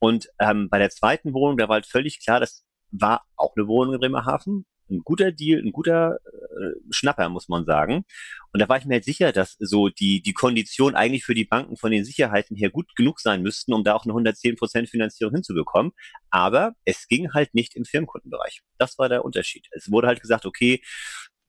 Und 0.00 0.26
ähm, 0.40 0.68
bei 0.68 0.78
der 0.78 0.90
zweiten 0.90 1.32
Wohnung, 1.34 1.56
da 1.56 1.68
war 1.68 1.74
halt 1.74 1.86
völlig 1.86 2.18
klar, 2.24 2.40
das 2.40 2.64
war 2.90 3.24
auch 3.36 3.54
eine 3.56 3.68
Wohnung 3.68 3.94
in 3.94 4.00
Bremerhaven, 4.00 4.66
ein 4.90 5.02
guter 5.04 5.32
Deal, 5.32 5.60
ein 5.60 5.72
guter 5.72 6.18
äh, 6.24 6.74
Schnapper, 6.90 7.28
muss 7.28 7.48
man 7.48 7.64
sagen. 7.64 8.04
Und 8.52 8.60
da 8.60 8.68
war 8.68 8.78
ich 8.78 8.84
mir 8.84 8.94
halt 8.94 9.04
sicher, 9.04 9.32
dass 9.32 9.56
so 9.58 9.88
die, 9.88 10.22
die 10.22 10.32
Kondition 10.32 10.94
eigentlich 10.94 11.24
für 11.24 11.34
die 11.34 11.44
Banken 11.44 11.76
von 11.76 11.90
den 11.90 12.04
Sicherheiten 12.04 12.56
her 12.56 12.70
gut 12.70 12.94
genug 12.96 13.20
sein 13.20 13.42
müssten, 13.42 13.72
um 13.72 13.84
da 13.84 13.94
auch 13.94 14.04
eine 14.04 14.14
110% 14.14 14.88
Finanzierung 14.88 15.34
hinzubekommen. 15.34 15.92
Aber 16.30 16.72
es 16.84 17.06
ging 17.08 17.32
halt 17.32 17.54
nicht 17.54 17.76
im 17.76 17.84
Firmenkundenbereich. 17.84 18.62
Das 18.78 18.98
war 18.98 19.08
der 19.08 19.24
Unterschied. 19.24 19.66
Es 19.72 19.90
wurde 19.90 20.08
halt 20.08 20.20
gesagt, 20.20 20.46
okay, 20.46 20.80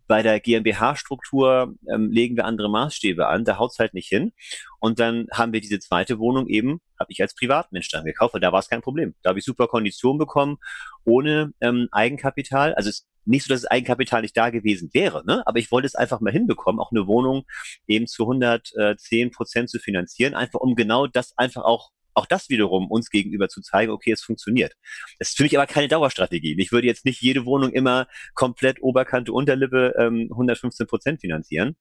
bei 0.10 0.24
der 0.24 0.40
GmbH-Struktur 0.40 1.76
ähm, 1.88 2.10
legen 2.10 2.36
wir 2.36 2.46
andere 2.46 2.70
Maßstäbe 2.70 3.28
an, 3.28 3.46
da 3.46 3.60
haut's 3.60 3.78
halt 3.78 3.94
nicht 3.94 4.10
hin. 4.10 4.34
Und 4.80 5.00
dann 5.00 5.28
haben 5.32 5.54
wir 5.54 5.62
diese 5.62 5.80
zweite 5.80 6.18
Wohnung 6.18 6.48
eben, 6.48 6.82
habe 7.00 7.12
ich 7.12 7.22
als 7.22 7.36
Privatmensch 7.36 7.90
dann 7.90 8.06
gekauft, 8.06 8.34
weil 8.34 8.42
da 8.42 8.52
war 8.52 8.60
es 8.60 8.70
kein 8.70 8.82
Problem. 8.82 9.14
Da 9.22 9.30
habe 9.30 9.40
ich 9.40 9.46
super 9.46 9.68
Konditionen 9.68 10.18
bekommen, 10.18 10.58
ohne 11.06 11.54
ähm, 11.62 11.90
Eigenkapital. 11.92 12.74
Also 12.74 12.90
es 12.90 13.08
nicht 13.30 13.46
so, 13.46 13.54
dass 13.54 13.62
das 13.62 13.72
Eigenkapital 13.72 14.22
nicht 14.22 14.36
da 14.36 14.50
gewesen 14.50 14.90
wäre, 14.94 15.24
ne? 15.26 15.44
aber 15.46 15.60
ich 15.60 15.72
wollte 15.72 15.88
es 15.88 15.96
einfach 15.96 16.20
mal 16.20 16.34
hinbekommen, 16.34 16.80
auch 16.80 16.92
eine 16.92 17.08
Wohnung 17.08 17.44
eben 17.88 18.08
zu 18.08 18.24
110 18.24 19.32
Prozent 19.32 19.70
zu 19.70 19.80
finanzieren, 19.80 20.34
einfach 20.34 20.60
um 20.60 20.76
genau 20.76 21.08
das 21.08 21.38
einfach 21.38 21.64
auch 21.64 21.92
auch 22.16 22.26
das 22.26 22.50
wiederum 22.50 22.92
uns 22.92 23.12
gegenüber 23.12 23.48
zu 23.48 23.62
zeigen, 23.62 23.92
okay, 23.92 24.12
es 24.12 24.24
funktioniert. 24.24 24.74
Das 25.20 25.30
ist 25.30 25.38
für 25.38 25.44
mich 25.44 25.58
aber 25.58 25.68
keine 25.68 25.88
Dauerstrategie. 25.88 26.56
Ich 26.60 26.72
würde 26.74 26.88
jetzt 26.88 27.06
nicht 27.06 27.22
jede 27.22 27.46
Wohnung 27.46 27.72
immer 27.72 28.08
komplett 28.34 28.82
Oberkante, 28.82 29.32
Unterlippe 29.32 29.94
ähm, 29.98 30.28
115 30.32 30.88
Prozent 30.88 31.22
finanzieren 31.22 31.78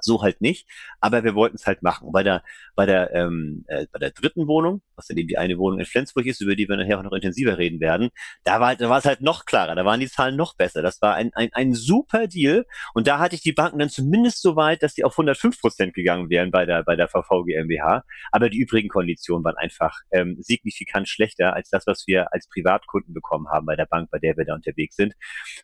so 0.00 0.22
halt 0.22 0.40
nicht, 0.40 0.66
aber 1.00 1.24
wir 1.24 1.34
wollten 1.34 1.56
es 1.56 1.66
halt 1.66 1.82
machen. 1.82 2.12
Bei 2.12 2.22
der, 2.22 2.42
bei 2.74 2.86
der, 2.86 3.12
ähm, 3.14 3.64
äh, 3.68 3.86
bei 3.92 3.98
der 3.98 4.10
dritten 4.10 4.46
Wohnung, 4.46 4.82
was 5.02 5.08
dann 5.08 5.16
eben 5.16 5.28
die 5.28 5.38
eine 5.38 5.58
Wohnung 5.58 5.80
in 5.80 5.86
Flensburg 5.86 6.26
ist, 6.26 6.40
über 6.40 6.56
die 6.56 6.68
wir 6.68 6.76
nachher 6.76 6.98
auch 6.98 7.02
noch 7.02 7.12
intensiver 7.12 7.58
reden 7.58 7.80
werden, 7.80 8.10
da 8.44 8.60
war, 8.60 8.76
da 8.76 8.88
war 8.88 8.98
es 8.98 9.04
halt 9.04 9.20
noch 9.20 9.44
klarer, 9.44 9.74
da 9.74 9.84
waren 9.84 10.00
die 10.00 10.08
Zahlen 10.08 10.36
noch 10.36 10.56
besser. 10.56 10.82
Das 10.82 11.02
war 11.02 11.14
ein, 11.14 11.30
ein, 11.34 11.50
ein 11.52 11.74
super 11.74 12.26
Deal 12.26 12.64
und 12.94 13.06
da 13.06 13.18
hatte 13.18 13.34
ich 13.34 13.42
die 13.42 13.52
Banken 13.52 13.78
dann 13.78 13.88
zumindest 13.88 14.40
so 14.42 14.56
weit, 14.56 14.82
dass 14.82 14.94
die 14.94 15.04
auf 15.04 15.14
105 15.14 15.60
Prozent 15.60 15.94
gegangen 15.94 16.30
wären 16.30 16.50
bei 16.50 16.66
der, 16.66 16.82
bei 16.84 16.96
der 16.96 17.08
VV 17.08 17.44
GmbH, 17.44 18.04
aber 18.30 18.48
die 18.48 18.58
übrigen 18.58 18.88
Konditionen 18.88 19.44
waren 19.44 19.56
einfach 19.56 19.98
ähm, 20.10 20.36
signifikant 20.40 21.08
schlechter 21.08 21.54
als 21.54 21.70
das, 21.70 21.86
was 21.86 22.06
wir 22.06 22.32
als 22.32 22.48
Privatkunden 22.48 23.14
bekommen 23.14 23.48
haben 23.48 23.66
bei 23.66 23.76
der 23.76 23.86
Bank, 23.86 24.10
bei 24.10 24.18
der 24.18 24.36
wir 24.36 24.44
da 24.44 24.54
unterwegs 24.54 24.96
sind, 24.96 25.14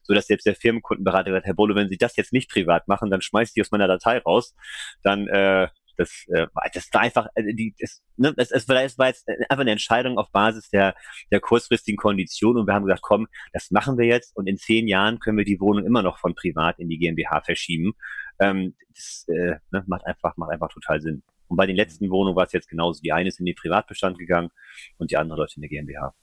so 0.03 0.14
dass 0.14 0.27
selbst 0.27 0.46
der 0.46 0.55
Firmenkundenberater 0.55 1.33
sagt, 1.33 1.46
Herr 1.46 1.55
Bolle, 1.55 1.74
wenn 1.74 1.88
Sie 1.88 1.98
das 1.98 2.16
jetzt 2.16 2.33
nicht 2.33 2.51
privat 2.51 2.88
machen, 2.88 3.11
dann 3.11 3.20
schmeißt 3.20 3.55
die 3.57 3.61
aus 3.61 3.70
meiner 3.70 3.88
Datei 3.88 4.18
raus, 4.18 4.55
dann 5.03 5.29
äh, 5.29 5.68
das, 5.98 6.24
äh, 6.28 6.46
das 6.72 6.88
war 6.92 7.00
einfach, 7.02 7.26
äh, 7.34 7.52
die, 7.54 7.74
das, 7.78 8.02
ne, 8.16 8.32
das, 8.34 8.48
das, 8.48 8.68
war, 8.68 8.82
das 8.82 8.96
war 8.98 9.08
jetzt 9.08 9.28
einfach 9.28 9.61
eine 9.61 9.72
Entscheidung 9.72 10.16
auf 10.16 10.30
Basis 10.30 10.70
der, 10.70 10.94
der 11.30 11.40
kurzfristigen 11.40 11.98
Konditionen 11.98 12.61
und 12.61 12.66
wir 12.66 12.74
haben 12.74 12.84
gesagt, 12.84 13.02
komm, 13.02 13.26
das 13.52 13.70
machen 13.70 13.98
wir 13.98 14.06
jetzt 14.06 14.34
und 14.37 14.46
in 14.46 14.56
zehn 14.56 14.87
Jahren 14.88 15.18
können 15.18 15.37
wir 15.37 15.44
die 15.44 15.61
Wohnung 15.61 15.84
immer 15.84 16.02
noch 16.02 16.18
von 16.18 16.34
privat 16.34 16.78
in 16.78 16.88
die 16.88 16.98
GmbH 16.98 17.42
verschieben. 17.42 17.92
Ähm, 18.38 18.74
das 18.94 19.26
äh, 19.28 19.56
ne, 19.70 19.84
macht 19.87 20.06
einfach, 20.06 20.37
macht 20.37 20.52
einfach 20.52 20.68
total 20.68 21.00
Sinn. 21.00 21.22
Und 21.48 21.56
bei 21.56 21.66
den 21.66 21.76
letzten 21.76 22.11
Wohnungen 22.11 22.37
war 22.37 22.44
es 22.44 22.52
jetzt 22.52 22.68
genauso. 22.68 23.00
Die 23.02 23.12
eine 23.12 23.28
ist 23.28 23.40
in 23.40 23.46
den 23.46 23.54
Privatbestand 23.54 24.18
gegangen 24.18 24.50
und 24.98 25.11
die 25.11 25.16
andere 25.16 25.40
läuft 25.40 25.56
in 25.56 25.62
der 25.62 25.70
GmbH. 25.70 26.14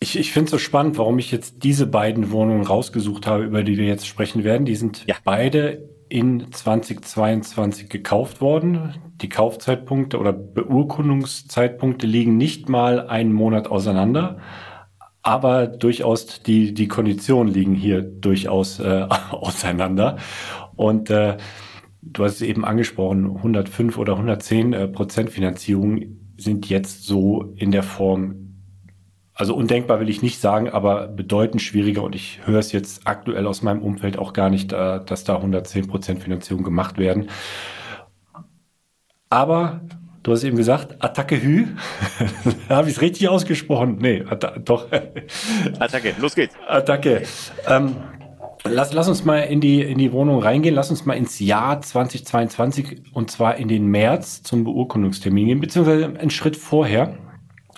Ich, 0.00 0.18
ich 0.18 0.32
finde 0.32 0.46
es 0.46 0.50
so 0.50 0.58
spannend, 0.58 0.96
warum 0.96 1.18
ich 1.18 1.30
jetzt 1.30 1.62
diese 1.62 1.86
beiden 1.86 2.30
Wohnungen 2.30 2.64
rausgesucht 2.64 3.26
habe, 3.26 3.44
über 3.44 3.62
die 3.62 3.76
wir 3.76 3.84
jetzt 3.84 4.06
sprechen 4.06 4.44
werden. 4.44 4.64
Die 4.64 4.76
sind 4.76 5.04
ja. 5.06 5.14
beide 5.22 5.90
in 6.10 6.52
2022 6.52 7.88
gekauft 7.88 8.40
worden. 8.40 8.94
Die 9.22 9.28
Kaufzeitpunkte 9.28 10.18
oder 10.18 10.32
Beurkundungszeitpunkte 10.32 12.06
liegen 12.06 12.36
nicht 12.36 12.68
mal 12.68 13.08
einen 13.08 13.32
Monat 13.32 13.68
auseinander, 13.68 14.38
aber 15.22 15.68
durchaus 15.68 16.42
die, 16.42 16.74
die 16.74 16.88
Konditionen 16.88 17.52
liegen 17.52 17.74
hier 17.74 18.02
durchaus 18.02 18.80
äh, 18.80 19.06
auseinander. 19.30 20.18
Und 20.76 21.10
äh, 21.10 21.36
du 22.02 22.24
hast 22.24 22.36
es 22.36 22.42
eben 22.42 22.64
angesprochen, 22.64 23.36
105 23.36 23.96
oder 23.96 24.14
110 24.14 24.72
äh, 24.72 24.88
Prozent 24.88 25.30
Finanzierung 25.30 26.18
sind 26.36 26.68
jetzt 26.68 27.04
so 27.04 27.52
in 27.56 27.70
der 27.70 27.82
Form 27.82 28.39
also 29.40 29.54
undenkbar 29.54 30.00
will 30.00 30.10
ich 30.10 30.20
nicht 30.20 30.38
sagen, 30.38 30.68
aber 30.68 31.08
bedeutend 31.08 31.62
schwieriger 31.62 32.02
und 32.02 32.14
ich 32.14 32.40
höre 32.44 32.58
es 32.58 32.72
jetzt 32.72 33.06
aktuell 33.06 33.46
aus 33.46 33.62
meinem 33.62 33.80
Umfeld 33.80 34.18
auch 34.18 34.34
gar 34.34 34.50
nicht, 34.50 34.74
äh, 34.74 35.00
dass 35.02 35.24
da 35.24 35.36
110 35.36 35.86
Prozent 35.86 36.22
Finanzierung 36.22 36.62
gemacht 36.62 36.98
werden. 36.98 37.30
Aber 39.30 39.80
du 40.22 40.32
hast 40.32 40.44
eben 40.44 40.58
gesagt, 40.58 41.02
Attacke 41.02 41.42
Hü. 41.42 41.68
Habe 42.68 42.90
ich 42.90 42.96
es 42.96 43.00
richtig 43.00 43.30
ausgesprochen? 43.30 43.96
Nee, 43.98 44.22
doch. 44.62 44.92
Attacke, 45.78 46.14
los 46.18 46.34
geht's. 46.34 46.54
Attacke. 46.68 47.22
Ähm, 47.66 47.96
lass, 48.64 48.92
lass 48.92 49.08
uns 49.08 49.24
mal 49.24 49.38
in 49.38 49.62
die, 49.62 49.80
in 49.80 49.96
die 49.96 50.12
Wohnung 50.12 50.42
reingehen. 50.42 50.74
Lass 50.74 50.90
uns 50.90 51.06
mal 51.06 51.14
ins 51.14 51.38
Jahr 51.38 51.80
2022 51.80 53.14
und 53.14 53.30
zwar 53.30 53.56
in 53.56 53.68
den 53.68 53.86
März 53.86 54.42
zum 54.42 54.64
Beurkundungstermin 54.64 55.46
gehen, 55.46 55.60
beziehungsweise 55.60 56.08
einen 56.18 56.28
Schritt 56.28 56.58
vorher 56.58 57.16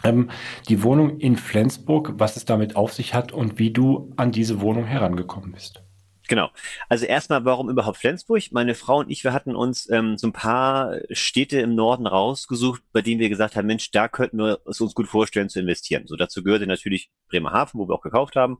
ähm, 0.04 0.30
die 0.68 0.82
Wohnung 0.82 1.18
in 1.18 1.36
Flensburg, 1.36 2.14
was 2.16 2.36
es 2.36 2.44
damit 2.44 2.76
auf 2.76 2.92
sich 2.92 3.14
hat 3.14 3.32
und 3.32 3.58
wie 3.58 3.70
du 3.70 4.12
an 4.16 4.32
diese 4.32 4.60
Wohnung 4.60 4.84
herangekommen 4.84 5.52
bist. 5.52 5.82
Genau. 6.28 6.50
Also 6.88 7.04
erstmal, 7.04 7.44
warum 7.44 7.68
überhaupt 7.68 7.98
Flensburg? 7.98 8.42
Meine 8.52 8.74
Frau 8.74 9.00
und 9.00 9.10
ich, 9.10 9.24
wir 9.24 9.32
hatten 9.32 9.54
uns 9.54 9.90
ähm, 9.90 10.16
so 10.16 10.28
ein 10.28 10.32
paar 10.32 10.96
Städte 11.10 11.60
im 11.60 11.74
Norden 11.74 12.06
rausgesucht, 12.06 12.80
bei 12.92 13.02
denen 13.02 13.20
wir 13.20 13.28
gesagt 13.28 13.56
haben, 13.56 13.66
Mensch, 13.66 13.90
da 13.90 14.08
könnten 14.08 14.38
wir 14.38 14.60
es 14.66 14.80
uns 14.80 14.94
gut 14.94 15.08
vorstellen 15.08 15.48
zu 15.48 15.60
investieren. 15.60 16.06
So 16.06 16.16
dazu 16.16 16.42
gehörte 16.42 16.66
natürlich 16.66 17.10
Bremerhaven, 17.28 17.78
wo 17.78 17.88
wir 17.88 17.94
auch 17.94 18.02
gekauft 18.02 18.36
haben, 18.36 18.58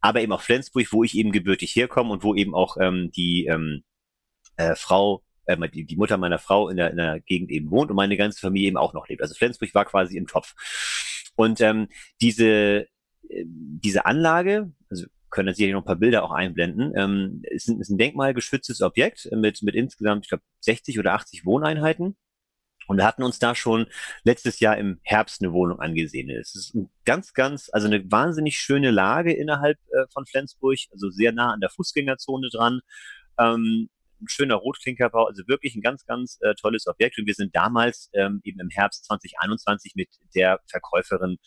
aber 0.00 0.20
eben 0.20 0.32
auch 0.32 0.42
Flensburg, 0.42 0.92
wo 0.92 1.04
ich 1.04 1.16
eben 1.16 1.32
gebürtig 1.32 1.74
herkomme 1.74 2.12
und 2.12 2.22
wo 2.22 2.34
eben 2.34 2.54
auch 2.54 2.76
ähm, 2.78 3.10
die 3.12 3.46
ähm, 3.46 3.84
äh, 4.56 4.74
Frau 4.74 5.22
äh, 5.46 5.68
die, 5.68 5.84
die 5.84 5.96
Mutter 5.96 6.16
meiner 6.16 6.38
Frau 6.38 6.68
in 6.68 6.76
der, 6.76 6.90
in 6.90 6.96
der 6.96 7.20
Gegend 7.20 7.50
eben 7.50 7.70
wohnt 7.70 7.90
und 7.90 7.96
meine 7.96 8.16
ganze 8.16 8.40
Familie 8.40 8.68
eben 8.68 8.76
auch 8.76 8.92
noch 8.92 9.08
lebt. 9.08 9.22
Also 9.22 9.34
Flensburg 9.34 9.74
war 9.74 9.84
quasi 9.84 10.16
im 10.16 10.26
Topf. 10.26 10.54
Und 11.36 11.60
ähm, 11.60 11.88
diese, 12.20 12.86
äh, 13.28 13.44
diese 13.46 14.06
Anlage, 14.06 14.72
also 14.90 15.06
können 15.30 15.48
jetzt 15.48 15.58
hier 15.58 15.72
noch 15.72 15.82
ein 15.82 15.86
paar 15.86 15.96
Bilder 15.96 16.24
auch 16.24 16.32
einblenden, 16.32 16.92
ähm, 16.96 17.42
ist, 17.44 17.68
ein, 17.68 17.80
ist 17.80 17.90
ein 17.90 17.98
denkmalgeschütztes 17.98 18.80
Objekt 18.82 19.28
mit, 19.32 19.62
mit 19.62 19.74
insgesamt, 19.74 20.24
ich 20.24 20.28
glaube, 20.30 20.44
60 20.60 20.98
oder 20.98 21.14
80 21.14 21.44
Wohneinheiten. 21.44 22.16
Und 22.86 22.98
wir 22.98 23.04
hatten 23.04 23.24
uns 23.24 23.38
da 23.38 23.54
schon 23.54 23.86
letztes 24.22 24.60
Jahr 24.60 24.76
im 24.76 25.00
Herbst 25.02 25.42
eine 25.42 25.52
Wohnung 25.52 25.80
angesehen. 25.80 26.30
Es 26.30 26.54
ist 26.54 26.74
ein 26.74 26.88
ganz, 27.04 27.32
ganz, 27.32 27.68
also 27.72 27.88
eine 27.88 28.10
wahnsinnig 28.10 28.58
schöne 28.58 28.90
Lage 28.92 29.32
innerhalb 29.32 29.76
äh, 29.90 30.06
von 30.12 30.24
Flensburg, 30.24 30.78
also 30.92 31.10
sehr 31.10 31.32
nah 31.32 31.52
an 31.52 31.60
der 31.60 31.70
Fußgängerzone 31.70 32.48
dran. 32.50 32.80
Ähm, 33.38 33.88
ein 34.20 34.28
schöner 34.28 34.56
Rotklinkerbau, 34.56 35.26
also 35.26 35.42
wirklich 35.46 35.74
ein 35.74 35.82
ganz, 35.82 36.04
ganz 36.06 36.38
äh, 36.40 36.54
tolles 36.54 36.86
Objekt. 36.86 37.18
Und 37.18 37.26
wir 37.26 37.34
sind 37.34 37.54
damals 37.54 38.10
ähm, 38.14 38.40
eben 38.44 38.60
im 38.60 38.70
Herbst 38.70 39.04
2021 39.06 39.94
mit 39.94 40.08
der 40.34 40.60
Verkäuferin 40.66 41.38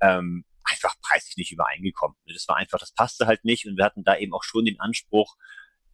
ähm, 0.00 0.44
einfach 0.64 0.94
preislich 1.00 1.36
nicht 1.36 1.52
übereingekommen. 1.52 2.16
Das 2.26 2.48
war 2.48 2.56
einfach, 2.56 2.78
das 2.78 2.92
passte 2.92 3.26
halt 3.26 3.44
nicht 3.44 3.66
und 3.66 3.76
wir 3.76 3.84
hatten 3.84 4.04
da 4.04 4.16
eben 4.16 4.34
auch 4.34 4.42
schon 4.42 4.64
den 4.64 4.80
Anspruch, 4.80 5.36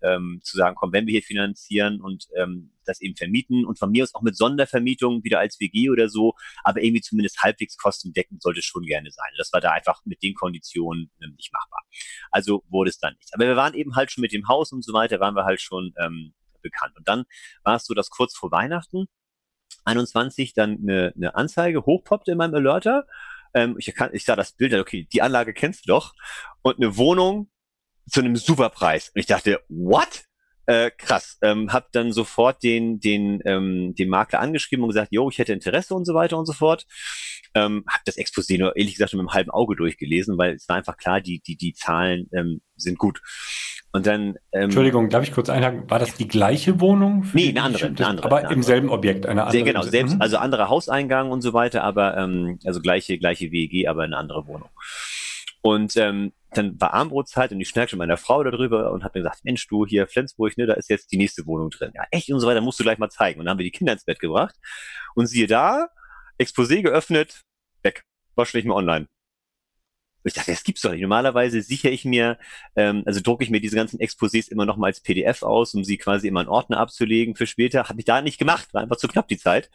ähm, 0.02 0.40
zu 0.42 0.56
sagen, 0.56 0.76
komm, 0.78 0.92
wenn 0.92 1.06
wir 1.06 1.12
hier 1.12 1.22
finanzieren 1.22 2.00
und 2.00 2.26
ähm, 2.36 2.72
das 2.84 3.00
eben 3.00 3.16
vermieten 3.16 3.64
und 3.64 3.78
von 3.78 3.90
mir 3.90 4.02
aus 4.02 4.14
auch 4.14 4.22
mit 4.22 4.36
Sondervermietung 4.36 5.22
wieder 5.24 5.38
als 5.38 5.60
WG 5.60 5.90
oder 5.90 6.08
so, 6.08 6.34
aber 6.64 6.82
irgendwie 6.82 7.00
zumindest 7.00 7.42
halbwegs 7.42 7.76
kostendeckend 7.76 8.42
sollte 8.42 8.60
es 8.60 8.64
schon 8.64 8.84
gerne 8.84 9.10
sein. 9.10 9.30
Das 9.38 9.52
war 9.52 9.60
da 9.60 9.70
einfach 9.70 10.00
mit 10.04 10.22
den 10.22 10.34
Konditionen 10.34 11.10
ähm, 11.22 11.34
nicht 11.36 11.52
machbar. 11.52 11.80
Also 12.30 12.64
wurde 12.68 12.90
es 12.90 12.98
dann 12.98 13.14
nicht. 13.14 13.32
Aber 13.34 13.46
wir 13.46 13.56
waren 13.56 13.74
eben 13.74 13.94
halt 13.94 14.10
schon 14.10 14.22
mit 14.22 14.32
dem 14.32 14.48
Haus 14.48 14.72
und 14.72 14.84
so 14.84 14.92
weiter, 14.92 15.20
waren 15.20 15.34
wir 15.34 15.44
halt 15.44 15.60
schon 15.60 15.94
ähm, 15.98 16.34
bekannt. 16.62 16.96
Und 16.96 17.08
dann 17.08 17.24
war 17.62 17.76
es 17.76 17.84
so, 17.84 17.94
dass 17.94 18.10
kurz 18.10 18.36
vor 18.36 18.50
Weihnachten 18.50 19.06
21 19.84 20.54
dann 20.54 20.78
eine, 20.82 21.12
eine 21.16 21.34
Anzeige 21.34 21.84
hochpoppte 21.86 22.32
in 22.32 22.38
meinem 22.38 22.54
Alerter. 22.54 23.06
Ähm, 23.54 23.76
ich, 23.78 23.92
kann, 23.94 24.10
ich 24.12 24.24
sah 24.24 24.36
das 24.36 24.52
Bild, 24.52 24.74
okay, 24.74 25.06
die 25.12 25.22
Anlage 25.22 25.52
kennst 25.52 25.86
du 25.86 25.88
doch. 25.88 26.14
Und 26.62 26.76
eine 26.76 26.96
Wohnung 26.96 27.50
zu 28.08 28.20
einem 28.20 28.36
Superpreis. 28.36 29.10
Und 29.14 29.20
ich 29.20 29.26
dachte, 29.26 29.60
what? 29.68 30.24
Äh, 30.66 30.92
krass. 30.96 31.38
Ähm, 31.42 31.72
hab 31.72 31.90
dann 31.90 32.12
sofort 32.12 32.62
den, 32.62 33.00
den, 33.00 33.40
ähm, 33.44 33.94
den 33.96 34.08
Makler 34.08 34.40
angeschrieben 34.40 34.84
und 34.84 34.90
gesagt, 34.90 35.08
jo, 35.10 35.28
ich 35.28 35.38
hätte 35.38 35.52
Interesse 35.52 35.94
und 35.94 36.04
so 36.04 36.14
weiter 36.14 36.38
und 36.38 36.46
so 36.46 36.52
fort. 36.52 36.86
Ähm, 37.54 37.84
hab 37.88 38.04
das 38.04 38.16
Exposé 38.16 38.58
nur 38.58 38.76
ehrlich 38.76 38.94
gesagt 38.94 39.12
mit 39.12 39.20
einem 39.20 39.32
halben 39.32 39.50
Auge 39.50 39.74
durchgelesen, 39.74 40.38
weil 40.38 40.54
es 40.54 40.68
war 40.68 40.76
einfach 40.76 40.96
klar, 40.96 41.20
die, 41.20 41.40
die, 41.40 41.56
die 41.56 41.74
Zahlen 41.74 42.28
ähm, 42.32 42.60
sind 42.76 42.98
gut. 42.98 43.20
Und 43.90 44.06
dann. 44.06 44.36
Ähm, 44.52 44.64
Entschuldigung, 44.64 45.10
darf 45.10 45.22
ich 45.22 45.32
kurz 45.32 45.50
einhaken? 45.50 45.90
War 45.90 45.98
das 45.98 46.14
die 46.14 46.28
gleiche 46.28 46.80
Wohnung? 46.80 47.26
Nee, 47.34 47.50
eine 47.50 47.62
andere, 47.62 47.86
eine 47.86 48.06
andere. 48.06 48.26
Aber 48.26 48.38
eine 48.38 48.52
im 48.52 48.62
selben 48.62 48.88
Objekt, 48.88 49.26
eine 49.26 49.42
andere. 49.42 49.52
Sehr 49.52 49.64
genau, 49.64 49.82
selbst, 49.82 50.14
mhm. 50.14 50.22
also 50.22 50.38
anderer 50.38 50.68
Hauseingang 50.68 51.30
und 51.30 51.42
so 51.42 51.52
weiter, 51.52 51.82
aber 51.82 52.16
ähm, 52.16 52.58
also 52.64 52.80
gleiche, 52.80 53.18
gleiche 53.18 53.50
WEG, 53.50 53.88
aber 53.88 54.04
eine 54.04 54.16
andere 54.16 54.46
Wohnung. 54.46 54.70
Und 55.62 55.96
ähm, 55.96 56.32
dann 56.50 56.78
war 56.80 56.92
Armbrotzeit 56.92 57.52
und 57.52 57.60
ich 57.60 57.68
schnackte 57.68 57.96
mit 57.96 58.00
meiner 58.00 58.16
Frau 58.16 58.42
darüber 58.42 58.92
und 58.92 59.04
hat 59.04 59.14
mir 59.14 59.22
gesagt, 59.22 59.44
Mensch, 59.44 59.66
du 59.68 59.86
hier 59.86 60.06
Flensburg, 60.06 60.58
ne, 60.58 60.66
da 60.66 60.74
ist 60.74 60.90
jetzt 60.90 61.10
die 61.12 61.16
nächste 61.16 61.46
Wohnung 61.46 61.70
drin. 61.70 61.92
Ja, 61.94 62.04
echt 62.10 62.30
und 62.30 62.40
so 62.40 62.46
weiter, 62.46 62.60
musst 62.60 62.78
du 62.80 62.84
gleich 62.84 62.98
mal 62.98 63.10
zeigen. 63.10 63.40
Und 63.40 63.46
dann 63.46 63.52
haben 63.52 63.58
wir 63.58 63.64
die 63.64 63.70
Kinder 63.70 63.92
ins 63.92 64.04
Bett 64.04 64.18
gebracht 64.18 64.56
und 65.14 65.26
siehe 65.26 65.46
da, 65.46 65.88
Exposé 66.38 66.82
geöffnet, 66.82 67.42
weg. 67.82 68.04
War 68.34 68.44
schon 68.46 68.58
nicht 68.58 68.66
mehr 68.66 68.76
online 68.76 69.08
ich 70.24 70.34
dachte, 70.34 70.52
das 70.52 70.62
gibt's 70.62 70.82
doch 70.82 70.92
nicht. 70.92 71.00
Normalerweise 71.00 71.62
sichere 71.62 71.90
ich 71.90 72.04
mir, 72.04 72.38
ähm, 72.76 73.02
also 73.06 73.20
drucke 73.20 73.42
ich 73.42 73.50
mir 73.50 73.60
diese 73.60 73.76
ganzen 73.76 73.98
Exposés 73.98 74.50
immer 74.50 74.66
noch 74.66 74.76
mal 74.76 74.86
als 74.86 75.00
PDF 75.00 75.42
aus, 75.42 75.74
um 75.74 75.84
sie 75.84 75.98
quasi 75.98 76.28
immer 76.28 76.42
in 76.42 76.48
Ordner 76.48 76.78
abzulegen 76.78 77.34
für 77.34 77.46
später. 77.46 77.88
Habe 77.88 77.98
ich 78.00 78.04
da 78.04 78.22
nicht 78.22 78.38
gemacht, 78.38 78.72
war 78.72 78.82
einfach 78.82 78.96
zu 78.96 79.08
knapp 79.08 79.28
die 79.28 79.38
Zeit. 79.38 79.70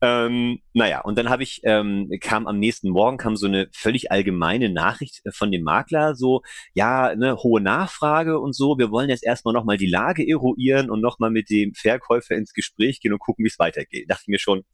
Ähm, 0.00 0.60
naja, 0.72 1.00
und 1.02 1.16
dann 1.18 1.28
habe 1.28 1.42
ich, 1.42 1.60
ähm, 1.64 2.10
kam 2.20 2.46
am 2.46 2.58
nächsten 2.58 2.90
Morgen, 2.90 3.16
kam 3.16 3.36
so 3.36 3.46
eine 3.46 3.68
völlig 3.72 4.10
allgemeine 4.10 4.70
Nachricht 4.70 5.22
von 5.32 5.52
dem 5.52 5.62
Makler, 5.62 6.14
so, 6.16 6.42
ja, 6.74 7.14
ne, 7.14 7.36
hohe 7.36 7.60
Nachfrage 7.60 8.40
und 8.40 8.54
so, 8.54 8.78
wir 8.78 8.90
wollen 8.90 9.08
jetzt 9.08 9.24
erstmal 9.24 9.54
noch 9.54 9.64
mal 9.64 9.76
die 9.76 9.86
Lage 9.86 10.28
eruieren 10.28 10.90
und 10.90 11.00
noch 11.00 11.18
mal 11.18 11.30
mit 11.30 11.50
dem 11.50 11.74
Verkäufer 11.74 12.34
ins 12.34 12.52
Gespräch 12.52 13.00
gehen 13.00 13.12
und 13.12 13.20
gucken, 13.20 13.44
wie 13.44 13.48
es 13.48 13.58
weitergeht. 13.58 14.10
Dachte 14.10 14.22
ich 14.24 14.28
mir 14.28 14.38
schon, 14.38 14.64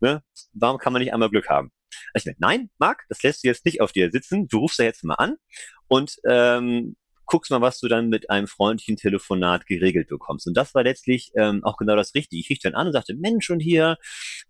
ne, 0.00 0.22
warum 0.52 0.78
kann 0.78 0.92
man 0.92 1.02
nicht 1.02 1.12
einmal 1.12 1.30
Glück 1.30 1.48
haben? 1.48 1.72
Ich 2.14 2.26
meine, 2.26 2.36
nein, 2.38 2.70
Marc, 2.78 3.04
das 3.08 3.22
lässt 3.22 3.44
du 3.44 3.48
jetzt 3.48 3.64
nicht 3.64 3.80
auf 3.80 3.92
dir 3.92 4.10
sitzen. 4.10 4.48
Du 4.48 4.58
rufst 4.58 4.78
da 4.78 4.84
jetzt 4.84 5.04
mal 5.04 5.14
an 5.14 5.36
und 5.88 6.16
ähm, 6.28 6.96
guckst 7.32 7.50
mal, 7.50 7.62
was 7.62 7.80
du 7.80 7.88
dann 7.88 8.10
mit 8.10 8.28
einem 8.28 8.46
freundlichen 8.46 8.96
Telefonat 8.96 9.66
geregelt 9.66 10.08
bekommst. 10.08 10.46
Und 10.46 10.54
das 10.54 10.74
war 10.74 10.82
letztlich 10.82 11.30
ähm, 11.34 11.64
auch 11.64 11.78
genau 11.78 11.96
das 11.96 12.14
Richtige. 12.14 12.40
Ich 12.40 12.50
rief 12.50 12.58
dann 12.58 12.74
an 12.74 12.88
und 12.88 12.92
sagte, 12.92 13.14
Mensch, 13.14 13.48
und 13.48 13.60
hier 13.60 13.96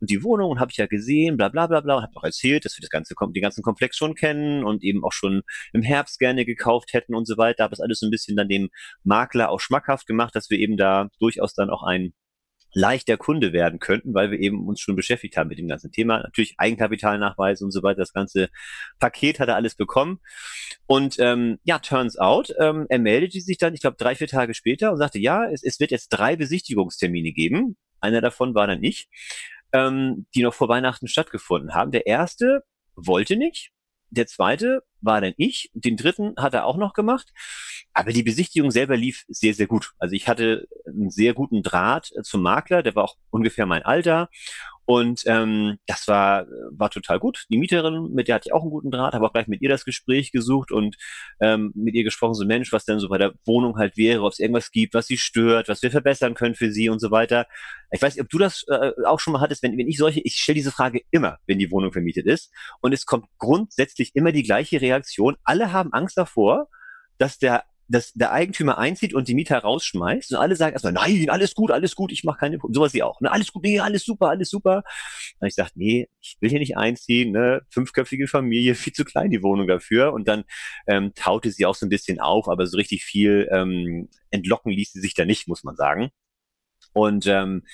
und 0.01 0.11
die 0.11 0.25
Wohnung 0.25 0.51
und 0.51 0.61
habe 0.61 0.73
ich 0.73 0.79
ja 0.79 0.87
gesehen, 0.87 1.37
bla 1.37 1.49
bla 1.49 1.69
bla 1.69 1.81
bla 1.81 1.97
und 1.97 2.03
habe 2.03 2.17
auch 2.17 2.25
erzählt, 2.25 2.65
dass 2.65 2.77
wir 2.77 2.81
das 2.81 2.91
ganze 2.91 3.15
den 3.15 3.43
ganzen 3.43 3.63
Komplex 3.63 3.97
schon 3.97 4.17
kennen 4.17 4.65
und 4.65 4.83
eben 4.83 5.05
auch 5.05 5.13
schon 5.13 5.43
im 5.73 5.83
Herbst 5.83 6.19
gerne 6.19 6.45
gekauft 6.45 6.93
hätten 6.93 7.15
und 7.15 7.27
so 7.27 7.37
weiter. 7.37 7.63
Habe 7.63 7.75
es 7.75 7.81
alles 7.81 8.01
so 8.01 8.07
ein 8.07 8.11
bisschen 8.11 8.37
dann 8.37 8.49
dem 8.49 8.69
Makler 9.05 9.51
auch 9.51 9.61
schmackhaft 9.61 10.07
gemacht, 10.09 10.35
dass 10.35 10.51
wir 10.51 10.59
eben 10.59 10.77
da 10.77 11.09
durchaus 11.21 11.55
dann 11.55 11.71
auch 11.71 11.85
ein 11.85 12.13
leichter 12.75 13.17
Kunde 13.17 13.53
werden 13.53 13.79
könnten, 13.79 14.15
weil 14.15 14.31
wir 14.31 14.39
eben 14.39 14.67
uns 14.67 14.81
schon 14.81 14.97
beschäftigt 14.97 15.37
haben 15.37 15.49
mit 15.49 15.59
dem 15.59 15.69
ganzen 15.69 15.93
Thema. 15.93 16.19
Natürlich 16.23 16.55
Eigenkapitalnachweise 16.59 17.65
und 17.65 17.71
so 17.71 17.83
weiter. 17.83 18.01
Das 18.01 18.13
ganze 18.13 18.49
Paket 18.99 19.41
hat 19.41 19.49
er 19.49 19.57
alles 19.57 19.75
bekommen. 19.75 20.21
Und 20.87 21.17
ähm, 21.19 21.59
ja, 21.65 21.79
turns 21.79 22.19
out, 22.19 22.55
ähm, 22.59 22.87
er 22.89 22.99
meldete 22.99 23.41
sich 23.41 23.59
dann, 23.59 23.75
ich 23.75 23.81
glaube, 23.81 23.97
drei, 23.99 24.15
vier 24.15 24.29
Tage 24.29 24.55
später 24.55 24.91
und 24.93 24.99
sagte, 24.99 25.19
ja, 25.19 25.49
es, 25.51 25.63
es 25.63 25.81
wird 25.81 25.91
jetzt 25.91 26.09
drei 26.09 26.37
Besichtigungstermine 26.37 27.33
geben. 27.33 27.77
Einer 28.01 28.21
davon 28.21 28.55
war 28.55 28.67
dann 28.67 28.83
ich, 28.83 29.09
ähm, 29.73 30.27
die 30.35 30.43
noch 30.43 30.55
vor 30.55 30.69
Weihnachten 30.69 31.09
stattgefunden 31.09 31.75
haben. 31.75 31.93
Der 31.93 32.07
erste 32.07 32.65
wollte 32.95 33.37
nicht. 33.37 33.71
Der 34.11 34.27
zweite 34.27 34.83
war 35.03 35.21
dann 35.21 35.35
ich. 35.37 35.71
Den 35.75 35.97
dritten 35.97 36.35
hat 36.37 36.55
er 36.55 36.65
auch 36.65 36.77
noch 36.77 36.95
gemacht. 36.95 37.33
Aber 37.93 38.13
die 38.13 38.23
Besichtigung 38.23 38.71
selber 38.71 38.97
lief 38.97 39.25
sehr, 39.29 39.55
sehr 39.55 39.67
gut. 39.67 39.93
Also 39.99 40.15
ich 40.15 40.29
hatte 40.29 40.67
einen 40.87 41.11
sehr 41.11 41.35
guten 41.35 41.63
Draht 41.63 42.11
äh, 42.17 42.23
zum 42.23 42.43
Makler, 42.43 42.83
der 42.83 42.95
war 42.95 43.05
auch 43.05 43.17
ungefähr 43.31 43.67
mein 43.67 43.83
Alter. 43.83 44.29
Und 44.85 45.23
ähm, 45.27 45.79
das 45.87 46.09
war, 46.09 46.47
war 46.73 46.91
total 46.91 47.21
gut. 47.21 47.45
Die 47.51 47.57
Mieterin, 47.57 48.11
mit 48.13 48.27
der 48.27 48.35
hatte 48.37 48.49
ich 48.49 48.53
auch 48.53 48.63
einen 48.63 48.71
guten 48.71 48.91
Draht, 48.91 49.15
habe 49.15 49.27
auch 49.27 49.33
gleich 49.33 49.47
mit 49.47 49.63
ihr 49.63 49.69
das 49.69 49.85
Gespräch 49.85 50.33
gesucht 50.33 50.73
und 50.73 50.97
ähm, 51.41 51.71
mit 51.75 51.95
ihr 51.95 52.03
gesprochen, 52.03 52.35
so 52.35 52.45
Mensch, 52.45 52.73
was 52.73 52.85
denn 52.85 52.99
so 52.99 53.09
bei 53.09 53.19
der 53.19 53.33
Wohnung 53.45 53.79
halt 53.79 53.97
wäre, 53.97 54.23
ob 54.23 54.33
es 54.33 54.41
irgendwas 54.41 54.73
gibt, 54.73 54.95
was 54.95 55.07
sie 55.07 55.19
stört, 55.19 55.69
was 55.69 55.83
wir 55.83 55.93
verbessern 55.93 56.35
können 56.35 56.57
für 56.57 56.73
sie 56.73 56.89
und 56.89 56.99
so 56.99 57.13
weiter. 57.13 57.47
Ich 57.93 58.03
weiß 58.03 58.17
nicht, 58.17 58.23
ob 58.23 58.29
du 58.31 58.39
das 58.39 58.65
äh, 58.69 58.91
auch 59.07 59.21
schon 59.21 59.35
mal 59.35 59.41
hattest, 59.41 59.63
wenn, 59.63 59.79
wenn 59.79 59.89
ich 59.89 59.99
solche, 59.99 60.21
ich 60.21 60.35
stelle 60.35 60.57
diese 60.57 60.73
Frage 60.73 61.03
immer, 61.11 61.39
wenn 61.47 61.59
die 61.59 61.71
Wohnung 61.71 61.93
vermietet 61.93 62.27
ist. 62.27 62.53
Und 62.81 62.93
es 62.93 63.07
kommt 63.07 63.27
grundsätzlich 63.39 64.11
immer 64.15 64.33
die 64.33 64.43
gleiche 64.43 64.81
Reaktion. 64.81 64.92
Alle 65.45 65.73
haben 65.73 65.93
Angst 65.93 66.17
davor, 66.17 66.69
dass 67.19 67.39
der 67.39 67.65
dass 67.93 68.13
der 68.15 68.33
Eigentümer 68.33 68.79
einzieht 68.79 69.13
und 69.15 69.29
die 69.29 69.35
Mieter 69.35 69.59
rausschmeißt 69.59 70.33
und 70.33 70.39
alle 70.39 70.57
sagen 70.57 70.73
erstmal, 70.73 70.95
nein, 70.95 71.29
alles 71.29 71.55
gut, 71.55 71.71
alles 71.71 71.95
gut, 71.95 72.11
ich 72.11 72.25
mache 72.25 72.39
keine. 72.39 72.59
Sowas 72.71 72.95
wie 72.95 73.03
auch. 73.03 73.21
Ne? 73.21 73.31
Alles 73.31 73.53
gut, 73.53 73.63
nee, 73.63 73.81
alles 73.81 74.05
super, 74.05 74.29
alles 74.29 74.49
super. 74.49 74.83
Und 75.39 75.49
ich 75.49 75.55
sage, 75.55 75.71
nee, 75.75 76.09
ich 76.21 76.37
will 76.41 76.51
hier 76.51 76.59
nicht 76.59 76.77
einziehen, 76.77 77.33
ne? 77.33 77.63
fünfköpfige 77.71 78.29
Familie, 78.29 78.75
viel 78.77 78.93
zu 78.93 79.05
klein 79.05 79.31
die 79.31 79.43
Wohnung 79.43 79.67
dafür. 79.69 80.13
Und 80.13 80.27
dann 80.27 80.45
ähm, 80.87 81.13
taute 81.15 81.51
sie 81.51 81.67
auch 81.67 81.75
so 81.75 81.87
ein 81.87 81.91
bisschen 81.91 82.19
auf, 82.19 82.49
aber 82.49 82.67
so 82.67 82.77
richtig 82.77 83.05
viel 83.05 83.49
ähm, 83.53 84.09
entlocken 84.31 84.73
ließ 84.73 84.93
sie 84.93 85.01
sich 85.01 85.15
da 85.15 85.25
nicht, 85.25 85.47
muss 85.47 85.65
man 85.65 85.77
sagen. 85.77 86.11
Und 86.95 87.27
ähm, 87.27 87.65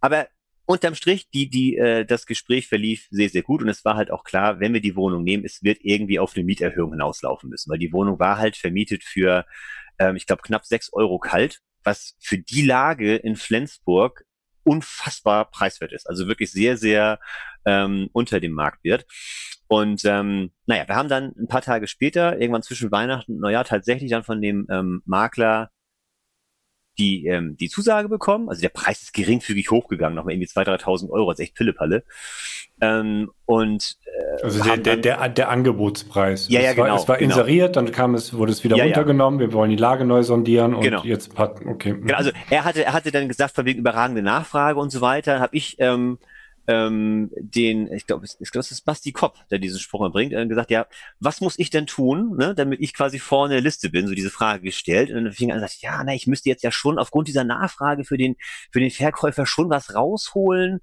aber 0.00 0.28
unterm 0.66 0.94
Strich, 0.94 1.30
die, 1.30 1.48
die, 1.48 1.76
äh, 1.76 2.04
das 2.04 2.26
Gespräch 2.26 2.68
verlief 2.68 3.06
sehr, 3.10 3.28
sehr 3.28 3.42
gut 3.42 3.62
und 3.62 3.68
es 3.68 3.84
war 3.84 3.96
halt 3.96 4.10
auch 4.10 4.24
klar, 4.24 4.60
wenn 4.60 4.74
wir 4.74 4.80
die 4.80 4.96
Wohnung 4.96 5.22
nehmen, 5.22 5.44
es 5.44 5.62
wird 5.62 5.78
irgendwie 5.80 6.18
auf 6.18 6.34
eine 6.34 6.44
Mieterhöhung 6.44 6.92
hinauslaufen 6.92 7.48
müssen, 7.48 7.70
weil 7.70 7.78
die 7.78 7.92
Wohnung 7.92 8.18
war 8.18 8.38
halt 8.38 8.56
vermietet 8.56 9.04
für, 9.04 9.46
ähm, 9.98 10.16
ich 10.16 10.26
glaube, 10.26 10.42
knapp 10.42 10.66
sechs 10.66 10.92
Euro 10.92 11.18
kalt, 11.18 11.60
was 11.84 12.16
für 12.20 12.38
die 12.38 12.62
Lage 12.62 13.16
in 13.16 13.36
Flensburg 13.36 14.24
unfassbar 14.64 15.48
preiswert 15.50 15.92
ist. 15.92 16.08
Also 16.08 16.26
wirklich 16.26 16.50
sehr, 16.50 16.76
sehr 16.76 17.20
ähm, 17.64 18.08
unter 18.12 18.40
dem 18.40 18.52
Marktwert. 18.52 19.06
Und 19.68 20.04
ähm, 20.04 20.52
naja, 20.66 20.86
wir 20.88 20.96
haben 20.96 21.08
dann 21.08 21.32
ein 21.38 21.48
paar 21.48 21.62
Tage 21.62 21.86
später, 21.86 22.40
irgendwann 22.40 22.62
zwischen 22.62 22.90
Weihnachten 22.90 23.34
und 23.34 23.40
Neujahr, 23.40 23.64
tatsächlich 23.64 24.10
dann 24.10 24.24
von 24.24 24.40
dem 24.40 24.66
ähm, 24.70 25.02
Makler 25.04 25.70
die, 26.98 27.26
ähm, 27.26 27.56
die 27.56 27.68
Zusage 27.68 28.08
bekommen. 28.08 28.48
Also 28.48 28.60
der 28.60 28.68
Preis 28.68 29.02
ist 29.02 29.12
geringfügig 29.12 29.70
hochgegangen, 29.70 30.14
nochmal 30.14 30.34
irgendwie 30.34 30.48
2.000, 30.48 30.82
3.000 30.82 31.10
Euro, 31.10 31.30
das 31.30 31.38
ist 31.38 31.44
echt 31.44 31.54
Pillepalle. 31.54 32.04
Ähm, 32.80 33.30
und 33.46 33.96
äh, 34.04 34.42
also 34.42 34.62
der, 34.62 34.76
der, 34.76 34.96
der, 34.96 35.28
der 35.28 35.48
Angebotspreis. 35.48 36.48
Ja, 36.48 36.60
ja, 36.60 36.70
es 36.70 36.76
genau. 36.76 36.88
War, 36.88 36.96
es 36.96 37.08
war 37.08 37.16
genau. 37.18 37.30
inseriert, 37.30 37.76
dann 37.76 37.90
kam 37.92 38.14
es, 38.14 38.34
wurde 38.34 38.52
es 38.52 38.64
wieder 38.64 38.76
Ja, 38.76 38.84
ja. 38.84 38.88
runtergenommen. 38.94 39.40
Wir 39.40 39.52
wollen 39.52 39.70
die 39.70 39.76
Lage 39.76 40.04
neu 40.04 40.22
sondieren 40.22 40.74
und 40.74 40.82
Genau. 40.82 41.02
jetzt 41.04 41.36
hat, 41.38 41.64
okay. 41.64 41.94
Genau, 41.98 42.16
also 42.16 42.30
er 42.50 42.64
hatte, 42.64 42.84
er 42.84 42.92
hatte 42.92 43.10
dann 43.10 43.28
gesagt, 43.28 43.54
von 43.54 43.64
wegen 43.64 43.80
überragende 43.80 44.22
Nachfrage 44.22 44.78
und 44.78 44.90
so 44.90 45.00
weiter, 45.00 45.40
habe 45.40 45.56
ich 45.56 45.76
ähm, 45.78 46.18
ähm, 46.68 47.30
den, 47.36 47.92
ich 47.92 48.06
glaube, 48.06 48.26
ich 48.26 48.50
glaube, 48.50 48.60
es 48.60 48.70
ist 48.70 48.84
Basti 48.84 49.12
Kopp, 49.12 49.36
der 49.50 49.58
diesen 49.58 49.78
Spruch 49.78 50.10
bringt, 50.12 50.32
äh, 50.32 50.46
gesagt, 50.46 50.70
ja, 50.70 50.86
was 51.20 51.40
muss 51.40 51.58
ich 51.58 51.70
denn 51.70 51.86
tun, 51.86 52.36
ne, 52.36 52.54
damit 52.54 52.80
ich 52.80 52.94
quasi 52.94 53.18
vorne 53.18 53.54
der 53.54 53.62
Liste 53.62 53.90
bin, 53.90 54.06
so 54.06 54.14
diese 54.14 54.30
Frage 54.30 54.62
gestellt. 54.62 55.10
Und 55.10 55.24
dann 55.24 55.32
fing 55.32 55.50
er 55.50 55.56
an 55.56 55.60
sagt, 55.60 55.80
ja, 55.82 56.02
na, 56.04 56.14
ich 56.14 56.26
müsste 56.26 56.48
jetzt 56.48 56.62
ja 56.62 56.72
schon 56.72 56.98
aufgrund 56.98 57.28
dieser 57.28 57.44
Nachfrage 57.44 58.04
für 58.04 58.18
den, 58.18 58.36
für 58.72 58.80
den 58.80 58.90
Verkäufer 58.90 59.46
schon 59.46 59.70
was 59.70 59.94
rausholen 59.94 60.80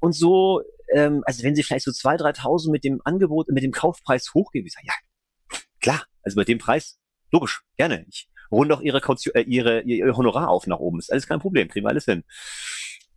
und 0.00 0.12
so. 0.12 0.62
Ähm, 0.92 1.22
also 1.24 1.42
wenn 1.42 1.54
sie 1.54 1.62
vielleicht 1.62 1.86
so 1.86 1.92
zwei, 1.92 2.16
3.000 2.16 2.70
mit 2.70 2.84
dem 2.84 3.00
Angebot, 3.04 3.48
mit 3.48 3.62
dem 3.62 3.72
Kaufpreis 3.72 4.34
hochgeben, 4.34 4.66
ich 4.66 4.74
sage, 4.74 4.86
ja, 4.86 5.58
klar, 5.80 6.04
also 6.22 6.36
bei 6.36 6.44
dem 6.44 6.58
Preis, 6.58 6.98
logisch, 7.30 7.62
gerne. 7.76 8.04
Ich 8.08 8.28
runde 8.50 8.74
auch 8.74 8.80
ihre, 8.82 9.00
Kaution, 9.00 9.34
äh, 9.34 9.42
ihre, 9.42 9.80
ihr 9.82 10.16
Honorar 10.16 10.48
auf 10.48 10.66
nach 10.66 10.78
oben, 10.78 10.98
ist 10.98 11.10
alles 11.10 11.26
kein 11.26 11.40
Problem, 11.40 11.68
kriegen 11.68 11.86
wir 11.86 11.90
alles 11.90 12.04
hin. 12.04 12.24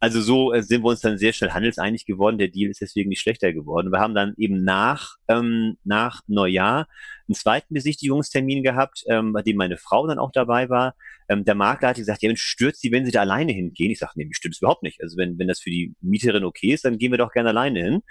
Also 0.05 0.21
so 0.21 0.53
äh, 0.53 0.61
sind 0.61 0.83
wir 0.83 0.89
uns 0.89 0.99
dann 0.99 1.17
sehr 1.17 1.33
schnell 1.33 1.49
handelseinig 1.49 2.05
geworden. 2.05 2.37
Der 2.37 2.49
Deal 2.49 2.69
ist 2.69 2.79
deswegen 2.79 3.09
nicht 3.09 3.21
schlechter 3.21 3.53
geworden. 3.53 3.91
Wir 3.91 3.99
haben 3.99 4.13
dann 4.13 4.35
eben 4.37 4.63
nach, 4.63 5.15
ähm, 5.27 5.77
nach 5.83 6.21
Neujahr 6.27 6.87
einen 7.27 7.33
zweiten 7.33 7.73
Besichtigungstermin 7.73 8.61
gehabt, 8.61 9.03
ähm, 9.09 9.33
bei 9.33 9.41
dem 9.41 9.57
meine 9.57 9.77
Frau 9.77 10.05
dann 10.05 10.19
auch 10.19 10.29
dabei 10.31 10.69
war. 10.69 10.93
Ähm, 11.27 11.43
der 11.43 11.55
Makler 11.55 11.89
hat 11.89 11.95
gesagt, 11.95 12.21
ja, 12.21 12.29
Mensch, 12.29 12.43
stört 12.43 12.75
Sie, 12.75 12.91
wenn 12.91 13.03
Sie 13.03 13.11
da 13.11 13.21
alleine 13.21 13.51
hingehen? 13.51 13.89
Ich 13.89 13.97
sage, 13.97 14.11
nee, 14.13 14.25
mich 14.25 14.37
stört 14.37 14.53
es 14.53 14.61
überhaupt 14.61 14.83
nicht. 14.83 15.01
Also 15.01 15.17
wenn, 15.17 15.39
wenn 15.39 15.47
das 15.47 15.59
für 15.59 15.71
die 15.71 15.95
Mieterin 16.01 16.43
okay 16.43 16.71
ist, 16.71 16.85
dann 16.85 16.99
gehen 16.99 17.09
wir 17.09 17.17
doch 17.17 17.31
gerne 17.31 17.49
alleine 17.49 17.81
hin. 17.81 18.01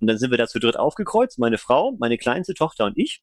Und 0.00 0.06
dann 0.06 0.18
sind 0.18 0.30
wir 0.30 0.36
da 0.36 0.48
zu 0.48 0.58
dritt 0.58 0.76
aufgekreuzt, 0.76 1.38
meine 1.38 1.56
Frau, 1.56 1.96
meine 1.98 2.18
kleinste 2.18 2.52
Tochter 2.52 2.84
und 2.84 2.98
ich. 2.98 3.22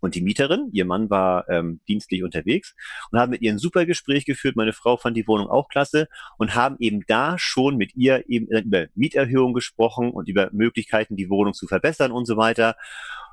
Und 0.00 0.14
die 0.14 0.20
Mieterin, 0.20 0.68
ihr 0.72 0.84
Mann 0.84 1.10
war 1.10 1.48
ähm, 1.48 1.80
dienstlich 1.88 2.22
unterwegs 2.22 2.74
und 3.10 3.18
haben 3.18 3.30
mit 3.30 3.42
ihr 3.42 3.52
ein 3.52 3.58
super 3.58 3.86
Gespräch 3.86 4.24
geführt. 4.24 4.56
Meine 4.56 4.72
Frau 4.72 4.96
fand 4.96 5.16
die 5.16 5.26
Wohnung 5.26 5.48
auch 5.48 5.68
klasse 5.68 6.08
und 6.36 6.54
haben 6.54 6.76
eben 6.78 7.04
da 7.06 7.38
schon 7.38 7.76
mit 7.76 7.94
ihr 7.96 8.28
eben 8.28 8.46
über 8.46 8.86
Mieterhöhung 8.94 9.54
gesprochen 9.54 10.10
und 10.10 10.28
über 10.28 10.50
Möglichkeiten, 10.52 11.16
die 11.16 11.30
Wohnung 11.30 11.54
zu 11.54 11.66
verbessern 11.66 12.12
und 12.12 12.26
so 12.26 12.36
weiter 12.36 12.76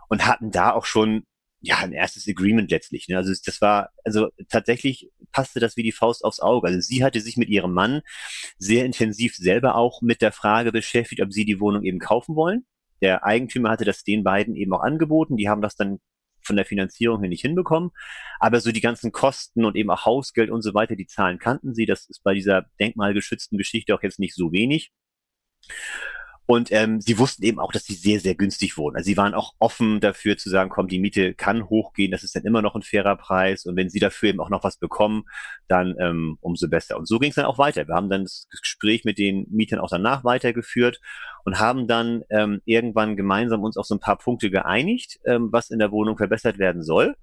und 0.10 0.26
hatten 0.26 0.52
da 0.52 0.72
auch 0.72 0.86
schon 0.86 1.26
ja 1.62 1.78
ein 1.78 1.94
erstes 1.94 2.28
Agreement 2.28 2.70
letztlich. 2.70 3.08
Ne? 3.08 3.18
Also 3.18 3.34
das 3.46 3.62
war 3.62 3.90
also 4.04 4.30
tatsächlich 4.50 5.12
passte 5.32 5.60
das 5.60 5.78
wie 5.78 5.84
die 5.84 5.92
Faust 5.92 6.24
aufs 6.24 6.40
Auge. 6.40 6.68
Also 6.68 6.80
sie 6.80 7.04
hatte 7.04 7.20
sich 7.20 7.38
mit 7.38 7.50
ihrem 7.50 7.74
Mann 7.74 8.02
sehr 8.58 8.86
intensiv 8.86 9.36
selber 9.36 9.76
auch 9.76 10.02
mit 10.02 10.22
der 10.22 10.32
Frage 10.32 10.72
beschäftigt, 10.72 11.22
ob 11.22 11.34
sie 11.34 11.46
die 11.46 11.60
Wohnung 11.60 11.84
eben 11.84 12.00
kaufen 12.00 12.36
wollen. 12.36 12.66
Der 13.02 13.26
Eigentümer 13.26 13.70
hatte 13.70 13.86
das 13.86 14.04
den 14.04 14.24
beiden 14.24 14.56
eben 14.56 14.74
auch 14.74 14.82
angeboten. 14.82 15.38
Die 15.38 15.50
haben 15.50 15.62
das 15.62 15.76
dann 15.76 16.00
von 16.46 16.56
der 16.56 16.66
Finanzierung 16.66 17.22
her 17.22 17.30
nicht 17.30 17.42
hinbekommen. 17.42 17.92
Aber 18.40 18.60
so 18.60 18.72
die 18.72 18.82
ganzen 18.82 19.12
Kosten 19.12 19.66
und 19.66 19.76
eben 19.76 19.90
auch 19.90 20.06
Hausgeld 20.06 20.50
und 20.50 20.62
so 20.62 20.74
weiter, 20.74 20.96
die 20.96 21.08
Zahlen 21.08 21.40
kannten 21.40 21.74
sie. 21.74 21.86
Das 21.86 22.10
ist 22.10 22.24
bei 22.24 22.34
dieser 22.34 22.66
denkmalgeschützten 22.80 23.58
Geschichte 23.58 23.94
auch 23.96 24.04
jetzt 24.04 24.20
nicht 24.20 24.36
so 24.36 24.52
wenig. 24.52 24.92
Und 26.48 26.72
ähm, 26.72 27.02
sie 27.02 27.18
wussten 27.18 27.44
eben 27.44 27.60
auch, 27.60 27.72
dass 27.72 27.86
sie 27.86 27.96
sehr, 27.96 28.20
sehr 28.20 28.36
günstig 28.36 28.78
wohnen. 28.78 28.96
Also 28.96 29.08
sie 29.08 29.18
waren 29.18 29.34
auch 29.34 29.54
offen 29.58 30.00
dafür 30.00 30.38
zu 30.38 30.50
sagen, 30.50 30.70
komm, 30.70 30.88
die 30.88 31.00
Miete 31.00 31.34
kann 31.34 31.70
hochgehen, 31.70 32.12
das 32.12 32.24
ist 32.24 32.36
dann 32.36 32.44
immer 32.44 32.62
noch 32.62 32.76
ein 32.76 32.84
fairer 32.84 33.16
Preis. 33.16 33.66
Und 33.66 33.76
wenn 33.76 33.90
sie 33.90 34.00
dafür 34.00 34.30
eben 34.30 34.40
auch 34.40 34.50
noch 34.50 34.64
was 34.64 34.78
bekommen, 34.78 35.24
dann 35.68 35.96
ähm, 36.00 36.38
umso 36.42 36.70
besser. 36.70 36.98
Und 36.98 37.08
so 37.08 37.18
ging 37.18 37.30
es 37.30 37.36
dann 37.36 37.46
auch 37.46 37.58
weiter. 37.58 37.88
Wir 37.88 37.96
haben 37.96 38.10
dann 38.10 38.26
das 38.26 38.48
Gespräch 38.62 39.06
mit 39.06 39.18
den 39.18 39.48
Mietern 39.50 39.80
auch 39.80 39.90
danach 39.90 40.24
weitergeführt 40.24 41.00
und 41.46 41.60
haben 41.60 41.88
dann 41.88 42.24
ähm, 42.30 42.62
irgendwann 42.66 43.16
gemeinsam 43.16 43.64
uns 43.64 43.78
auf 43.78 43.88
so 43.88 43.96
ein 43.96 44.00
paar 44.00 44.18
Punkte 44.18 44.52
geeinigt, 44.52 45.20
ähm, 45.26 45.50
was 45.52 45.72
in 45.72 45.80
der 45.80 45.92
Wohnung 45.92 46.18
verbessert 46.18 46.60
werden 46.60 46.84
soll. 46.84 47.16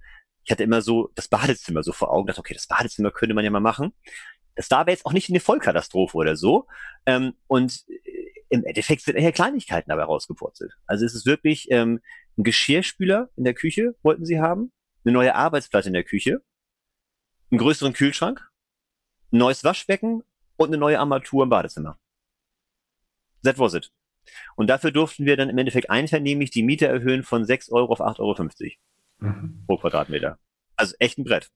Ich 0.45 0.51
hatte 0.51 0.65
immer 0.65 0.83
so 0.83 1.11
das 1.15 1.29
Badezimmer 1.29 1.85
so 1.85 1.93
vor 1.93 2.13
Augen, 2.13 2.27
dachte, 2.27 2.41
okay, 2.41 2.55
das 2.55 2.67
Badezimmer 2.67 3.13
könnte 3.13 3.35
man 3.35 3.45
ja 3.45 3.51
mal 3.51 3.61
machen. 3.61 3.93
Das 4.57 4.71
war 4.71 4.81
aber 4.81 4.91
jetzt 4.91 5.07
auch 5.07 5.13
nicht 5.13 5.31
eine 5.31 5.41
Vollkatastrophe 5.41 6.17
oder 6.17 6.37
so. 6.37 6.67
Ähm, 7.07 7.35
und 7.47 7.85
im 8.53 8.65
Endeffekt 8.65 9.03
sind 9.03 9.17
eher 9.17 9.33
Kleinigkeiten 9.33 9.91
dabei 9.91 10.05
rausgepurzelt. 10.05 10.73
Also 10.87 11.05
es 11.05 11.15
ist 11.15 11.27
wirklich 11.27 11.71
ähm, 11.71 12.01
ein 12.37 12.45
Geschirrspüler 12.45 13.31
in 13.37 13.45
der 13.45 13.55
Küche 13.55 13.95
wollten 14.03 14.25
sie 14.25 14.41
haben, 14.41 14.73
eine 15.05 15.13
neue 15.13 15.35
Arbeitsplatte 15.35 15.89
in 15.89 15.95
der 15.95 16.05
Küche, 16.05 16.43
einen 17.51 17.59
größeren 17.59 17.93
Kühlschrank, 17.93 18.47
ein 19.33 19.39
neues 19.39 19.65
Waschbecken 19.65 20.23
und 20.57 20.69
eine 20.69 20.79
neue 20.79 20.99
Armatur 20.99 21.45
im 21.45 21.49
Badezimmer. 21.49 21.99
That 23.43 23.59
was 23.59 23.75
it. 23.75 23.91
Und 24.55 24.69
dafür 24.69 24.93
durften 24.93 25.25
wir 25.27 25.37
dann 25.37 25.51
im 25.51 25.59
Endeffekt 25.59 25.91
einvernehmlich 25.91 26.51
die 26.51 26.63
Miete 26.63 26.87
erhöhen 26.87 27.23
von 27.25 27.45
6 27.45 27.71
Euro 27.73 27.93
auf 27.93 28.01
8,50 28.01 28.21
Euro 28.21 28.37
Mhm. 29.19 29.65
pro 29.67 29.77
Quadratmeter. 29.79 30.39
Also 30.77 30.95
echt 30.99 31.19
ein 31.19 31.25
Brett. 31.25 31.49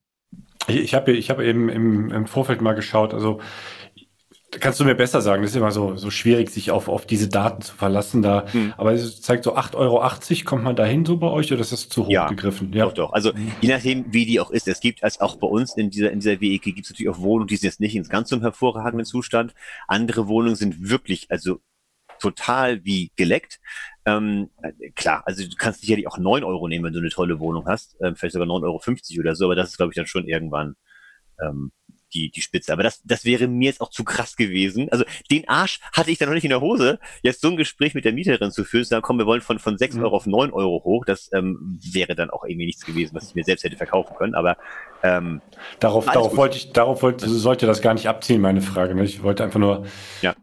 Ich, 0.68 0.76
ich 0.76 0.94
habe 0.94 1.12
ich 1.12 1.30
hab 1.30 1.40
eben 1.40 1.68
im, 1.68 2.11
im 2.11 2.26
Vorfeld 2.26 2.61
mal 2.61 2.74
geschaut, 2.74 3.12
also 3.14 3.40
Kannst 4.52 4.78
du 4.78 4.85
mir 4.85 4.94
besser 4.94 5.20
sagen, 5.20 5.42
das 5.42 5.50
ist 5.50 5.56
immer 5.56 5.72
so, 5.72 5.96
so 5.96 6.11
schwierig, 6.11 6.50
sich 6.50 6.70
auf, 6.70 6.88
auf 6.88 7.04
diese 7.04 7.28
Daten 7.28 7.62
zu 7.62 7.74
verlassen 7.74 8.22
da. 8.22 8.46
Hm. 8.52 8.74
Aber 8.76 8.92
es 8.92 9.20
zeigt 9.20 9.44
so 9.44 9.56
8,80 9.56 9.74
Euro, 9.74 10.44
kommt 10.44 10.62
man 10.62 10.76
dahin 10.76 11.04
so 11.04 11.16
bei 11.16 11.26
euch 11.26 11.52
oder 11.52 11.61
ist 11.61 11.72
das 11.72 11.88
zu 11.88 12.06
hoch 12.06 12.11
ja, 12.11 12.28
gegriffen? 12.28 12.72
Ja, 12.72 12.85
doch, 12.85 12.92
doch. 12.92 13.12
Also 13.12 13.32
je 13.61 13.68
nachdem, 13.68 14.12
wie 14.12 14.24
die 14.24 14.38
auch 14.38 14.50
ist. 14.50 14.68
Es 14.68 14.80
gibt, 14.80 15.02
als 15.02 15.20
auch 15.20 15.37
bei 15.37 15.48
uns 15.48 15.76
in 15.76 15.90
dieser, 15.90 16.12
in 16.12 16.20
dieser 16.20 16.40
WEG 16.40 16.62
gibt 16.62 16.85
es 16.85 16.90
natürlich 16.90 17.11
auch 17.11 17.18
Wohnungen, 17.18 17.48
die 17.48 17.56
sind 17.56 17.68
jetzt 17.68 17.80
nicht 17.80 17.96
in 17.96 18.04
ganz 18.04 18.30
so 18.30 18.37
einem 18.37 18.42
hervorragenden 18.42 19.04
Zustand. 19.04 19.52
Andere 19.88 20.28
Wohnungen 20.28 20.54
sind 20.54 20.88
wirklich, 20.88 21.26
also 21.30 21.59
total 22.20 22.85
wie 22.85 23.11
geleckt. 23.16 23.59
Ähm, 24.04 24.50
klar, 24.94 25.22
also 25.26 25.42
du 25.42 25.56
kannst 25.56 25.80
sicherlich 25.80 26.06
auch 26.06 26.18
9 26.18 26.44
Euro 26.44 26.68
nehmen, 26.68 26.85
wenn 26.85 26.92
du 26.92 27.00
eine 27.00 27.11
tolle 27.11 27.40
Wohnung 27.40 27.66
hast. 27.66 27.96
Ähm, 28.00 28.14
vielleicht 28.14 28.35
sogar 28.35 28.48
9,50 28.48 28.64
Euro 28.64 29.20
oder 29.20 29.35
so, 29.35 29.46
aber 29.46 29.56
das 29.56 29.70
ist, 29.70 29.76
glaube 29.76 29.90
ich, 29.92 29.96
dann 29.96 30.06
schon 30.06 30.28
irgendwann 30.28 30.76
ähm, 31.42 31.72
die, 32.16 32.31
die 32.31 32.40
Spitze. 32.40 32.72
Aber 32.72 32.83
das, 32.83 33.02
das 33.05 33.24
wäre 33.24 33.46
mir 33.46 33.66
jetzt 33.66 33.81
auch 33.81 33.90
zu 33.90 34.05
krass 34.05 34.37
gewesen. 34.37 34.88
Also 34.90 35.05
den 35.31 35.48
Arsch 35.48 35.81
hatte 35.92 36.11
ich 36.11 36.18
dann 36.18 36.29
noch 36.29 36.35
nicht 36.35 36.44
in 36.44 36.50
der 36.50 36.61
Hose, 36.61 36.98
jetzt 37.22 37.40
so 37.40 37.48
ein 37.48 37.57
Gespräch 37.57 37.94
mit 37.94 38.05
der 38.05 38.12
Mieterin 38.12 38.50
zu 38.50 38.64
führen, 38.64 38.85
sagen, 38.85 39.02
komm, 39.02 39.18
wir 39.18 39.26
wollen 39.26 39.40
von, 39.40 39.59
von 39.59 39.76
6 39.76 39.96
mhm. 39.96 40.05
Euro 40.05 40.16
auf 40.16 40.26
9 40.26 40.52
Euro 40.52 40.83
hoch. 40.85 41.05
Das 41.05 41.31
ähm, 41.33 41.79
wäre 41.92 42.14
dann 42.14 42.31
auch 42.31 42.44
irgendwie 42.44 42.66
nichts 42.66 42.85
gewesen, 42.85 43.14
was 43.14 43.29
ich 43.29 43.35
mir 43.35 43.44
selbst 43.44 43.64
hätte 43.64 43.76
verkaufen 43.76 44.16
können. 44.16 44.35
Aber 44.35 44.57
ähm, 45.02 45.40
darauf, 45.81 46.07
darauf 46.07 46.37
wollte 46.37 46.57
ich, 46.57 46.72
darauf 46.72 47.02
wollte, 47.02 47.29
sollte 47.29 47.66
das 47.66 47.83
gar 47.83 47.94
nicht 47.94 48.09
abziehen, 48.09 48.40
meine 48.40 48.62
Frage. 48.62 48.94
Ne? 48.94 49.05
Ich 49.05 49.22
wollte 49.22 49.44
einfach 49.44 49.61
nur 49.61 49.87
ja. 50.22 50.35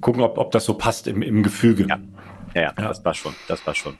gucken, 0.00 0.22
ob, 0.22 0.38
ob 0.38 0.52
das 0.52 0.64
so 0.64 0.74
passt 0.74 1.06
im, 1.06 1.22
im 1.22 1.42
Gefüge. 1.42 1.86
Ja. 1.88 1.98
Ja, 2.54 2.62
ja, 2.62 2.74
ja, 2.76 2.88
das 2.88 3.02
passt 3.02 3.20
schon. 3.20 3.34
Das 3.48 3.60
passt 3.60 3.78
schon. 3.78 3.96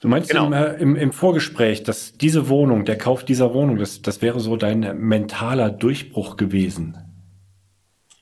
Du 0.00 0.06
meinst 0.06 0.30
genau. 0.30 0.46
im, 0.46 0.52
äh, 0.52 0.74
im, 0.74 0.96
im, 0.96 1.12
Vorgespräch, 1.12 1.82
dass 1.82 2.12
diese 2.16 2.48
Wohnung, 2.48 2.84
der 2.84 2.96
Kauf 2.96 3.24
dieser 3.24 3.52
Wohnung, 3.52 3.78
das, 3.78 4.00
das 4.00 4.22
wäre 4.22 4.38
so 4.38 4.56
dein 4.56 4.98
mentaler 5.00 5.70
Durchbruch 5.70 6.36
gewesen? 6.36 6.96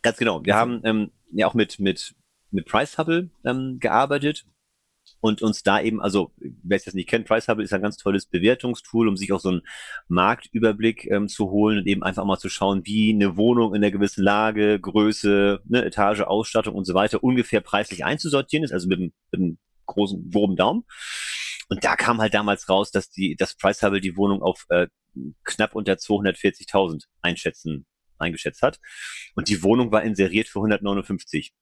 Ganz 0.02 0.16
genau. 0.16 0.42
Wir 0.42 0.54
haben 0.54 0.80
ähm, 0.84 1.10
ja 1.32 1.46
auch 1.46 1.54
mit, 1.54 1.78
mit, 1.78 2.14
mit 2.50 2.66
Price 2.66 2.96
Hubble 2.96 3.28
ähm, 3.44 3.78
gearbeitet 3.78 4.46
und 5.20 5.42
uns 5.42 5.62
da 5.62 5.80
eben, 5.80 6.00
also 6.00 6.32
wer 6.38 6.78
es 6.78 6.86
jetzt 6.86 6.94
nicht 6.94 7.10
kennt, 7.10 7.26
Price 7.26 7.46
Hubble 7.46 7.64
ist 7.64 7.74
ein 7.74 7.82
ganz 7.82 7.98
tolles 7.98 8.24
Bewertungstool, 8.24 9.06
um 9.06 9.16
sich 9.16 9.32
auch 9.32 9.40
so 9.40 9.50
einen 9.50 9.62
Marktüberblick 10.08 11.10
ähm, 11.10 11.28
zu 11.28 11.50
holen 11.50 11.78
und 11.78 11.86
eben 11.86 12.02
einfach 12.02 12.24
mal 12.24 12.38
zu 12.38 12.48
schauen, 12.48 12.86
wie 12.86 13.12
eine 13.12 13.36
Wohnung 13.36 13.74
in 13.74 13.82
einer 13.82 13.90
gewissen 13.90 14.24
Lage, 14.24 14.80
Größe, 14.80 15.60
ne, 15.66 15.84
Etage, 15.84 16.20
Ausstattung 16.22 16.74
und 16.74 16.86
so 16.86 16.94
weiter 16.94 17.22
ungefähr 17.22 17.60
preislich 17.60 18.02
einzusortieren 18.04 18.64
ist, 18.64 18.72
also 18.72 18.88
mit 18.88 18.98
einem, 18.98 19.12
mit 19.30 19.40
einem 19.40 19.58
großen, 19.84 20.30
groben 20.30 20.56
Daumen. 20.56 20.84
Und 21.68 21.84
da 21.84 21.96
kam 21.96 22.20
halt 22.20 22.34
damals 22.34 22.68
raus, 22.68 22.90
dass 22.90 23.10
die, 23.10 23.36
das 23.36 23.56
Price 23.56 23.82
Hubble 23.82 24.00
die 24.00 24.16
Wohnung 24.16 24.42
auf 24.42 24.66
äh, 24.68 24.86
knapp 25.44 25.74
unter 25.74 25.94
240.000 25.94 27.04
einschätzen, 27.22 27.86
eingeschätzt 28.18 28.62
hat. 28.62 28.78
Und 29.34 29.48
die 29.48 29.62
Wohnung 29.62 29.90
war 29.90 30.02
inseriert 30.02 30.48
für 30.48 30.60
159. 30.60 31.52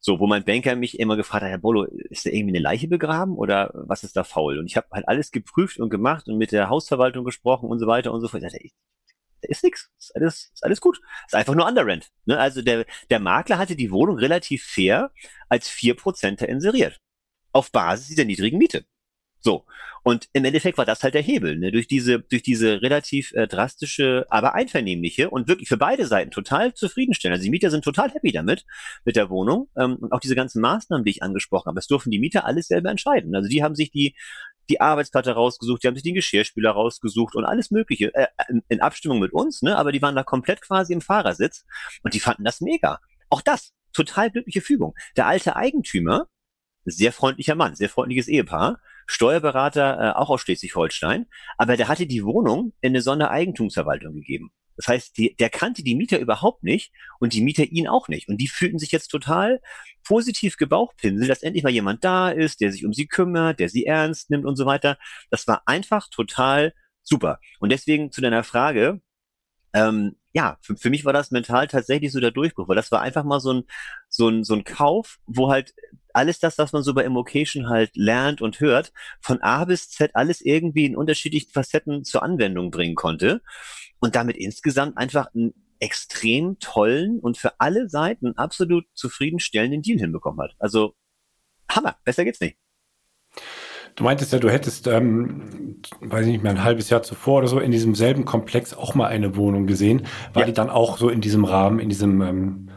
So, 0.00 0.20
wo 0.20 0.26
mein 0.26 0.44
Banker 0.44 0.76
mich 0.76 0.98
immer 0.98 1.16
gefragt 1.16 1.44
hat, 1.44 1.50
Herr 1.50 1.58
Bolo, 1.58 1.84
ist 1.84 2.26
da 2.26 2.30
irgendwie 2.30 2.56
eine 2.56 2.62
Leiche 2.62 2.88
begraben 2.88 3.36
oder 3.36 3.70
was 3.72 4.04
ist 4.04 4.16
da 4.16 4.24
faul? 4.24 4.58
Und 4.58 4.66
ich 4.66 4.76
habe 4.76 4.88
halt 4.92 5.08
alles 5.08 5.30
geprüft 5.30 5.78
und 5.78 5.88
gemacht 5.88 6.28
und 6.28 6.36
mit 6.36 6.52
der 6.52 6.68
Hausverwaltung 6.68 7.24
gesprochen 7.24 7.70
und 7.70 7.78
so 7.78 7.86
weiter 7.86 8.12
und 8.12 8.20
so 8.20 8.28
fort. 8.28 8.42
Ich 8.42 8.52
dachte, 8.52 8.68
da 9.40 9.48
ist 9.48 9.64
nichts, 9.64 9.90
ist 9.98 10.14
alles, 10.14 10.50
ist 10.52 10.64
alles 10.64 10.80
gut. 10.80 11.00
Ist 11.26 11.34
einfach 11.34 11.54
nur 11.54 11.66
Underrent. 11.66 12.10
Ne? 12.26 12.38
Also 12.38 12.60
der, 12.60 12.84
der 13.08 13.20
Makler 13.20 13.56
hatte 13.56 13.76
die 13.76 13.90
Wohnung 13.90 14.18
relativ 14.18 14.64
fair 14.64 15.10
als 15.48 15.68
vier 15.68 15.94
Prozent 15.94 16.42
inseriert. 16.42 17.00
Auf 17.52 17.72
Basis 17.72 18.08
dieser 18.08 18.24
niedrigen 18.24 18.58
Miete. 18.58 18.84
So. 19.44 19.66
Und 20.02 20.28
im 20.32 20.44
Endeffekt 20.44 20.76
war 20.76 20.84
das 20.84 21.02
halt 21.02 21.14
der 21.14 21.22
Hebel, 21.22 21.56
ne? 21.56 21.70
durch 21.70 21.86
diese, 21.86 22.20
durch 22.20 22.42
diese 22.42 22.82
relativ 22.82 23.32
äh, 23.32 23.46
drastische, 23.46 24.26
aber 24.28 24.54
einvernehmliche 24.54 25.30
und 25.30 25.48
wirklich 25.48 25.68
für 25.68 25.76
beide 25.76 26.06
Seiten 26.06 26.30
total 26.30 26.74
zufriedenstellend. 26.74 27.36
Also 27.36 27.44
die 27.44 27.50
Mieter 27.50 27.70
sind 27.70 27.84
total 27.84 28.10
happy 28.10 28.32
damit, 28.32 28.66
mit 29.04 29.16
der 29.16 29.30
Wohnung. 29.30 29.68
Ähm, 29.76 29.96
und 29.96 30.12
auch 30.12 30.20
diese 30.20 30.34
ganzen 30.34 30.60
Maßnahmen, 30.60 31.04
die 31.04 31.10
ich 31.10 31.22
angesprochen 31.22 31.66
habe, 31.66 31.76
das 31.76 31.86
durften 31.86 32.10
die 32.10 32.18
Mieter 32.18 32.44
alles 32.44 32.68
selber 32.68 32.90
entscheiden. 32.90 33.34
Also 33.34 33.48
die 33.48 33.62
haben 33.62 33.74
sich 33.74 33.90
die, 33.90 34.14
die 34.68 34.80
Arbeitsplatte 34.80 35.32
rausgesucht, 35.32 35.82
die 35.82 35.88
haben 35.88 35.94
sich 35.94 36.02
den 36.02 36.14
Geschirrspüler 36.14 36.70
rausgesucht 36.70 37.34
und 37.34 37.44
alles 37.44 37.70
Mögliche, 37.70 38.14
äh, 38.14 38.26
in, 38.68 38.80
Abstimmung 38.80 39.20
mit 39.20 39.32
uns, 39.32 39.62
ne? 39.62 39.76
aber 39.76 39.92
die 39.92 40.02
waren 40.02 40.16
da 40.16 40.22
komplett 40.22 40.60
quasi 40.62 40.92
im 40.92 41.00
Fahrersitz 41.00 41.64
und 42.02 42.14
die 42.14 42.20
fanden 42.20 42.44
das 42.44 42.60
mega. 42.60 43.00
Auch 43.30 43.42
das, 43.42 43.72
total 43.92 44.30
glückliche 44.30 44.60
Fügung. 44.60 44.94
Der 45.16 45.26
alte 45.26 45.56
Eigentümer, 45.56 46.28
sehr 46.84 47.12
freundlicher 47.12 47.54
Mann, 47.54 47.74
sehr 47.74 47.88
freundliches 47.88 48.28
Ehepaar, 48.28 48.80
Steuerberater 49.06 49.98
äh, 49.98 50.18
auch 50.18 50.30
aus 50.30 50.42
Schleswig-Holstein, 50.42 51.26
aber 51.58 51.76
der 51.76 51.88
hatte 51.88 52.06
die 52.06 52.24
Wohnung 52.24 52.72
in 52.80 52.90
eine 52.90 53.02
Sondereigentumsverwaltung 53.02 54.14
gegeben. 54.14 54.52
Das 54.76 54.88
heißt, 54.88 55.16
die, 55.16 55.36
der 55.36 55.50
kannte 55.50 55.82
die 55.82 55.94
Mieter 55.94 56.18
überhaupt 56.18 56.64
nicht 56.64 56.92
und 57.20 57.32
die 57.32 57.42
Mieter 57.42 57.64
ihn 57.64 57.86
auch 57.86 58.08
nicht. 58.08 58.28
Und 58.28 58.38
die 58.38 58.48
fühlten 58.48 58.78
sich 58.78 58.92
jetzt 58.92 59.08
total 59.08 59.60
positiv 60.04 60.56
gebauchpinselt, 60.56 61.30
dass 61.30 61.42
endlich 61.42 61.62
mal 61.62 61.70
jemand 61.70 62.04
da 62.04 62.30
ist, 62.30 62.60
der 62.60 62.72
sich 62.72 62.84
um 62.84 62.92
sie 62.92 63.06
kümmert, 63.06 63.60
der 63.60 63.68
sie 63.68 63.86
ernst 63.86 64.30
nimmt 64.30 64.44
und 64.44 64.56
so 64.56 64.66
weiter. 64.66 64.98
Das 65.30 65.46
war 65.46 65.62
einfach 65.66 66.08
total 66.08 66.74
super. 67.02 67.38
Und 67.60 67.70
deswegen 67.70 68.10
zu 68.10 68.20
deiner 68.20 68.44
Frage, 68.44 69.00
ähm, 69.72 70.16
ja, 70.32 70.58
für, 70.62 70.76
für 70.76 70.90
mich 70.90 71.04
war 71.04 71.12
das 71.12 71.30
mental 71.30 71.68
tatsächlich 71.68 72.12
so 72.12 72.20
der 72.20 72.30
Durchbruch, 72.30 72.68
weil 72.68 72.76
das 72.76 72.90
war 72.90 73.00
einfach 73.00 73.24
mal 73.24 73.40
so 73.40 73.52
ein, 73.52 73.64
so 74.08 74.28
ein, 74.28 74.44
so 74.44 74.54
ein 74.54 74.64
Kauf, 74.64 75.18
wo 75.26 75.50
halt 75.50 75.74
alles 76.14 76.38
das, 76.38 76.58
was 76.58 76.72
man 76.72 76.82
so 76.82 76.94
bei 76.94 77.04
Immocation 77.04 77.68
halt 77.68 77.90
lernt 77.94 78.40
und 78.40 78.60
hört, 78.60 78.92
von 79.20 79.42
A 79.42 79.64
bis 79.64 79.90
Z 79.90 80.12
alles 80.14 80.40
irgendwie 80.40 80.86
in 80.86 80.96
unterschiedlichen 80.96 81.50
Facetten 81.50 82.04
zur 82.04 82.22
Anwendung 82.22 82.70
bringen 82.70 82.94
konnte 82.94 83.42
und 84.00 84.14
damit 84.14 84.36
insgesamt 84.36 84.96
einfach 84.96 85.28
einen 85.34 85.54
extrem 85.80 86.58
tollen 86.60 87.18
und 87.18 87.36
für 87.36 87.60
alle 87.60 87.88
Seiten 87.88 88.36
absolut 88.36 88.86
zufriedenstellenden 88.94 89.82
Deal 89.82 89.98
hinbekommen 89.98 90.40
hat. 90.40 90.54
Also 90.58 90.94
Hammer, 91.68 91.96
besser 92.04 92.24
geht's 92.24 92.40
nicht. 92.40 92.56
Du 93.96 94.02
meintest 94.02 94.32
ja, 94.32 94.40
du 94.40 94.50
hättest, 94.50 94.88
ähm, 94.88 95.80
weiß 96.00 96.26
ich 96.26 96.32
nicht 96.32 96.42
mehr, 96.42 96.52
ein 96.52 96.64
halbes 96.64 96.90
Jahr 96.90 97.02
zuvor 97.02 97.38
oder 97.38 97.48
so 97.48 97.60
in 97.60 97.70
diesem 97.70 97.94
selben 97.94 98.24
Komplex 98.24 98.74
auch 98.74 98.94
mal 98.94 99.06
eine 99.06 99.36
Wohnung 99.36 99.66
gesehen. 99.66 100.06
War 100.32 100.42
ja. 100.42 100.46
die 100.46 100.52
dann 100.52 100.68
auch 100.68 100.98
so 100.98 101.08
in 101.08 101.20
diesem 101.20 101.44
Rahmen, 101.44 101.78
in 101.78 101.88
diesem 101.88 102.20
ähm, 102.20 102.70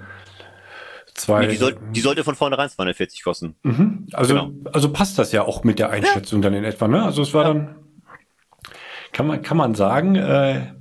zwei. 1.17 1.41
Nee, 1.41 1.51
die, 1.51 1.57
soll, 1.57 1.77
die 1.91 1.99
sollte 1.99 2.23
von 2.23 2.35
vornherein 2.35 2.69
240 2.69 3.23
kosten. 3.23 3.55
Mhm. 3.63 4.07
Also, 4.13 4.33
genau. 4.33 4.51
also 4.71 4.91
passt 4.91 5.19
das 5.19 5.31
ja 5.31 5.43
auch 5.43 5.63
mit 5.63 5.79
der 5.79 5.89
Einschätzung 5.89 6.41
ja. 6.41 6.49
dann 6.49 6.57
in 6.57 6.63
etwa, 6.63 6.87
ne? 6.87 7.03
Also 7.03 7.21
es 7.21 7.33
war 7.33 7.43
ja. 7.43 7.53
dann, 7.53 7.75
kann 9.11 9.27
man, 9.27 9.41
kann 9.41 9.57
man 9.57 9.75
sagen, 9.75 10.15
äh, 10.15 10.73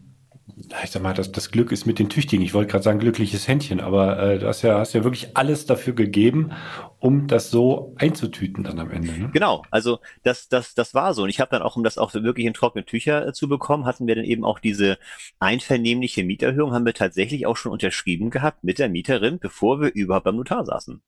ich 0.83 0.91
sag 0.91 1.03
mal, 1.03 1.15
das, 1.15 1.31
das 1.31 1.51
Glück 1.51 1.71
ist 1.71 1.87
mit 1.87 1.99
den 1.99 2.09
Tüchtigen. 2.09 2.45
Ich 2.45 2.55
wollte 2.55 2.71
gerade 2.71 2.83
sagen, 2.83 2.99
glückliches 2.99 3.47
Händchen, 3.47 3.81
aber 3.81 4.19
äh, 4.19 4.39
du 4.39 4.49
hast 4.49 4.63
ja, 4.63 4.79
hast 4.79 4.95
ja 4.95 5.05
wirklich 5.05 5.37
alles 5.37 5.67
dafür 5.67 5.95
gegeben, 5.95 6.51
um 6.99 7.27
das 7.29 7.51
so 7.51 7.95
einzutüten 7.97 8.65
dann 8.65 8.79
am 8.79 8.91
Ende. 8.91 9.13
Ne? 9.13 9.31
Genau, 9.33 9.63
also 9.71 10.01
das, 10.23 10.49
das, 10.49 10.75
das 10.75 10.95
war 10.95 11.15
so. 11.15 11.23
Und 11.23 11.29
ich 11.29 11.41
habe 11.41 11.51
dann 11.51 11.63
auch, 11.63 11.77
um 11.77 11.85
das 11.85 11.99
auch 11.99 12.13
wirklich 12.15 12.47
in 12.47 12.55
trockene 12.55 12.85
Tücher 12.85 13.29
äh, 13.29 13.33
zu 13.33 13.49
bekommen, 13.49 13.85
hatten 13.85 14.07
wir 14.07 14.17
dann 14.17 14.25
eben 14.25 14.45
auch 14.45 14.59
diese 14.59 14.99
einvernehmliche 15.39 16.25
Mieterhöhung, 16.25 16.73
haben 16.73 16.87
wir 16.87 16.95
tatsächlich 16.95 17.47
auch 17.47 17.57
schon 17.57 17.73
unterschrieben 17.73 18.31
gehabt 18.31 18.65
mit 18.65 18.79
der 18.79 18.89
Mieterin, 18.89 19.39
bevor 19.39 19.81
wir 19.81 19.95
überhaupt 19.95 20.25
beim 20.25 20.37
Notar 20.37 20.65
saßen. 20.65 21.01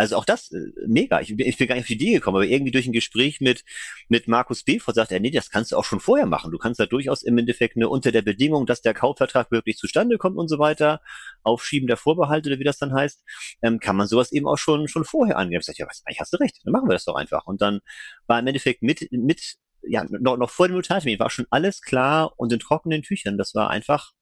Also 0.00 0.16
auch 0.16 0.24
das 0.24 0.50
äh, 0.50 0.72
mega. 0.86 1.20
Ich, 1.20 1.38
ich 1.38 1.58
bin 1.58 1.68
gar 1.68 1.74
nicht 1.74 1.84
auf 1.84 1.88
die 1.88 1.92
Idee 1.92 2.14
gekommen, 2.14 2.38
aber 2.38 2.46
irgendwie 2.46 2.70
durch 2.70 2.86
ein 2.86 2.92
Gespräch 2.92 3.42
mit 3.42 3.64
mit 4.08 4.28
Markus 4.28 4.62
Befort 4.62 4.94
sagt 4.94 5.12
er, 5.12 5.20
nee, 5.20 5.30
das 5.30 5.50
kannst 5.50 5.72
du 5.72 5.76
auch 5.76 5.84
schon 5.84 6.00
vorher 6.00 6.24
machen. 6.24 6.50
Du 6.50 6.56
kannst 6.56 6.80
da 6.80 6.86
durchaus 6.86 7.22
im 7.22 7.36
Endeffekt 7.36 7.76
eine 7.76 7.86
unter 7.86 8.10
der 8.10 8.22
Bedingung, 8.22 8.64
dass 8.64 8.80
der 8.80 8.94
Kaufvertrag 8.94 9.50
wirklich 9.50 9.76
zustande 9.76 10.16
kommt 10.16 10.38
und 10.38 10.48
so 10.48 10.58
weiter, 10.58 11.02
Aufschieben 11.42 11.86
der 11.86 11.98
Vorbehalte 11.98 12.48
oder 12.48 12.58
wie 12.58 12.64
das 12.64 12.78
dann 12.78 12.94
heißt, 12.94 13.22
ähm, 13.60 13.78
kann 13.78 13.94
man 13.94 14.06
sowas 14.06 14.32
eben 14.32 14.48
auch 14.48 14.56
schon 14.56 14.88
schon 14.88 15.04
vorher 15.04 15.36
angeben. 15.36 15.60
Ich 15.60 15.66
sag, 15.66 15.76
ja, 15.76 15.86
was, 15.86 16.02
eigentlich 16.06 16.20
hast 16.20 16.32
du 16.32 16.38
recht, 16.38 16.56
dann 16.64 16.72
machen 16.72 16.88
wir 16.88 16.94
das 16.94 17.04
doch 17.04 17.16
einfach. 17.16 17.46
Und 17.46 17.60
dann 17.60 17.80
war 18.26 18.38
im 18.38 18.46
Endeffekt 18.46 18.82
mit 18.82 19.06
mit 19.12 19.56
ja 19.82 20.06
noch, 20.08 20.38
noch 20.38 20.48
vor 20.48 20.66
dem 20.68 20.76
Notartermin 20.76 21.18
war 21.18 21.28
schon 21.28 21.46
alles 21.50 21.82
klar 21.82 22.32
und 22.38 22.54
in 22.54 22.58
trockenen 22.58 23.02
Tüchern. 23.02 23.36
Das 23.36 23.54
war 23.54 23.68
einfach 23.68 24.12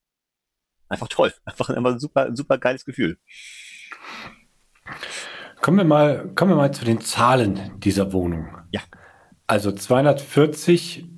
einfach 0.89 1.07
toll, 1.07 1.33
einfach, 1.45 1.69
einfach 1.71 1.93
ein 1.93 2.01
super 2.01 2.35
super 2.35 2.59
geiles 2.59 2.85
Gefühl. 2.85 3.17
Kommen 5.61 5.79
wir 5.79 5.85
mal, 5.85 6.31
kommen 6.35 6.53
wir 6.53 6.57
mal 6.57 6.73
zu 6.73 6.85
den 6.85 7.01
Zahlen 7.01 7.59
dieser 7.79 8.13
Wohnung. 8.13 8.49
Ja. 8.71 8.81
Also 9.47 9.73
240 9.73 11.09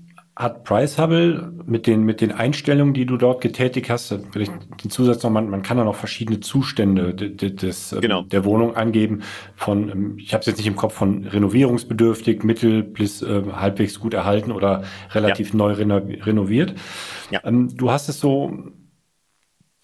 hat 0.41 0.65
Price 0.65 0.99
Hubble 0.99 1.53
mit 1.67 1.87
den, 1.87 2.05
mit 2.05 2.23
den 2.23 2.33
Einstellungen, 2.33 2.95
die 2.95 3.05
du 3.05 3.19
dort 3.19 3.43
getätigt 3.43 3.91
hast, 3.91 4.19
vielleicht 4.33 4.53
den 4.83 4.91
Zusatz 4.91 5.23
noch, 5.23 5.31
man, 5.31 5.51
man 5.51 5.63
kann 5.63 5.77
da 5.77 5.85
noch 5.85 5.97
verschiedene 5.97 6.41
Zustände 6.41 7.15
des, 7.15 7.93
ähm, 7.93 8.01
genau. 8.01 8.23
der 8.23 8.47
Wohnung 8.47 8.75
angeben, 8.75 9.23
von, 9.55 9.91
ähm, 9.91 10.19
ich 10.19 10.33
habe 10.33 10.41
es 10.41 10.47
jetzt 10.47 10.57
nicht 10.57 10.67
im 10.67 10.77
Kopf, 10.77 10.95
von 10.95 11.27
renovierungsbedürftig, 11.27 12.43
mittel 12.43 12.83
bis 12.83 13.21
äh, 13.21 13.43
halbwegs 13.53 14.01
gut 14.01 14.15
erhalten 14.15 14.51
oder 14.51 14.85
relativ 15.11 15.51
ja. 15.51 15.57
neu 15.57 15.73
reno 15.73 15.97
renoviert. 15.97 16.75
Ja. 17.31 17.41
Ähm, 17.45 17.77
du 17.77 17.91
hast 17.91 18.09
es 18.09 18.19
so 18.19 18.51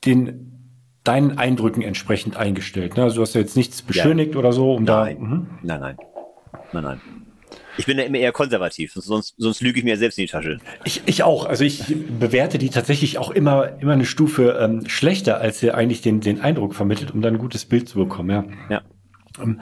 den 0.07 0.66
deinen 1.07 1.39
Eindrücken 1.39 1.83
entsprechend 1.83 2.37
eingestellt. 2.37 2.97
Ne? 2.97 3.05
Also 3.05 3.17
du 3.17 3.23
hast 3.23 3.35
ja 3.35 3.41
jetzt 3.41 3.57
nichts 3.57 3.83
beschönigt 3.83 4.35
ja. 4.35 4.39
oder 4.39 4.53
so, 4.53 4.75
um 4.75 4.85
nein. 4.85 5.17
da. 5.19 5.25
Mhm. 5.25 5.47
Nein, 5.63 5.81
nein. 5.81 5.97
Nein, 6.73 6.85
nein. 6.85 7.01
Ich 7.79 7.87
bin 7.87 7.99
da 7.99 8.05
immer 8.05 8.19
eher 8.19 8.33
konservativ, 8.33 8.95
sonst, 8.95 9.35
sonst 9.37 9.61
lüge 9.61 9.79
ich 9.79 9.85
mir 9.85 9.99
selbst 9.99 10.19
in 10.19 10.25
die 10.25 10.31
Tasche. 10.31 10.59
Ich, 10.85 11.03
ich 11.05 11.23
auch. 11.23 11.45
Also 11.45 11.63
ich 11.65 11.85
bewerte 12.19 12.57
die 12.57 12.71
tatsächlich 12.71 13.19
auch 13.19 13.31
immer, 13.31 13.81
immer 13.81 13.93
eine 13.93 14.07
Stufe 14.07 14.59
ähm, 14.61 14.89
schlechter, 14.89 15.41
als 15.41 15.61
sie 15.61 15.73
eigentlich 15.73 16.01
den, 16.01 16.21
den 16.21 16.41
Eindruck 16.41 16.75
vermittelt, 16.75 17.13
um 17.13 17.21
dann 17.21 17.35
ein 17.35 17.39
gutes 17.39 17.67
Bild 17.67 17.89
zu 17.89 17.99
bekommen. 17.99 18.31
Ja. 18.31 18.77
Ja. 18.77 18.83
Ähm, 19.43 19.61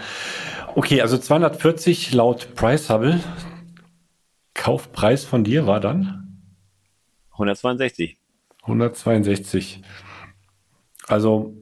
okay, 0.76 1.00
also 1.02 1.18
240 1.18 2.12
laut 2.14 2.54
Price 2.54 2.88
Hubble. 2.88 3.18
Kaufpreis 4.54 5.24
von 5.24 5.42
dir 5.42 5.66
war 5.66 5.80
dann? 5.80 6.40
162. 7.32 8.16
162. 8.62 9.82
Also 11.06 11.54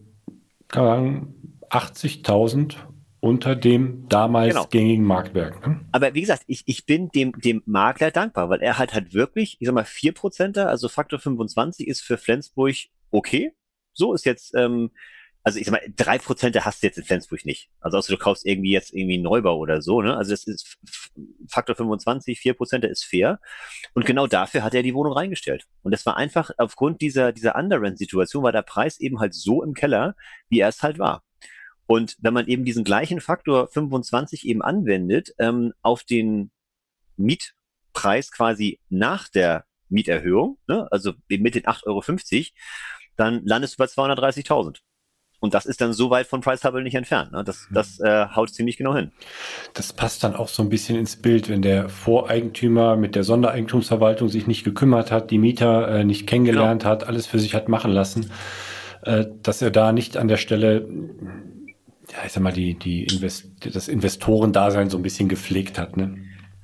kann 0.68 0.84
man 0.84 1.04
sagen, 1.04 1.34
80.000 1.70 2.76
unter 3.20 3.54
dem 3.54 4.08
damals 4.08 4.54
genau. 4.54 4.66
gängigen 4.66 5.04
Marktwerk. 5.04 5.64
Ne? 5.66 5.80
Aber 5.92 6.12
wie 6.12 6.20
gesagt, 6.20 6.42
ich, 6.48 6.64
ich 6.66 6.86
bin 6.86 7.08
dem, 7.10 7.32
dem 7.32 7.62
Makler 7.66 8.10
dankbar, 8.10 8.50
weil 8.50 8.60
er 8.60 8.78
halt 8.78 8.94
halt 8.94 9.14
wirklich, 9.14 9.56
ich 9.60 9.66
sag 9.66 9.74
mal, 9.74 9.84
4%, 9.84 10.60
also 10.64 10.88
Faktor 10.88 11.20
25 11.20 11.86
ist 11.86 12.00
für 12.00 12.18
Flensburg 12.18 12.74
okay. 13.12 13.52
So 13.92 14.12
ist 14.12 14.26
jetzt, 14.26 14.54
ähm, 14.56 14.90
also 15.44 15.58
ich 15.58 15.66
sag 15.66 15.72
mal, 15.72 15.92
drei 15.96 16.18
Prozent 16.18 16.56
hast 16.64 16.82
du 16.82 16.86
jetzt 16.86 16.98
in 16.98 17.04
Flensburg 17.04 17.44
nicht. 17.44 17.68
Also 17.80 17.98
außer 17.98 18.12
du 18.12 18.18
kaufst 18.18 18.46
irgendwie 18.46 18.70
jetzt 18.70 18.92
irgendwie 18.92 19.14
einen 19.14 19.24
Neubau 19.24 19.58
oder 19.58 19.82
so, 19.82 20.00
ne? 20.00 20.16
Also 20.16 20.30
das 20.30 20.44
ist 20.44 20.78
Faktor 21.48 21.74
25, 21.74 22.38
vier 22.38 22.54
Prozent 22.54 22.84
ist 22.84 23.04
fair. 23.04 23.40
Und 23.94 24.06
genau 24.06 24.26
dafür 24.26 24.62
hat 24.62 24.74
er 24.74 24.82
die 24.82 24.94
Wohnung 24.94 25.12
reingestellt. 25.12 25.66
Und 25.82 25.92
das 25.92 26.06
war 26.06 26.16
einfach 26.16 26.50
aufgrund 26.58 27.00
dieser, 27.00 27.32
dieser 27.32 27.56
Underrent-Situation 27.56 28.44
war 28.44 28.52
der 28.52 28.62
Preis 28.62 29.00
eben 29.00 29.18
halt 29.18 29.34
so 29.34 29.62
im 29.62 29.74
Keller, 29.74 30.14
wie 30.48 30.60
er 30.60 30.68
es 30.68 30.82
halt 30.82 30.98
war. 30.98 31.24
Und 31.86 32.16
wenn 32.20 32.34
man 32.34 32.46
eben 32.46 32.64
diesen 32.64 32.84
gleichen 32.84 33.20
Faktor 33.20 33.68
25 33.68 34.46
eben 34.46 34.62
anwendet, 34.62 35.34
ähm, 35.38 35.72
auf 35.82 36.04
den 36.04 36.52
Mietpreis 37.16 38.30
quasi 38.30 38.78
nach 38.88 39.28
der 39.28 39.64
Mieterhöhung, 39.88 40.58
ne? 40.68 40.86
also 40.90 41.12
mit 41.28 41.54
den 41.54 41.64
8,50 41.64 41.84
Euro, 41.86 42.02
dann 43.16 43.44
landest 43.44 43.74
du 43.74 43.78
bei 43.78 43.84
230.000. 43.86 44.78
Und 45.42 45.54
das 45.54 45.66
ist 45.66 45.80
dann 45.80 45.92
so 45.92 46.08
weit 46.08 46.28
von 46.28 46.40
Price 46.40 46.62
Hubble 46.62 46.84
nicht 46.84 46.94
entfernt. 46.94 47.32
Ne? 47.32 47.42
Das, 47.42 47.66
mhm. 47.68 47.74
das 47.74 47.98
äh, 47.98 48.26
haut 48.28 48.50
ziemlich 48.50 48.76
genau 48.76 48.94
hin. 48.94 49.10
Das 49.74 49.92
passt 49.92 50.22
dann 50.22 50.36
auch 50.36 50.46
so 50.46 50.62
ein 50.62 50.68
bisschen 50.68 50.96
ins 50.96 51.16
Bild, 51.16 51.48
wenn 51.48 51.62
der 51.62 51.88
Voreigentümer 51.88 52.94
mit 52.94 53.16
der 53.16 53.24
Sondereigentumsverwaltung 53.24 54.28
sich 54.28 54.46
nicht 54.46 54.62
gekümmert 54.62 55.10
hat, 55.10 55.32
die 55.32 55.38
Mieter 55.38 55.88
äh, 55.88 56.04
nicht 56.04 56.28
kennengelernt 56.28 56.82
genau. 56.82 56.92
hat, 56.92 57.08
alles 57.08 57.26
für 57.26 57.40
sich 57.40 57.56
hat 57.56 57.68
machen 57.68 57.90
lassen, 57.90 58.30
äh, 59.02 59.26
dass 59.42 59.62
er 59.62 59.72
da 59.72 59.90
nicht 59.90 60.16
an 60.16 60.28
der 60.28 60.36
Stelle, 60.36 60.88
ja, 62.12 62.18
ich 62.24 62.30
sag 62.30 62.44
mal, 62.44 62.52
die, 62.52 62.74
die 62.74 63.02
Invest 63.02 63.50
das 63.74 63.88
Investorendasein 63.88 64.90
so 64.90 64.96
ein 64.96 65.02
bisschen 65.02 65.28
gepflegt 65.28 65.76
hat. 65.76 65.96
Ne? 65.96 66.18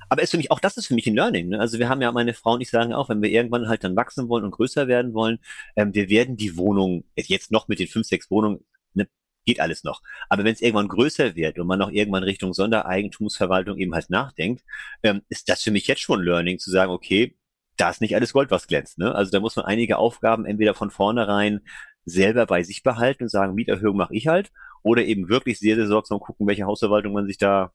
Aber 0.09 0.21
ist 0.21 0.31
für 0.31 0.37
mich, 0.37 0.51
auch 0.51 0.59
das 0.59 0.77
ist 0.77 0.87
für 0.87 0.95
mich 0.95 1.07
ein 1.07 1.15
Learning. 1.15 1.49
Ne? 1.49 1.59
Also 1.59 1.79
wir 1.79 1.87
haben 1.89 2.01
ja, 2.01 2.11
meine 2.11 2.33
Frau 2.33 2.53
und 2.53 2.61
ich 2.61 2.69
sagen 2.69 2.93
auch, 2.93 3.09
wenn 3.09 3.21
wir 3.21 3.29
irgendwann 3.29 3.67
halt 3.67 3.83
dann 3.83 3.95
wachsen 3.95 4.27
wollen 4.27 4.43
und 4.43 4.51
größer 4.51 4.87
werden 4.87 5.13
wollen, 5.13 5.39
ähm, 5.75 5.93
wir 5.93 6.09
werden 6.09 6.35
die 6.35 6.57
Wohnung, 6.57 7.05
jetzt 7.15 7.51
noch 7.51 7.67
mit 7.67 7.79
den 7.79 7.87
fünf, 7.87 8.07
sechs 8.07 8.29
Wohnungen, 8.31 8.65
ne, 8.93 9.07
geht 9.45 9.59
alles 9.59 9.83
noch. 9.83 10.01
Aber 10.27 10.43
wenn 10.43 10.53
es 10.53 10.61
irgendwann 10.61 10.87
größer 10.87 11.35
wird 11.35 11.59
und 11.59 11.67
man 11.67 11.79
noch 11.79 11.91
irgendwann 11.91 12.23
Richtung 12.23 12.53
Sondereigentumsverwaltung 12.53 13.77
eben 13.77 13.93
halt 13.93 14.09
nachdenkt, 14.09 14.63
ähm, 15.03 15.21
ist 15.29 15.49
das 15.49 15.63
für 15.63 15.71
mich 15.71 15.87
jetzt 15.87 16.01
schon 16.01 16.21
ein 16.21 16.25
Learning 16.25 16.59
zu 16.59 16.71
sagen, 16.71 16.91
okay, 16.91 17.35
da 17.77 17.89
ist 17.89 18.01
nicht 18.01 18.15
alles 18.15 18.33
Gold, 18.33 18.51
was 18.51 18.67
glänzt. 18.67 18.97
Ne? 18.97 19.13
Also 19.15 19.31
da 19.31 19.39
muss 19.39 19.55
man 19.55 19.65
einige 19.65 19.97
Aufgaben 19.97 20.45
entweder 20.45 20.73
von 20.73 20.91
vornherein 20.91 21.61
selber 22.05 22.45
bei 22.45 22.63
sich 22.63 22.83
behalten 22.83 23.23
und 23.23 23.29
sagen, 23.29 23.53
Mieterhöhung 23.53 23.95
mache 23.95 24.15
ich 24.15 24.27
halt, 24.27 24.51
oder 24.83 25.03
eben 25.03 25.29
wirklich 25.29 25.59
sehr, 25.59 25.75
sehr 25.75 25.87
sorgsam 25.87 26.19
gucken, 26.19 26.47
welche 26.47 26.65
Hausverwaltung 26.65 27.13
man 27.13 27.27
sich 27.27 27.37
da 27.37 27.71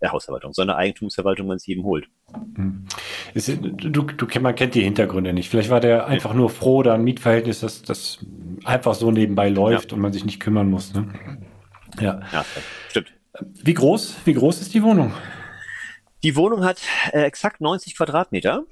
der 0.00 0.12
Hausverwaltung, 0.12 0.52
sondern 0.52 0.76
Eigentumsverwaltung, 0.76 1.48
wenn 1.48 1.56
es 1.56 1.66
jedem 1.66 1.84
holt. 1.84 2.08
Hm. 2.56 2.86
Ist, 3.32 3.48
du, 3.48 4.02
du, 4.02 4.40
man 4.40 4.54
kennt 4.54 4.74
die 4.74 4.82
Hintergründe 4.82 5.32
nicht. 5.32 5.48
Vielleicht 5.48 5.70
war 5.70 5.80
der 5.80 6.06
einfach 6.06 6.30
ja. 6.30 6.36
nur 6.36 6.50
froh, 6.50 6.82
da 6.82 6.94
ein 6.94 7.04
Mietverhältnis, 7.04 7.60
das, 7.60 7.82
das 7.82 8.18
einfach 8.64 8.94
so 8.94 9.10
nebenbei 9.10 9.48
läuft 9.48 9.90
ja. 9.90 9.96
und 9.96 10.02
man 10.02 10.12
sich 10.12 10.24
nicht 10.24 10.40
kümmern 10.40 10.70
muss. 10.70 10.94
Ne? 10.94 11.08
Ja. 12.00 12.20
ja, 12.32 12.44
stimmt. 12.88 13.12
Wie 13.40 13.74
groß, 13.74 14.16
wie 14.24 14.34
groß 14.34 14.60
ist 14.60 14.74
die 14.74 14.82
Wohnung? 14.82 15.12
Die 16.22 16.36
Wohnung 16.36 16.64
hat 16.64 16.80
äh, 17.12 17.22
exakt 17.22 17.60
90 17.60 17.96
Quadratmeter. 17.96 18.64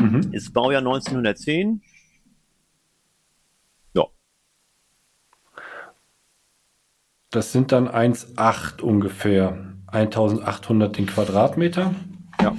Mhm. 0.00 0.32
Ist 0.32 0.52
Baujahr 0.52 0.80
1910. 0.80 1.82
Ja. 3.94 4.06
Das 7.30 7.52
sind 7.52 7.72
dann 7.72 7.88
1,8 7.88 8.80
ungefähr. 8.80 9.74
1800 9.92 10.96
den 10.96 11.06
Quadratmeter. 11.06 11.94
Ja. 12.40 12.56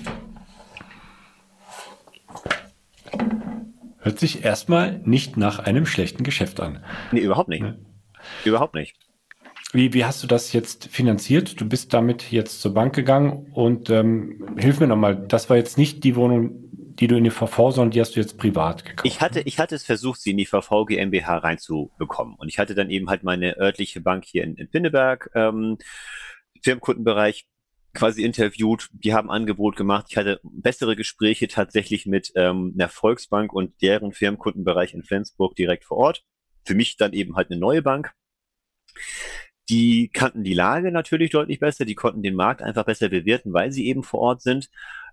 Hört 3.99 4.19
sich 4.19 4.43
erstmal 4.43 4.99
nicht 5.05 5.37
nach 5.37 5.59
einem 5.59 5.85
schlechten 5.85 6.23
Geschäft 6.23 6.59
an. 6.59 6.83
Nee, 7.11 7.21
überhaupt 7.21 7.49
nicht. 7.49 7.61
Nee. 7.61 7.73
Überhaupt 8.45 8.73
nicht. 8.73 8.95
Wie, 9.73 9.93
wie 9.93 10.03
hast 10.03 10.21
du 10.21 10.27
das 10.27 10.51
jetzt 10.51 10.87
finanziert? 10.87 11.61
Du 11.61 11.67
bist 11.67 11.93
damit 11.93 12.31
jetzt 12.31 12.61
zur 12.61 12.73
Bank 12.73 12.93
gegangen 12.93 13.47
und 13.53 13.89
ähm, 13.89 14.55
hilf 14.57 14.79
mir 14.79 14.87
nochmal, 14.87 15.15
das 15.15 15.49
war 15.49 15.57
jetzt 15.57 15.77
nicht 15.77 16.03
die 16.03 16.15
Wohnung, 16.15 16.71
die 16.99 17.07
du 17.07 17.15
in 17.15 17.23
die 17.23 17.29
VV, 17.29 17.71
sondern 17.71 17.91
die 17.91 18.01
hast 18.01 18.15
du 18.15 18.19
jetzt 18.19 18.37
privat 18.37 18.83
gekauft. 18.83 19.07
Ich 19.07 19.21
hatte, 19.21 19.41
ich 19.41 19.59
hatte 19.59 19.75
es 19.75 19.83
versucht, 19.83 20.19
sie 20.19 20.31
in 20.31 20.37
die 20.37 20.45
VV 20.45 20.85
GmbH 20.85 21.37
reinzubekommen. 21.37 22.35
Und 22.35 22.49
ich 22.49 22.59
hatte 22.59 22.75
dann 22.75 22.89
eben 22.89 23.09
halt 23.09 23.23
meine 23.23 23.57
örtliche 23.57 24.01
Bank 24.01 24.25
hier 24.25 24.43
in, 24.43 24.55
in 24.55 24.67
Pinneberg 24.67 25.29
ähm, 25.35 25.77
Firmenkundenbereich 26.61 27.47
quasi 27.93 28.23
interviewt, 28.23 28.89
die 28.93 29.13
haben 29.13 29.29
Angebot 29.29 29.75
gemacht. 29.75 30.07
Ich 30.09 30.17
hatte 30.17 30.39
bessere 30.43 30.95
Gespräche 30.95 31.47
tatsächlich 31.47 32.05
mit 32.05 32.31
ähm, 32.35 32.73
einer 32.75 32.89
Volksbank 32.89 33.51
und 33.53 33.81
deren 33.81 34.13
Firmenkundenbereich 34.13 34.93
in 34.93 35.03
Flensburg 35.03 35.55
direkt 35.55 35.83
vor 35.83 35.97
Ort. 35.97 36.23
Für 36.63 36.75
mich 36.75 36.95
dann 36.95 37.13
eben 37.13 37.35
halt 37.35 37.51
eine 37.51 37.59
neue 37.59 37.81
Bank. 37.81 38.13
Die 39.69 40.09
kannten 40.09 40.43
die 40.43 40.53
Lage 40.53 40.91
natürlich 40.91 41.31
deutlich 41.31 41.59
besser, 41.59 41.85
die 41.85 41.95
konnten 41.95 42.23
den 42.23 42.35
Markt 42.35 42.61
einfach 42.61 42.85
besser 42.85 43.09
bewerten, 43.09 43.53
weil 43.53 43.71
sie 43.71 43.87
eben 43.87 44.03
vor 44.03 44.19
Ort 44.19 44.41
sind. 44.41 44.69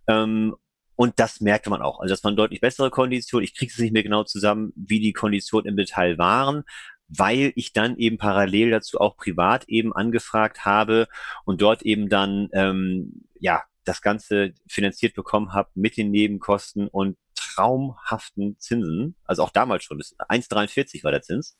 Ähm, 0.07 0.55
und 0.95 1.15
das 1.21 1.41
merkte 1.41 1.71
man 1.71 1.81
auch. 1.81 2.01
Also 2.01 2.13
das 2.13 2.25
waren 2.25 2.37
deutlich 2.37 2.61
bessere 2.61 2.91
Konditionen. 2.91 3.45
Ich 3.45 3.55
kriege 3.55 3.71
es 3.73 3.79
nicht 3.79 3.93
mehr 3.93 4.03
genau 4.03 4.25
zusammen, 4.25 4.73
wie 4.75 4.99
die 5.01 5.13
Konditionen 5.13 5.69
im 5.69 5.77
Detail 5.77 6.19
waren 6.19 6.65
weil 7.09 7.53
ich 7.57 7.73
dann 7.73 7.97
eben 7.97 8.19
parallel 8.19 8.71
dazu 8.71 9.01
auch 9.01 9.17
privat 9.17 9.69
eben 9.69 9.93
angefragt 9.93 10.65
habe 10.65 11.09
und 11.45 11.63
dort 11.63 11.83
eben 11.83 12.09
dann 12.09 12.49
ähm, 12.53 13.25
ja 13.41 13.63
das 13.85 14.03
Ganze 14.03 14.53
finanziert 14.69 15.15
bekommen 15.15 15.55
habe 15.55 15.71
mit 15.75 15.97
den 15.97 16.11
Nebenkosten 16.11 16.89
und 16.89 17.17
traumhaften 17.35 18.59
Zinsen. 18.59 19.17
Also 19.25 19.43
auch 19.43 19.51
damals 19.51 19.85
schon, 19.85 19.99
1,43 19.99 21.03
war 21.05 21.11
der 21.11 21.23
Zins. 21.23 21.57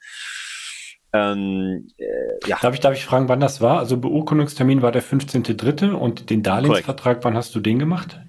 Ähm, 1.15 1.89
äh, 1.97 2.47
ja. 2.47 2.59
darf, 2.61 2.75
ich, 2.75 2.81
darf 2.81 2.93
ich 2.93 3.07
fragen, 3.07 3.31
wann 3.31 3.41
das 3.41 3.63
war? 3.63 3.79
Also 3.79 3.97
Beurkundungstermin 3.97 4.83
war 4.83 4.93
der 4.93 5.03
15.3. 5.03 5.93
und 5.93 6.29
den 6.29 6.43
Darlehensvertrag, 6.43 7.03
Correct. 7.03 7.25
wann 7.25 7.35
hast 7.35 7.55
du 7.55 7.61
den 7.61 7.79
gemacht? 7.79 8.21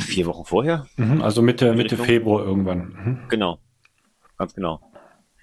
Vier 0.00 0.24
Wochen 0.24 0.46
vorher. 0.46 0.86
Mhm, 0.96 1.20
also 1.20 1.42
Mitte, 1.42 1.74
Mitte 1.74 1.98
Februar 1.98 2.44
irgendwann. 2.44 2.78
Mhm. 2.78 3.28
Genau 3.28 3.60
ganz 4.38 4.54
genau. 4.54 4.80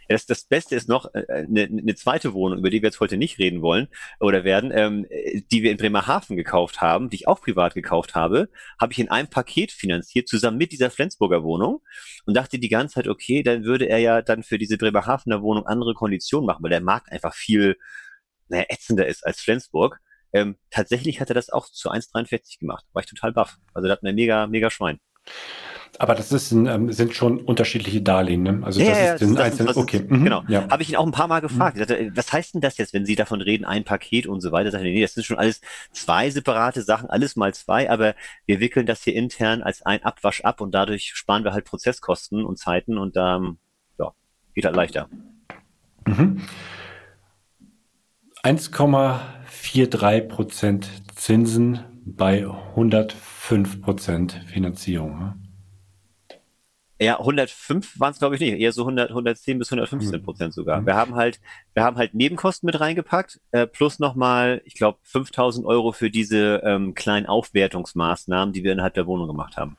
Das, 0.07 0.25
das 0.25 0.43
Beste 0.43 0.75
ist 0.75 0.87
noch 0.87 1.13
äh, 1.13 1.25
eine, 1.29 1.63
eine 1.63 1.95
zweite 1.95 2.33
Wohnung, 2.33 2.59
über 2.59 2.69
die 2.69 2.81
wir 2.81 2.87
jetzt 2.87 2.99
heute 2.99 3.17
nicht 3.17 3.39
reden 3.39 3.61
wollen 3.61 3.87
oder 4.19 4.43
werden, 4.43 4.71
ähm, 4.73 5.07
die 5.51 5.63
wir 5.63 5.71
in 5.71 5.77
Bremerhaven 5.77 6.35
gekauft 6.35 6.81
haben, 6.81 7.09
die 7.09 7.17
ich 7.17 7.27
auch 7.27 7.41
privat 7.41 7.73
gekauft 7.73 8.15
habe, 8.15 8.49
habe 8.79 8.93
ich 8.93 8.99
in 8.99 9.09
einem 9.09 9.29
Paket 9.29 9.71
finanziert, 9.71 10.27
zusammen 10.27 10.57
mit 10.57 10.71
dieser 10.71 10.91
Flensburger 10.91 11.43
Wohnung 11.43 11.81
und 12.25 12.35
dachte 12.35 12.59
die 12.59 12.69
ganze 12.69 12.95
Zeit, 12.95 13.07
okay, 13.07 13.41
dann 13.43 13.63
würde 13.63 13.89
er 13.89 13.97
ja 13.97 14.21
dann 14.21 14.43
für 14.43 14.57
diese 14.57 14.77
Bremerhavener 14.77 15.41
Wohnung 15.41 15.65
andere 15.65 15.93
Konditionen 15.93 16.45
machen, 16.45 16.63
weil 16.63 16.69
der 16.69 16.81
Markt 16.81 17.11
einfach 17.11 17.33
viel 17.33 17.75
naja, 18.47 18.65
ätzender 18.69 19.07
ist 19.07 19.25
als 19.25 19.41
Flensburg. 19.41 19.99
Ähm, 20.33 20.57
tatsächlich 20.69 21.19
hat 21.21 21.29
er 21.29 21.35
das 21.35 21.49
auch 21.49 21.67
zu 21.67 21.89
1,43 21.89 22.59
gemacht. 22.59 22.85
War 22.93 23.01
ich 23.01 23.09
total 23.09 23.31
baff. 23.31 23.57
Also 23.73 23.87
das 23.87 23.97
hat 23.97 24.03
mir 24.03 24.13
mega, 24.13 24.47
mega 24.47 24.69
Schwein. 24.69 24.99
Aber 25.99 26.15
das 26.15 26.31
ist 26.31 26.51
ähm, 26.51 26.91
sind 26.91 27.15
schon 27.15 27.39
unterschiedliche 27.39 28.01
Darlehen, 28.01 28.43
ne? 28.43 28.61
Also 28.63 28.81
ja, 28.81 28.89
das 28.89 28.97
ja, 28.97 29.13
ist 29.13 29.21
das, 29.21 29.37
einzelnen, 29.37 29.69
ist, 29.69 29.77
okay. 29.77 30.03
Mhm. 30.07 30.23
Genau. 30.23 30.43
Ja. 30.47 30.67
Habe 30.69 30.83
ich 30.83 30.89
ihn 30.89 30.95
auch 30.95 31.05
ein 31.05 31.11
paar 31.11 31.27
Mal 31.27 31.41
gefragt. 31.41 31.75
Mhm. 31.75 31.79
Sagte, 31.79 32.11
was 32.15 32.33
heißt 32.33 32.55
denn 32.55 32.61
das 32.61 32.77
jetzt, 32.77 32.93
wenn 32.93 33.05
Sie 33.05 33.15
davon 33.15 33.41
reden, 33.41 33.65
ein 33.65 33.83
Paket 33.83 34.27
und 34.27 34.41
so 34.41 34.51
weiter? 34.51 34.71
Sagt 34.71 34.83
er, 34.83 34.91
nee, 34.91 35.01
das 35.01 35.13
sind 35.13 35.23
schon 35.23 35.37
alles 35.37 35.61
zwei 35.91 36.29
separate 36.29 36.81
Sachen, 36.81 37.09
alles 37.09 37.35
mal 37.35 37.53
zwei, 37.53 37.89
aber 37.89 38.15
wir 38.45 38.59
wickeln 38.59 38.85
das 38.85 39.03
hier 39.03 39.13
intern 39.13 39.61
als 39.61 39.81
ein 39.83 40.03
Abwasch 40.03 40.41
ab 40.41 40.61
und 40.61 40.73
dadurch 40.73 41.11
sparen 41.13 41.43
wir 41.43 41.53
halt 41.53 41.65
Prozesskosten 41.65 42.43
und 42.43 42.57
Zeiten 42.57 42.97
und 42.97 43.15
ähm, 43.17 43.57
ja, 43.97 44.11
geht 44.53 44.65
halt 44.65 44.75
leichter. 44.75 45.07
Mhm. 46.05 46.41
1,43 48.43 50.21
Prozent 50.27 50.89
Zinsen 51.15 51.79
bei 52.05 52.45
105 52.45 53.81
Prozent 53.81 54.33
Finanzierung. 54.45 55.17
Ne? 55.19 55.44
Ja, 56.99 57.19
105 57.19 57.99
waren 57.99 58.11
es 58.11 58.19
glaube 58.19 58.35
ich 58.35 58.41
nicht, 58.41 58.59
eher 58.59 58.71
so 58.71 58.83
100, 58.83 59.09
110 59.09 59.59
bis 59.59 59.71
115 59.71 60.23
Prozent 60.23 60.53
sogar. 60.53 60.81
Mhm. 60.81 60.85
Wir 60.85 60.95
haben 60.95 61.15
halt, 61.15 61.41
wir 61.73 61.83
haben 61.83 61.97
halt 61.97 62.13
Nebenkosten 62.13 62.67
mit 62.67 62.79
reingepackt, 62.79 63.41
äh, 63.51 63.67
plus 63.67 63.99
nochmal, 63.99 64.61
ich 64.65 64.75
glaube, 64.75 64.99
5000 65.03 65.65
Euro 65.65 65.91
für 65.91 66.09
diese 66.09 66.61
ähm, 66.63 66.93
kleinen 66.93 67.25
Aufwertungsmaßnahmen, 67.25 68.53
die 68.53 68.63
wir 68.63 68.71
innerhalb 68.71 68.93
der 68.93 69.07
Wohnung 69.07 69.27
gemacht 69.27 69.57
haben. 69.57 69.77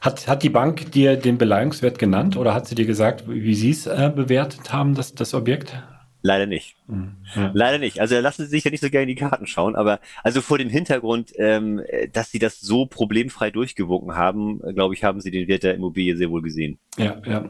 Hat, 0.00 0.26
hat 0.26 0.42
die 0.42 0.50
Bank 0.50 0.90
dir 0.92 1.16
den 1.16 1.38
Beleihungswert 1.38 1.98
genannt 1.98 2.36
oder 2.36 2.54
hat 2.54 2.66
sie 2.66 2.74
dir 2.74 2.86
gesagt, 2.86 3.24
wie 3.28 3.54
sie 3.54 3.70
es 3.70 3.86
äh, 3.86 4.10
bewertet 4.14 4.72
haben, 4.72 4.94
das, 4.94 5.14
das 5.14 5.34
Objekt? 5.34 5.76
Leider 6.26 6.46
nicht. 6.46 6.76
Mhm. 6.88 7.16
Ja. 7.36 7.50
Leider 7.54 7.78
nicht. 7.78 8.00
Also 8.00 8.18
lassen 8.18 8.44
Sie 8.44 8.50
sich 8.50 8.64
ja 8.64 8.72
nicht 8.72 8.82
so 8.82 8.90
gerne 8.90 9.04
in 9.04 9.08
die 9.08 9.14
Karten 9.14 9.46
schauen, 9.46 9.76
aber 9.76 10.00
also 10.24 10.40
vor 10.40 10.58
dem 10.58 10.68
Hintergrund, 10.68 11.32
ähm, 11.36 11.80
dass 12.12 12.32
Sie 12.32 12.40
das 12.40 12.60
so 12.60 12.86
problemfrei 12.86 13.52
durchgewunken 13.52 14.16
haben, 14.16 14.58
glaube 14.74 14.94
ich, 14.94 15.04
haben 15.04 15.20
Sie 15.20 15.30
den 15.30 15.46
Wert 15.46 15.62
der 15.62 15.74
Immobilie 15.74 16.16
sehr 16.16 16.30
wohl 16.30 16.42
gesehen. 16.42 16.78
Ja, 16.98 17.22
ja. 17.24 17.48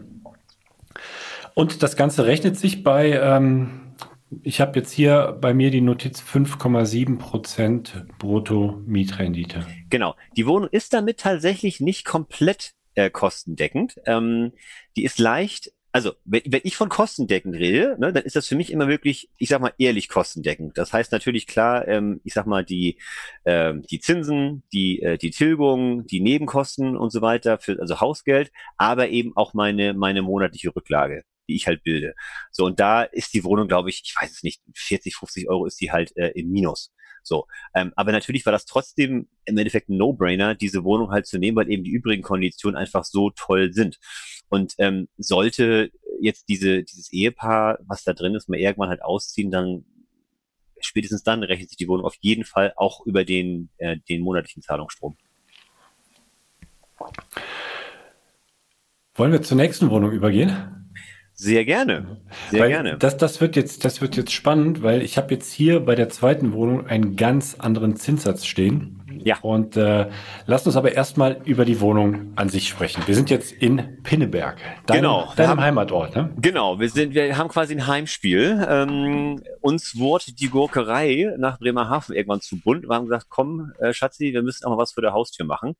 Und 1.54 1.82
das 1.82 1.96
Ganze 1.96 2.26
rechnet 2.26 2.58
sich 2.58 2.82
bei, 2.82 3.12
ähm, 3.12 3.94
ich 4.42 4.60
habe 4.60 4.78
jetzt 4.78 4.92
hier 4.92 5.38
bei 5.40 5.54
mir 5.54 5.70
die 5.70 5.80
Notiz 5.80 6.20
5,7 6.20 7.16
Prozent 7.16 8.04
Brutto-Mietrendite. 8.18 9.66
Genau. 9.88 10.16
Die 10.36 10.46
Wohnung 10.46 10.68
ist 10.70 10.92
damit 10.92 11.18
tatsächlich 11.18 11.80
nicht 11.80 12.04
komplett 12.04 12.74
äh, 12.94 13.08
kostendeckend. 13.08 13.96
Ähm, 14.04 14.52
die 14.96 15.04
ist 15.04 15.18
leicht 15.18 15.72
also 15.96 16.12
wenn, 16.26 16.42
wenn 16.44 16.60
ich 16.64 16.76
von 16.76 16.90
kostendeckend 16.90 17.56
rede, 17.56 17.96
ne, 17.98 18.12
dann 18.12 18.22
ist 18.22 18.36
das 18.36 18.46
für 18.46 18.54
mich 18.54 18.70
immer 18.70 18.86
wirklich, 18.86 19.30
ich 19.38 19.48
sag 19.48 19.62
mal, 19.62 19.72
ehrlich 19.78 20.10
kostendeckend. 20.10 20.76
Das 20.76 20.92
heißt 20.92 21.10
natürlich 21.10 21.46
klar, 21.46 21.88
ähm, 21.88 22.20
ich 22.22 22.34
sag 22.34 22.46
mal, 22.46 22.66
die, 22.66 22.98
ähm, 23.46 23.80
die 23.90 23.98
Zinsen, 23.98 24.62
die, 24.74 25.00
äh, 25.00 25.16
die 25.16 25.30
Tilgung, 25.30 26.06
die 26.06 26.20
Nebenkosten 26.20 26.98
und 26.98 27.12
so 27.12 27.22
weiter, 27.22 27.58
für, 27.58 27.80
also 27.80 27.98
Hausgeld, 27.98 28.52
aber 28.76 29.08
eben 29.08 29.34
auch 29.36 29.54
meine, 29.54 29.94
meine 29.94 30.20
monatliche 30.20 30.76
Rücklage 30.76 31.24
die 31.48 31.54
ich 31.54 31.68
halt 31.68 31.84
bilde. 31.84 32.14
So, 32.50 32.64
und 32.66 32.80
da 32.80 33.04
ist 33.04 33.32
die 33.32 33.44
Wohnung, 33.44 33.68
glaube 33.68 33.88
ich, 33.88 34.02
ich 34.04 34.16
weiß 34.20 34.32
es 34.32 34.42
nicht, 34.42 34.62
40, 34.74 35.14
50 35.14 35.48
Euro 35.48 35.64
ist 35.64 35.80
die 35.80 35.92
halt 35.92 36.14
äh, 36.16 36.32
im 36.34 36.50
Minus. 36.50 36.92
So, 37.26 37.46
ähm, 37.74 37.92
aber 37.96 38.12
natürlich 38.12 38.46
war 38.46 38.52
das 38.52 38.66
trotzdem 38.66 39.28
im 39.44 39.58
Endeffekt 39.58 39.88
ein 39.88 39.96
No-Brainer, 39.96 40.54
diese 40.54 40.84
Wohnung 40.84 41.10
halt 41.10 41.26
zu 41.26 41.38
nehmen, 41.38 41.56
weil 41.56 41.70
eben 41.70 41.82
die 41.82 41.90
übrigen 41.90 42.22
Konditionen 42.22 42.76
einfach 42.76 43.04
so 43.04 43.30
toll 43.30 43.72
sind. 43.72 43.98
Und 44.48 44.74
ähm, 44.78 45.08
sollte 45.16 45.90
jetzt 46.20 46.48
diese, 46.48 46.82
dieses 46.82 47.12
Ehepaar, 47.12 47.78
was 47.86 48.04
da 48.04 48.12
drin 48.12 48.34
ist, 48.34 48.48
mal 48.48 48.58
irgendwann 48.58 48.88
halt 48.88 49.02
ausziehen, 49.02 49.50
dann 49.50 49.84
spätestens 50.80 51.22
dann 51.22 51.42
rechnet 51.42 51.70
sich 51.70 51.76
die 51.76 51.88
Wohnung 51.88 52.06
auf 52.06 52.16
jeden 52.20 52.44
Fall 52.44 52.72
auch 52.76 53.04
über 53.06 53.24
den, 53.24 53.70
äh, 53.78 53.96
den 54.08 54.22
monatlichen 54.22 54.62
Zahlungsstrom. 54.62 55.16
Wollen 59.14 59.32
wir 59.32 59.42
zur 59.42 59.56
nächsten 59.56 59.90
Wohnung 59.90 60.12
übergehen? 60.12 60.85
Sehr 61.38 61.66
gerne. 61.66 62.16
Sehr 62.50 62.62
weil 62.62 62.68
gerne. 62.70 62.96
Das, 62.96 63.18
das, 63.18 63.42
wird 63.42 63.56
jetzt, 63.56 63.84
das 63.84 64.00
wird 64.00 64.16
jetzt 64.16 64.32
spannend, 64.32 64.82
weil 64.82 65.02
ich 65.02 65.18
habe 65.18 65.34
jetzt 65.34 65.52
hier 65.52 65.80
bei 65.80 65.94
der 65.94 66.08
zweiten 66.08 66.54
Wohnung 66.54 66.86
einen 66.86 67.14
ganz 67.14 67.56
anderen 67.58 67.96
Zinssatz 67.96 68.46
stehen. 68.46 69.02
Ja. 69.22 69.38
Und 69.42 69.76
äh, 69.76 70.08
lasst 70.46 70.66
uns 70.66 70.76
aber 70.76 70.92
erstmal 70.92 71.42
über 71.44 71.64
die 71.64 71.80
Wohnung 71.80 72.32
an 72.36 72.48
sich 72.48 72.68
sprechen. 72.68 73.02
Wir 73.06 73.14
sind 73.14 73.28
jetzt 73.28 73.52
in 73.52 74.02
Pinneberg, 74.02 74.56
deinem, 74.86 74.96
genau, 74.96 75.32
deinem 75.36 75.50
haben, 75.50 75.60
Heimatort. 75.60 76.16
Ne? 76.16 76.32
Genau, 76.40 76.78
wir, 76.80 76.88
sind, 76.88 77.12
wir 77.12 77.36
haben 77.36 77.48
quasi 77.48 77.74
ein 77.74 77.86
Heimspiel. 77.86 78.64
Ähm, 78.68 79.42
uns 79.60 79.98
wurde 79.98 80.32
die 80.32 80.48
Gurkerei 80.48 81.34
nach 81.38 81.58
Bremerhaven 81.58 82.14
irgendwann 82.14 82.40
zu 82.40 82.58
bunt. 82.58 82.88
Wir 82.88 82.94
haben 82.94 83.06
gesagt, 83.06 83.26
komm, 83.28 83.72
äh, 83.80 83.92
Schatzi, 83.92 84.32
wir 84.32 84.42
müssen 84.42 84.64
auch 84.64 84.70
mal 84.70 84.78
was 84.78 84.92
vor 84.92 85.02
der 85.02 85.12
Haustür 85.12 85.44
machen 85.44 85.76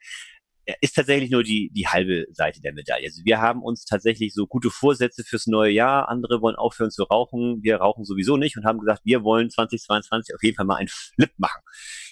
ist 0.81 0.95
tatsächlich 0.97 1.31
nur 1.31 1.45
die, 1.45 1.71
die 1.73 1.87
halbe 1.87 2.27
Seite 2.33 2.61
der 2.61 2.73
Medaille. 2.73 3.07
Also 3.07 3.23
wir 3.25 3.41
haben 3.41 3.62
uns 3.62 3.85
tatsächlich 3.85 4.35
so 4.35 4.47
gute 4.47 4.71
Vorsätze 4.71 5.23
fürs 5.23 5.47
neue 5.47 5.71
Jahr. 5.71 6.09
Andere 6.09 6.43
wollen 6.43 6.57
aufhören 6.57 6.91
zu 6.91 7.05
rauchen. 7.05 7.62
Wir 7.62 7.77
rauchen 7.77 8.05
sowieso 8.05 8.37
nicht 8.37 8.57
und 8.57 8.64
haben 8.64 8.81
gesagt, 8.81 9.03
wir 9.05 9.23
wollen 9.23 9.49
2022 9.49 10.35
auf 10.35 10.43
jeden 10.43 10.57
Fall 10.57 10.67
mal 10.67 10.77
einen 10.77 10.89
Flip 10.89 11.31
machen. 11.37 11.62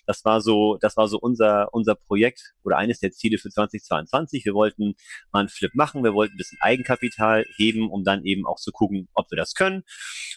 Das 0.06 0.24
war 0.24 0.40
so, 0.40 0.78
das 0.80 0.96
war 0.96 1.08
so 1.08 1.18
unser, 1.18 1.72
unser 1.72 1.96
Projekt 1.96 2.54
oder 2.62 2.76
eines 2.76 3.00
der 3.00 3.10
Ziele 3.10 3.38
für 3.38 3.50
2022. 3.50 4.44
Wir 4.44 4.54
wollten 4.54 4.94
mal 5.32 5.40
einen 5.40 5.48
Flip 5.48 5.74
machen. 5.74 6.04
Wir 6.04 6.14
wollten 6.14 6.34
ein 6.34 6.38
bisschen 6.38 6.58
Eigenkapital 6.60 7.44
heben, 7.56 7.90
um 7.90 8.04
dann 8.04 8.24
eben 8.24 8.46
auch 8.46 8.58
zu 8.58 8.70
gucken, 8.70 9.08
ob 9.14 9.30
wir 9.30 9.36
das 9.36 9.54
können 9.54 9.82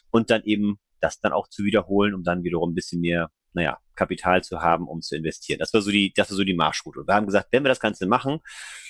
und 0.09 0.31
dann 0.31 0.43
eben 0.43 0.79
das 0.99 1.19
dann 1.19 1.33
auch 1.33 1.47
zu 1.47 1.63
wiederholen, 1.63 2.15
um 2.15 2.23
dann 2.23 2.43
wiederum 2.43 2.71
ein 2.71 2.75
bisschen 2.75 3.01
mehr 3.01 3.29
naja, 3.57 3.79
Kapital 3.95 4.43
zu 4.43 4.61
haben, 4.61 4.87
um 4.87 5.01
zu 5.01 5.15
investieren. 5.15 5.59
Das 5.59 5.73
war 5.73 5.81
so 5.81 5.91
die, 5.91 6.13
das 6.13 6.29
war 6.29 6.37
so 6.37 6.43
die 6.43 6.53
Marschroute. 6.53 6.99
Und 6.99 7.07
wir 7.07 7.15
haben 7.15 7.25
gesagt, 7.25 7.47
wenn 7.51 7.63
wir 7.63 7.69
das 7.69 7.79
Ganze 7.79 8.05
machen, 8.05 8.39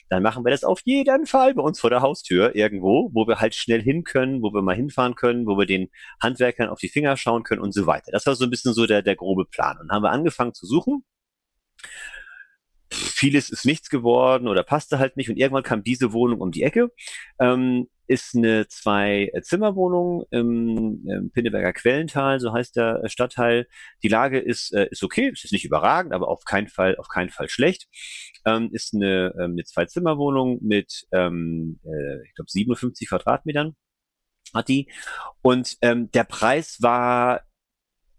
dann 0.10 0.22
machen 0.22 0.46
wir 0.46 0.52
das 0.52 0.64
auf 0.64 0.82
jeden 0.84 1.26
Fall 1.26 1.54
bei 1.56 1.64
uns 1.64 1.80
vor 1.80 1.90
der 1.90 2.02
Haustür 2.02 2.56
irgendwo, 2.56 3.10
wo 3.14 3.28
wir 3.28 3.40
halt 3.40 3.56
schnell 3.56 3.82
hin 3.82 4.04
können, 4.04 4.42
wo 4.42 4.54
wir 4.54 4.62
mal 4.62 4.76
hinfahren 4.76 5.16
können, 5.16 5.48
wo 5.48 5.58
wir 5.58 5.66
den 5.66 5.90
Handwerkern 6.22 6.70
auf 6.70 6.80
die 6.80 6.90
Finger 6.90 7.16
schauen 7.18 7.44
können 7.44 7.62
und 7.62 7.74
so 7.74 7.88
weiter. 7.88 8.12
Das 8.12 8.26
war 8.26 8.36
so 8.36 8.44
ein 8.44 8.50
bisschen 8.50 8.74
so 8.74 8.86
der, 8.86 9.02
der 9.02 9.16
grobe 9.16 9.46
Plan. 9.46 9.78
Und 9.80 9.92
haben 9.92 10.04
wir 10.04 10.12
angefangen 10.12 10.54
zu 10.54 10.66
suchen. 10.66 11.04
Vieles 12.92 13.50
ist 13.50 13.66
nichts 13.66 13.90
geworden 13.90 14.48
oder 14.48 14.64
passte 14.64 15.00
halt 15.00 15.18
nicht 15.18 15.30
und 15.30 15.38
irgendwann 15.38 15.64
kam 15.64 15.84
diese 15.84 16.14
Wohnung 16.14 16.42
um 16.42 16.52
die 16.52 16.64
Ecke. 16.64 16.92
Ähm, 17.40 17.88
ist 18.08 18.36
eine 18.36 18.68
Zwei-Zimmer-Wohnung 18.68 20.26
im, 20.32 21.06
im 21.08 21.32
Pinneberger 21.32 21.74
Quellental, 21.74 22.40
so 22.40 22.54
heißt 22.54 22.78
der 22.78 23.02
Stadtteil. 23.08 23.68
Die 24.02 24.08
Lage 24.08 24.40
ist, 24.40 24.74
äh, 24.74 24.88
ist 24.90 25.04
okay, 25.04 25.30
ist 25.30 25.52
nicht 25.52 25.66
überragend, 25.66 26.14
aber 26.14 26.30
auf 26.30 26.46
keinen 26.46 26.70
Fall, 26.70 26.96
auf 26.98 27.10
keinen 27.10 27.30
Fall 27.30 27.50
schlecht. 27.50 27.88
Ähm, 28.46 28.70
ist 28.72 28.96
eine, 28.96 29.34
ähm, 29.38 29.52
eine 29.52 29.64
Zwei-Zimmer-Wohnung 29.66 30.60
mit, 30.62 31.06
ähm, 31.12 31.80
äh, 31.84 32.26
ich 32.26 32.34
glaube, 32.36 32.50
57 32.50 33.10
Quadratmetern 33.10 33.76
hat 34.54 34.70
die. 34.70 34.90
Und 35.42 35.78
ähm, 35.82 36.10
der 36.12 36.24
Preis 36.24 36.78
war 36.82 37.42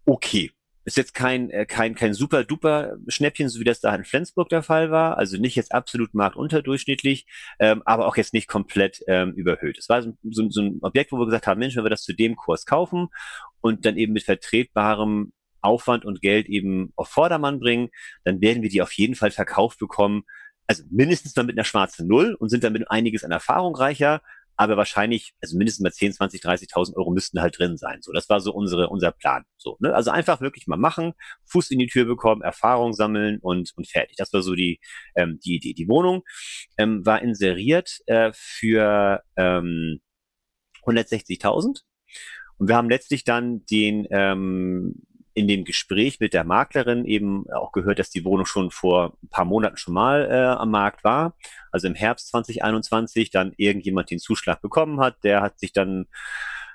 okay. 0.05 0.51
Ist 0.89 0.97
jetzt 0.97 1.12
kein, 1.12 1.51
äh, 1.51 1.66
kein, 1.66 1.95
kein 1.95 2.14
super 2.14 2.45
duper 2.45 2.97
Schnäppchen, 3.09 3.51
so 3.51 3.61
wie 3.61 3.64
das 3.64 3.80
da 3.80 3.95
in 3.95 4.07
Flensburg 4.07 4.49
der 4.49 4.62
Fall 4.62 4.91
war. 4.91 5.18
Also 5.18 5.36
nicht 5.36 5.55
jetzt 5.55 5.72
absolut 5.72 6.14
marktunterdurchschnittlich, 6.14 7.26
ähm, 7.59 7.82
aber 7.84 8.07
auch 8.07 8.16
jetzt 8.16 8.32
nicht 8.32 8.49
komplett 8.49 9.03
ähm, 9.07 9.34
überhöht. 9.34 9.76
Es 9.76 9.91
war 9.91 10.01
so, 10.01 10.16
so, 10.30 10.49
so 10.49 10.62
ein 10.62 10.78
Objekt, 10.80 11.12
wo 11.12 11.18
wir 11.18 11.26
gesagt 11.26 11.47
haben, 11.47 11.59
Mensch, 11.59 11.76
wenn 11.76 11.84
wir 11.84 11.91
das 11.91 12.05
zu 12.05 12.14
dem 12.14 12.36
Kurs 12.36 12.64
kaufen 12.64 13.09
und 13.61 13.84
dann 13.84 13.99
eben 13.99 14.14
mit 14.14 14.22
vertretbarem 14.22 15.34
Aufwand 15.61 16.07
und 16.07 16.22
Geld 16.22 16.49
eben 16.49 16.95
auf 16.97 17.11
Vordermann 17.11 17.61
bringen, 17.61 17.91
dann 18.24 18.41
werden 18.41 18.62
wir 18.62 18.70
die 18.70 18.80
auf 18.80 18.93
jeden 18.93 19.14
Fall 19.14 19.30
verkauft 19.30 19.78
bekommen. 19.78 20.22
Also 20.66 20.84
mindestens 20.91 21.34
dann 21.34 21.45
mit 21.45 21.59
einer 21.59 21.66
schwarzen 21.66 22.09
Null 22.09 22.32
und 22.32 22.49
sind 22.49 22.64
damit 22.64 22.91
einiges 22.91 23.24
an 23.24 23.30
Erfahrung 23.30 23.76
reicher, 23.76 24.22
aber 24.59 24.77
wahrscheinlich, 24.77 25.35
also 25.41 25.57
mindestens 25.57 25.85
mal 25.85 25.93
10, 25.93 26.15
20, 26.15 26.43
30.000 26.43 26.97
Euro 26.97 27.13
müssten 27.13 27.41
halt 27.41 27.57
drin 27.59 27.77
sein. 27.77 28.03
So, 28.03 28.13
das 28.13 28.29
war 28.29 28.41
so 28.41 28.53
unsere, 28.53 28.89
unser 28.89 29.13
Plan. 29.13 29.45
So, 29.57 29.77
ne? 29.79 29.95
Also 29.95 30.11
einfach 30.11 30.41
wirklich 30.41 30.67
mal 30.67 30.77
machen, 30.77 31.13
Fuß 31.45 31.71
in 31.71 31.79
die 31.79 31.87
Tür 31.87 32.07
bekommen, 32.07 32.43
Erfahrung 32.43 32.93
sammeln 32.93 33.39
und, 33.41 33.73
und 33.77 33.89
fertig. 33.89 34.17
Das 34.17 34.33
war 34.33 34.43
so 34.43 34.57
die, 34.57 34.81
ähm, 35.15 35.39
die 35.45 35.55
Idee. 35.55 35.75
Die 35.75 35.89
Wohnung 35.89 36.25
ähm, 36.77 37.07
war 37.07 37.23
inseriert 37.23 38.01
äh, 38.07 38.33
für 38.35 39.23
ähm, 39.37 40.01
160.000. 40.85 41.83
Und 42.57 42.69
wir 42.69 42.75
haben 42.75 42.91
letztlich 42.91 43.23
dann 43.23 43.65
den 43.67 44.09
ähm, 44.11 45.07
in 45.39 45.47
dem 45.47 45.64
Gespräch 45.64 46.18
mit 46.20 46.34
der 46.34 46.45
Maklerin 46.45 47.05
eben 47.05 47.49
auch 47.51 47.72
gehört, 47.72 47.99
dass 47.99 48.11
die 48.11 48.24
Wohnung 48.24 48.45
schon 48.45 48.70
vor 48.70 49.16
ein 49.22 49.28
paar 49.28 49.45
Monaten 49.45 49.76
schon 49.76 49.95
mal 49.95 50.28
äh, 50.28 50.59
am 50.59 50.70
Markt 50.70 51.05
war, 51.05 51.36
also 51.70 51.86
im 51.86 51.95
Herbst 51.95 52.28
2021, 52.28 53.30
dann 53.30 53.53
irgendjemand 53.57 54.11
den 54.11 54.18
Zuschlag 54.18 54.61
bekommen 54.61 55.01
hat, 55.01 55.22
der 55.22 55.41
hat 55.41 55.61
sich 55.61 55.72
dann 55.72 56.07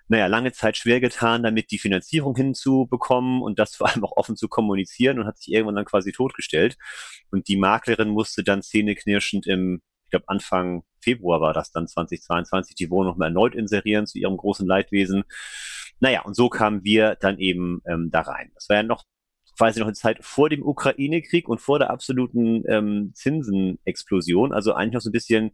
naja, 0.07 0.27
lange 0.27 0.51
Zeit 0.51 0.77
schwer 0.77 0.99
getan, 0.99 1.43
damit 1.43 1.71
die 1.71 1.79
Finanzierung 1.79 2.35
hinzubekommen 2.35 3.41
und 3.41 3.59
das 3.59 3.75
vor 3.75 3.89
allem 3.89 4.03
auch 4.03 4.15
offen 4.15 4.35
zu 4.35 4.47
kommunizieren 4.47 5.19
und 5.19 5.25
hat 5.25 5.37
sich 5.37 5.51
irgendwann 5.51 5.75
dann 5.75 5.85
quasi 5.85 6.11
totgestellt. 6.11 6.77
Und 7.31 7.47
die 7.47 7.57
Maklerin 7.57 8.09
musste 8.09 8.43
dann 8.43 8.61
zähneknirschend 8.61 9.47
im, 9.47 9.81
ich 10.05 10.11
glaube 10.11 10.25
Anfang 10.27 10.83
Februar 11.01 11.41
war 11.41 11.53
das 11.53 11.71
dann 11.71 11.87
2022, 11.87 12.75
die 12.75 12.89
Wohnung 12.89 13.17
mal 13.17 13.25
erneut 13.25 13.55
inserieren 13.55 14.05
zu 14.05 14.17
ihrem 14.19 14.37
großen 14.37 14.67
Leidwesen. 14.67 15.23
Naja, 16.03 16.23
und 16.23 16.35
so 16.35 16.49
kamen 16.49 16.83
wir 16.83 17.15
dann 17.15 17.39
eben 17.39 17.81
ähm, 17.87 18.11
da 18.11 18.19
rein. 18.19 18.51
Das 18.55 18.67
war 18.67 18.75
ja 18.75 18.83
noch 18.83 19.05
quasi 19.57 19.79
noch 19.79 19.87
eine 19.87 19.95
Zeit 19.95 20.17
vor 20.19 20.49
dem 20.49 20.61
Ukraine-Krieg 20.61 21.47
und 21.47 21.61
vor 21.61 21.79
der 21.79 21.91
absoluten 21.91 22.65
ähm, 22.67 23.11
Zinsenexplosion. 23.13 24.51
Also 24.51 24.73
eigentlich 24.73 24.95
noch 24.95 25.01
so 25.01 25.11
ein 25.11 25.13
bisschen, 25.13 25.51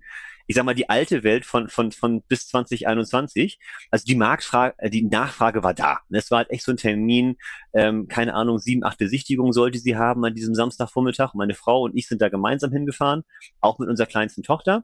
ich 0.48 0.56
sag 0.56 0.66
mal, 0.66 0.74
die 0.74 0.90
alte 0.90 1.24
Welt 1.24 1.46
von, 1.46 1.70
von, 1.70 1.92
von 1.92 2.24
bis 2.24 2.48
2021. 2.48 3.60
Also 3.92 4.06
die 4.06 4.16
Marktfrage, 4.16 4.74
äh, 4.80 4.90
die 4.90 5.04
Nachfrage 5.04 5.62
war 5.62 5.76
da. 5.76 6.00
Es 6.10 6.32
war 6.32 6.40
halt 6.40 6.50
echt 6.50 6.64
so 6.64 6.72
ein 6.72 6.78
Termin, 6.78 7.38
ähm, 7.74 8.08
keine 8.08 8.34
Ahnung, 8.34 8.58
sieben, 8.58 8.84
acht 8.84 8.98
Besichtigungen 8.98 9.54
sollte 9.54 9.78
sie 9.78 9.98
haben 9.98 10.26
an 10.26 10.34
diesem 10.34 10.56
Samstagvormittag. 10.56 11.36
Meine 11.36 11.54
Frau 11.54 11.84
und 11.84 11.96
ich 11.96 12.08
sind 12.08 12.24
da 12.24 12.30
gemeinsam 12.30 12.72
hingefahren, 12.72 13.22
auch 13.62 13.78
mit 13.78 13.88
unserer 13.88 14.08
kleinsten 14.08 14.42
Tochter. 14.42 14.84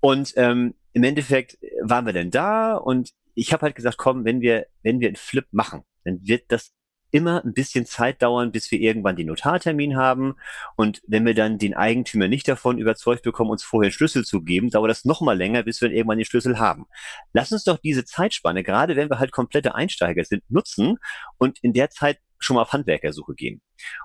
Und 0.00 0.32
ähm, 0.34 0.74
im 0.92 1.04
Endeffekt 1.04 1.56
waren 1.82 2.04
wir 2.04 2.12
denn 2.12 2.32
da 2.32 2.74
und 2.74 3.12
ich 3.38 3.52
habe 3.52 3.62
halt 3.62 3.76
gesagt, 3.76 3.98
komm, 3.98 4.24
wenn 4.24 4.40
wir, 4.40 4.66
wenn 4.82 5.00
wir 5.00 5.08
einen 5.08 5.16
Flip 5.16 5.46
machen, 5.52 5.84
dann 6.04 6.18
wird 6.22 6.44
das 6.48 6.72
immer 7.10 7.42
ein 7.44 7.54
bisschen 7.54 7.86
Zeit 7.86 8.20
dauern, 8.20 8.52
bis 8.52 8.70
wir 8.70 8.80
irgendwann 8.80 9.16
den 9.16 9.28
Notartermin 9.28 9.96
haben. 9.96 10.34
Und 10.76 11.00
wenn 11.06 11.24
wir 11.24 11.34
dann 11.34 11.56
den 11.56 11.74
Eigentümer 11.74 12.28
nicht 12.28 12.48
davon 12.48 12.78
überzeugt 12.78 13.22
bekommen, 13.22 13.50
uns 13.50 13.62
vorher 13.62 13.92
Schlüssel 13.92 14.24
zu 14.24 14.42
geben, 14.42 14.70
dauert 14.70 14.90
das 14.90 15.04
noch 15.04 15.20
mal 15.20 15.36
länger, 15.36 15.62
bis 15.62 15.80
wir 15.80 15.90
irgendwann 15.90 16.18
den 16.18 16.26
Schlüssel 16.26 16.58
haben. 16.58 16.86
Lass 17.32 17.52
uns 17.52 17.64
doch 17.64 17.78
diese 17.78 18.04
Zeitspanne, 18.04 18.62
gerade 18.62 18.96
wenn 18.96 19.08
wir 19.08 19.20
halt 19.20 19.32
komplette 19.32 19.74
Einsteiger 19.74 20.24
sind, 20.24 20.42
nutzen 20.50 20.98
und 21.38 21.58
in 21.62 21.72
der 21.72 21.90
Zeit 21.90 22.18
schon 22.38 22.56
mal 22.56 22.62
auf 22.62 22.72
Handwerkersuche 22.72 23.34
gehen. 23.34 23.62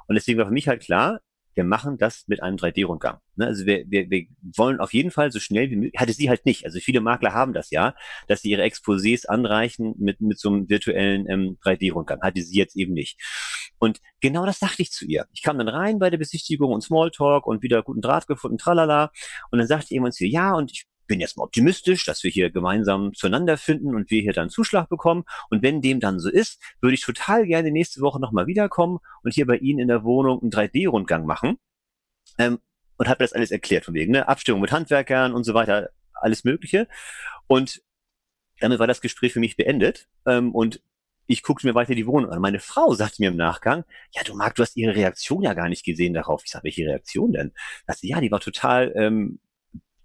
Und 0.08 0.16
deswegen 0.16 0.38
war 0.38 0.46
für 0.46 0.54
mich 0.54 0.68
halt 0.68 0.84
klar, 0.84 1.20
wir 1.56 1.64
machen 1.64 1.98
das 1.98 2.24
mit 2.28 2.42
einem 2.42 2.58
3D-Rundgang. 2.58 3.20
Ne? 3.36 3.48
Also 3.48 3.66
wir, 3.66 3.86
wir, 3.88 4.10
wir 4.10 4.26
wollen 4.56 4.80
auf 4.80 4.94
jeden 4.94 5.12
Fall 5.12 5.32
so 5.32 5.40
schnell 5.40 5.70
wie 5.70 5.76
möglich, 5.76 6.00
hatte 6.00 6.14
sie 6.14 6.30
halt 6.30 6.46
nicht. 6.46 6.66
Also 6.66 6.80
viele 6.80 7.02
Makler 7.02 7.34
haben 7.34 7.54
das 7.54 7.70
ja, 7.72 7.96
dass 8.28 8.42
sie 8.42 8.52
ihre 8.52 8.64
Exposés 8.64 9.26
anreichen 9.26 9.96
mit, 9.98 10.22
mit 10.22 10.40
so 10.40 10.50
einem 10.50 10.70
virtuellen 10.70 11.30
ähm, 11.30 11.58
3D-Rundgang. 11.64 12.22
Hatte 12.22 12.42
sie 12.42 12.58
jetzt 12.58 12.76
eben 12.76 12.94
nicht. 12.94 13.20
Und 13.80 14.00
genau 14.22 14.46
das 14.46 14.60
dachte 14.60 14.82
ich 14.82 14.92
zu 14.92 15.06
ihr. 15.06 15.26
Ich 15.34 15.42
kam 15.42 15.58
dann 15.58 15.68
rein 15.68 16.00
bei 16.00 16.10
der 16.10 16.18
Besichtigung 16.18 16.72
und 16.72 16.82
Smalltalk 16.82 17.48
und 17.48 17.64
wieder 17.64 17.84
guten 17.84 18.02
Draht 18.02 18.28
gefunden, 18.28 18.58
tralala. 18.58 19.12
Und 19.52 19.60
dann 19.60 19.68
sagte 19.68 19.94
jemand 19.94 20.14
zu 20.14 20.26
ihr, 20.26 20.32
ja, 20.32 20.54
und 20.54 20.72
ich 20.72 20.86
bin 21.08 21.20
jetzt 21.20 21.38
mal 21.38 21.44
optimistisch, 21.44 22.06
dass 22.06 22.24
wir 22.24 22.32
hier 22.32 22.50
gemeinsam 22.50 23.14
zueinander 23.14 23.58
finden 23.58 23.96
und 23.96 24.10
wir 24.10 24.22
hier 24.22 24.34
dann 24.34 24.50
Zuschlag 24.50 24.90
bekommen. 24.90 25.24
Und 25.50 25.62
wenn 25.62 25.82
dem 25.82 26.00
dann 26.00 26.20
so 26.20 26.30
ist, 26.30 26.62
würde 26.82 26.96
ich 26.96 27.02
total 27.02 27.46
gerne 27.46 27.72
nächste 27.72 28.02
Woche 28.02 28.20
nochmal 28.20 28.48
wiederkommen 28.48 29.00
und 29.24 29.34
hier 29.34 29.46
bei 29.46 29.58
Ihnen 29.58 29.80
in 29.80 29.88
der 29.88 30.04
Wohnung 30.04 30.42
einen 30.42 30.52
3D-Rundgang 30.52 31.26
machen. 31.26 31.58
Ähm, 32.38 32.60
und 32.98 33.08
habe 33.08 33.24
das 33.24 33.34
alles 33.34 33.52
erklärt 33.52 33.86
von 33.86 33.94
wegen, 33.94 34.12
ne? 34.12 34.28
Abstimmung 34.28 34.62
mit 34.62 34.72
Handwerkern 34.72 35.34
und 35.34 35.44
so 35.44 35.54
weiter, 35.54 35.90
alles 36.14 36.44
Mögliche. 36.44 36.88
Und 37.48 37.82
damit 38.60 38.80
war 38.80 38.88
das 38.88 39.02
Gespräch 39.02 39.34
für 39.34 39.40
mich 39.40 39.58
beendet. 39.58 40.08
Ähm, 40.26 40.54
und 40.54 40.82
ich 41.26 41.42
guckte 41.42 41.68
mir 41.68 41.76
weiter 41.76 41.96
die 41.96 42.08
Wohnung 42.08 42.32
an. 42.32 42.42
Meine 42.42 42.60
Frau 42.60 42.94
sagte 42.94 43.22
mir 43.22 43.30
im 43.30 43.38
Nachgang, 43.38 43.86
ja, 44.12 44.24
du 44.24 44.36
Marc, 44.36 44.56
du 44.56 44.62
hast 44.62 44.76
ihre 44.76 44.96
Reaktion 44.96 45.44
ja 45.44 45.54
gar 45.54 45.70
nicht 45.70 45.86
gesehen 45.86 46.14
darauf. 46.14 46.44
Ich 46.46 46.52
sage, 46.52 46.66
welche 46.66 46.86
Reaktion 46.86 47.32
denn? 47.32 47.54
Also, 47.88 48.06
ja, 48.08 48.20
die 48.20 48.32
war 48.32 48.40
total 48.40 48.94
ähm, 48.96 49.40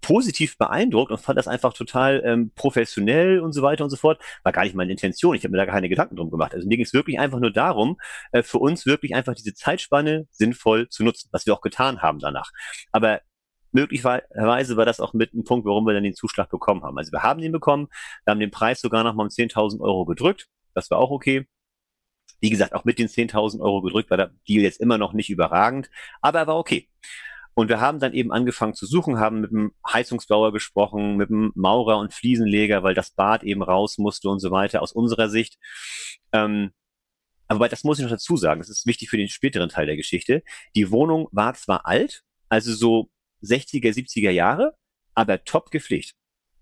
positiv 0.01 0.57
beeindruckt 0.57 1.11
und 1.11 1.19
fand 1.19 1.37
das 1.37 1.47
einfach 1.47 1.73
total 1.73 2.21
ähm, 2.25 2.51
professionell 2.55 3.39
und 3.39 3.53
so 3.53 3.61
weiter 3.61 3.83
und 3.83 3.89
so 3.89 3.97
fort. 3.97 4.21
War 4.43 4.51
gar 4.51 4.63
nicht 4.63 4.75
meine 4.75 4.91
Intention. 4.91 5.35
Ich 5.35 5.43
habe 5.43 5.51
mir 5.51 5.57
da 5.57 5.65
keine 5.65 5.89
Gedanken 5.89 6.15
drum 6.15 6.31
gemacht. 6.31 6.53
Also 6.53 6.67
mir 6.67 6.77
ging 6.77 6.85
es 6.85 6.93
wirklich 6.93 7.19
einfach 7.19 7.39
nur 7.39 7.51
darum, 7.51 7.97
äh, 8.31 8.43
für 8.43 8.59
uns 8.59 8.85
wirklich 8.85 9.15
einfach 9.15 9.35
diese 9.35 9.53
Zeitspanne 9.53 10.27
sinnvoll 10.31 10.89
zu 10.89 11.03
nutzen, 11.03 11.29
was 11.31 11.45
wir 11.45 11.53
auch 11.53 11.61
getan 11.61 12.01
haben 12.01 12.19
danach. 12.19 12.51
Aber 12.91 13.21
möglicherweise 13.71 14.77
war 14.77 14.85
das 14.85 14.99
auch 14.99 15.13
mit 15.13 15.33
ein 15.33 15.43
Punkt, 15.43 15.65
warum 15.65 15.85
wir 15.85 15.93
dann 15.93 16.03
den 16.03 16.15
Zuschlag 16.15 16.49
bekommen 16.49 16.83
haben. 16.83 16.97
Also 16.97 17.11
wir 17.11 17.23
haben 17.23 17.41
den 17.41 17.51
bekommen, 17.51 17.87
wir 18.25 18.31
haben 18.31 18.39
den 18.39 18.51
Preis 18.51 18.81
sogar 18.81 19.03
noch 19.03 19.13
mal 19.13 19.23
um 19.23 19.29
10.000 19.29 19.79
Euro 19.81 20.05
gedrückt. 20.05 20.47
Das 20.73 20.89
war 20.91 20.97
auch 20.97 21.11
okay. 21.11 21.47
Wie 22.41 22.49
gesagt, 22.49 22.73
auch 22.73 22.85
mit 22.85 22.99
den 22.99 23.07
10.000 23.07 23.59
Euro 23.59 23.81
gedrückt 23.81 24.09
war 24.09 24.17
der 24.17 24.31
Deal 24.47 24.63
jetzt 24.63 24.79
immer 24.79 24.97
noch 24.97 25.13
nicht 25.13 25.29
überragend, 25.29 25.89
aber 26.21 26.39
er 26.39 26.47
war 26.47 26.57
okay. 26.57 26.89
Und 27.53 27.67
wir 27.69 27.81
haben 27.81 27.99
dann 27.99 28.13
eben 28.13 28.31
angefangen 28.31 28.73
zu 28.73 28.85
suchen, 28.85 29.19
haben 29.19 29.41
mit 29.41 29.51
dem 29.51 29.73
Heizungsbauer 29.87 30.53
gesprochen, 30.53 31.17
mit 31.17 31.29
dem 31.29 31.51
Maurer 31.55 31.97
und 31.97 32.13
Fliesenleger, 32.13 32.83
weil 32.83 32.93
das 32.93 33.11
Bad 33.11 33.43
eben 33.43 33.61
raus 33.61 33.97
musste 33.97 34.29
und 34.29 34.39
so 34.39 34.51
weiter 34.51 34.81
aus 34.81 34.91
unserer 34.91 35.29
Sicht. 35.29 35.57
Ähm, 36.31 36.71
aber 37.47 37.67
das 37.67 37.83
muss 37.83 37.97
ich 37.97 38.03
noch 38.03 38.11
dazu 38.11 38.37
sagen, 38.37 38.61
das 38.61 38.69
ist 38.69 38.85
wichtig 38.85 39.09
für 39.09 39.17
den 39.17 39.27
späteren 39.27 39.69
Teil 39.69 39.87
der 39.87 39.97
Geschichte. 39.97 40.43
Die 40.75 40.91
Wohnung 40.91 41.27
war 41.31 41.55
zwar 41.55 41.85
alt, 41.87 42.23
also 42.47 42.73
so 42.73 43.09
60er, 43.43 43.91
70er 43.91 44.29
Jahre, 44.29 44.75
aber 45.15 45.43
top 45.43 45.71
gepflegt. 45.71 46.13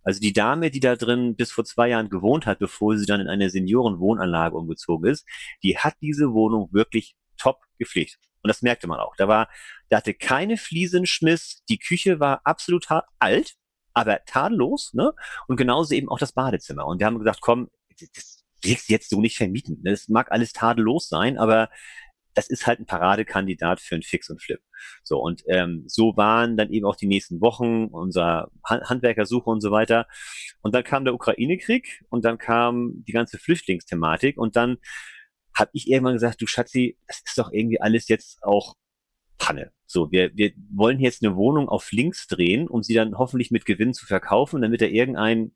Also 0.03 0.21
die 0.21 0.31
Dame, 0.31 0.71
die 0.71 0.79
da 0.79 0.95
drin 0.95 1.35
bis 1.35 1.51
vor 1.51 1.65
zwei 1.65 1.89
Jahren 1.89 2.09
gewohnt 2.09 2.45
hat, 2.45 2.59
bevor 2.59 2.97
sie 2.97 3.05
dann 3.05 3.19
in 3.19 3.27
eine 3.27 3.49
Seniorenwohnanlage 3.49 4.55
umgezogen 4.55 5.11
ist, 5.11 5.27
die 5.63 5.77
hat 5.77 5.95
diese 6.01 6.31
Wohnung 6.31 6.69
wirklich 6.71 7.17
top 7.37 7.59
gepflegt. 7.77 8.17
Und 8.47 8.49
das 8.49 8.61
merkte 8.61 8.87
man 8.87 8.99
auch. 9.01 9.13
Da 9.17 9.27
war, 9.27 9.49
da 9.89 9.97
hatte 9.97 10.13
keine 10.13 10.55
Fliesenschmiss, 10.55 11.63
die 11.67 11.79
Küche 11.79 12.21
war 12.21 12.39
absolut 12.45 12.87
alt, 13.19 13.55
aber 13.93 14.23
tadellos, 14.23 14.93
ne? 14.93 15.11
Und 15.49 15.57
genauso 15.57 15.93
eben 15.93 16.07
auch 16.07 16.17
das 16.17 16.31
Badezimmer. 16.31 16.85
Und 16.85 16.99
wir 16.99 17.07
haben 17.07 17.19
gesagt, 17.19 17.41
komm, 17.41 17.69
das 17.99 18.45
willst 18.61 18.87
du 18.87 18.93
jetzt 18.93 19.09
so 19.09 19.19
nicht 19.19 19.35
vermieten. 19.35 19.81
Das 19.83 20.07
mag 20.07 20.31
alles 20.31 20.53
tadellos 20.53 21.09
sein, 21.09 21.37
aber 21.37 21.69
das 22.35 22.49
ist 22.49 22.67
halt 22.67 22.79
ein 22.79 22.85
Paradekandidat 22.85 23.81
für 23.81 23.95
ein 23.95 24.03
Fix 24.03 24.29
und 24.29 24.41
Flip. 24.41 24.61
So, 25.03 25.19
und 25.19 25.43
ähm, 25.49 25.83
so 25.87 26.15
waren 26.15 26.55
dann 26.55 26.71
eben 26.71 26.85
auch 26.85 26.95
die 26.95 27.07
nächsten 27.07 27.41
Wochen 27.41 27.87
unser 27.87 28.49
Handwerkersuche 28.63 29.49
und 29.49 29.59
so 29.59 29.71
weiter. 29.71 30.07
Und 30.61 30.73
dann 30.73 30.85
kam 30.85 31.03
der 31.03 31.15
Ukraine-Krieg 31.15 32.05
und 32.09 32.23
dann 32.23 32.37
kam 32.37 33.03
die 33.07 33.11
ganze 33.11 33.39
Flüchtlingsthematik 33.39 34.37
und 34.37 34.55
dann 34.55 34.77
habe 35.57 35.71
ich 35.73 35.89
irgendwann 35.89 36.13
gesagt, 36.13 36.41
du 36.41 36.47
Schatzi, 36.47 36.97
das 37.07 37.21
ist 37.25 37.37
doch 37.37 37.51
irgendwie 37.51 37.81
alles 37.81 38.07
jetzt 38.07 38.43
auch 38.43 38.75
Panne. 39.37 39.71
So, 39.85 40.11
wir, 40.11 40.35
wir 40.35 40.51
wollen 40.73 40.99
jetzt 40.99 41.23
eine 41.23 41.35
Wohnung 41.35 41.69
auf 41.69 41.91
links 41.91 42.27
drehen, 42.27 42.67
um 42.67 42.83
sie 42.83 42.93
dann 42.93 43.17
hoffentlich 43.17 43.51
mit 43.51 43.65
Gewinn 43.65 43.93
zu 43.93 44.05
verkaufen, 44.05 44.61
damit 44.61 44.81
er 44.81 44.89
irgendein 44.89 45.51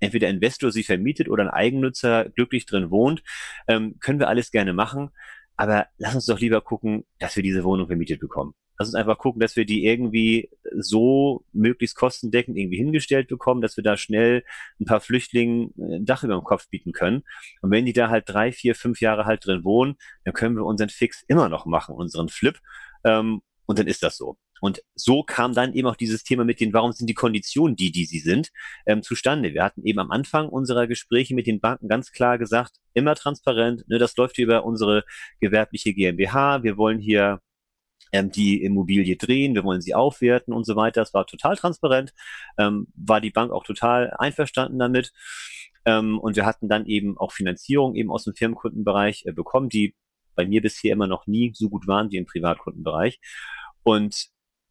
entweder 0.00 0.28
Investor 0.28 0.70
sie 0.70 0.82
vermietet 0.82 1.28
oder 1.28 1.44
ein 1.44 1.50
Eigennutzer 1.50 2.28
glücklich 2.30 2.66
drin 2.66 2.90
wohnt, 2.90 3.22
ähm, 3.68 3.96
können 4.00 4.18
wir 4.18 4.28
alles 4.28 4.50
gerne 4.50 4.72
machen. 4.72 5.10
Aber 5.56 5.86
lass 5.98 6.14
uns 6.14 6.26
doch 6.26 6.40
lieber 6.40 6.60
gucken, 6.60 7.04
dass 7.18 7.36
wir 7.36 7.42
diese 7.42 7.64
Wohnung 7.64 7.86
vermietet 7.86 8.20
bekommen. 8.20 8.54
Lass 8.78 8.88
uns 8.88 8.94
einfach 8.94 9.18
gucken, 9.18 9.40
dass 9.40 9.56
wir 9.56 9.64
die 9.64 9.84
irgendwie 9.84 10.50
so 10.76 11.44
möglichst 11.52 11.96
kostendeckend 11.96 12.56
irgendwie 12.56 12.78
hingestellt 12.78 13.28
bekommen, 13.28 13.60
dass 13.60 13.76
wir 13.76 13.84
da 13.84 13.96
schnell 13.96 14.44
ein 14.80 14.84
paar 14.84 15.00
Flüchtlingen 15.00 15.72
äh, 15.78 15.96
ein 15.96 16.04
Dach 16.04 16.24
über 16.24 16.34
dem 16.34 16.44
Kopf 16.44 16.68
bieten 16.68 16.92
können. 16.92 17.22
Und 17.62 17.70
wenn 17.70 17.86
die 17.86 17.92
da 17.92 18.08
halt 18.10 18.28
drei, 18.28 18.52
vier, 18.52 18.74
fünf 18.74 19.00
Jahre 19.00 19.26
halt 19.26 19.46
drin 19.46 19.64
wohnen, 19.64 19.96
dann 20.24 20.34
können 20.34 20.56
wir 20.56 20.64
unseren 20.64 20.88
Fix 20.88 21.22
immer 21.28 21.48
noch 21.48 21.66
machen, 21.66 21.94
unseren 21.94 22.28
Flip. 22.28 22.58
Ähm, 23.04 23.42
und 23.66 23.78
dann 23.78 23.86
ist 23.86 24.02
das 24.02 24.16
so. 24.16 24.36
Und 24.60 24.82
so 24.94 25.22
kam 25.22 25.52
dann 25.52 25.74
eben 25.74 25.86
auch 25.88 25.96
dieses 25.96 26.24
Thema 26.24 26.44
mit 26.44 26.60
den, 26.60 26.72
warum 26.72 26.92
sind 26.92 27.08
die 27.08 27.14
Konditionen 27.14 27.76
die, 27.76 27.92
die 27.92 28.06
sie 28.06 28.20
sind, 28.20 28.50
ähm, 28.86 29.02
zustande. 29.02 29.52
Wir 29.52 29.62
hatten 29.62 29.84
eben 29.84 29.98
am 29.98 30.10
Anfang 30.10 30.48
unserer 30.48 30.86
Gespräche 30.86 31.34
mit 31.34 31.46
den 31.46 31.60
Banken 31.60 31.88
ganz 31.88 32.12
klar 32.12 32.38
gesagt, 32.38 32.76
immer 32.94 33.14
transparent, 33.14 33.86
ne, 33.88 33.98
das 33.98 34.16
läuft 34.16 34.38
über 34.38 34.64
unsere 34.64 35.04
gewerbliche 35.40 35.92
GmbH. 35.92 36.62
Wir 36.62 36.76
wollen 36.76 36.98
hier 36.98 37.40
die 38.12 38.62
Immobilie 38.62 39.16
drehen, 39.16 39.54
wir 39.54 39.64
wollen 39.64 39.80
sie 39.80 39.94
aufwerten 39.94 40.54
und 40.54 40.64
so 40.64 40.76
weiter. 40.76 41.00
Das 41.00 41.14
war 41.14 41.26
total 41.26 41.56
transparent, 41.56 42.12
ähm, 42.58 42.86
war 42.94 43.20
die 43.20 43.30
Bank 43.30 43.50
auch 43.50 43.64
total 43.64 44.12
einverstanden 44.18 44.78
damit. 44.78 45.12
Ähm, 45.84 46.18
und 46.18 46.36
wir 46.36 46.46
hatten 46.46 46.68
dann 46.68 46.86
eben 46.86 47.18
auch 47.18 47.32
Finanzierung 47.32 47.94
eben 47.94 48.10
aus 48.10 48.24
dem 48.24 48.34
Firmenkundenbereich 48.34 49.26
äh, 49.26 49.32
bekommen, 49.32 49.68
die 49.68 49.94
bei 50.34 50.46
mir 50.46 50.62
bisher 50.62 50.92
immer 50.92 51.06
noch 51.06 51.26
nie 51.26 51.52
so 51.54 51.68
gut 51.68 51.86
waren 51.86 52.10
wie 52.10 52.16
im 52.16 52.26
Privatkundenbereich. 52.26 53.20
Und 53.82 54.28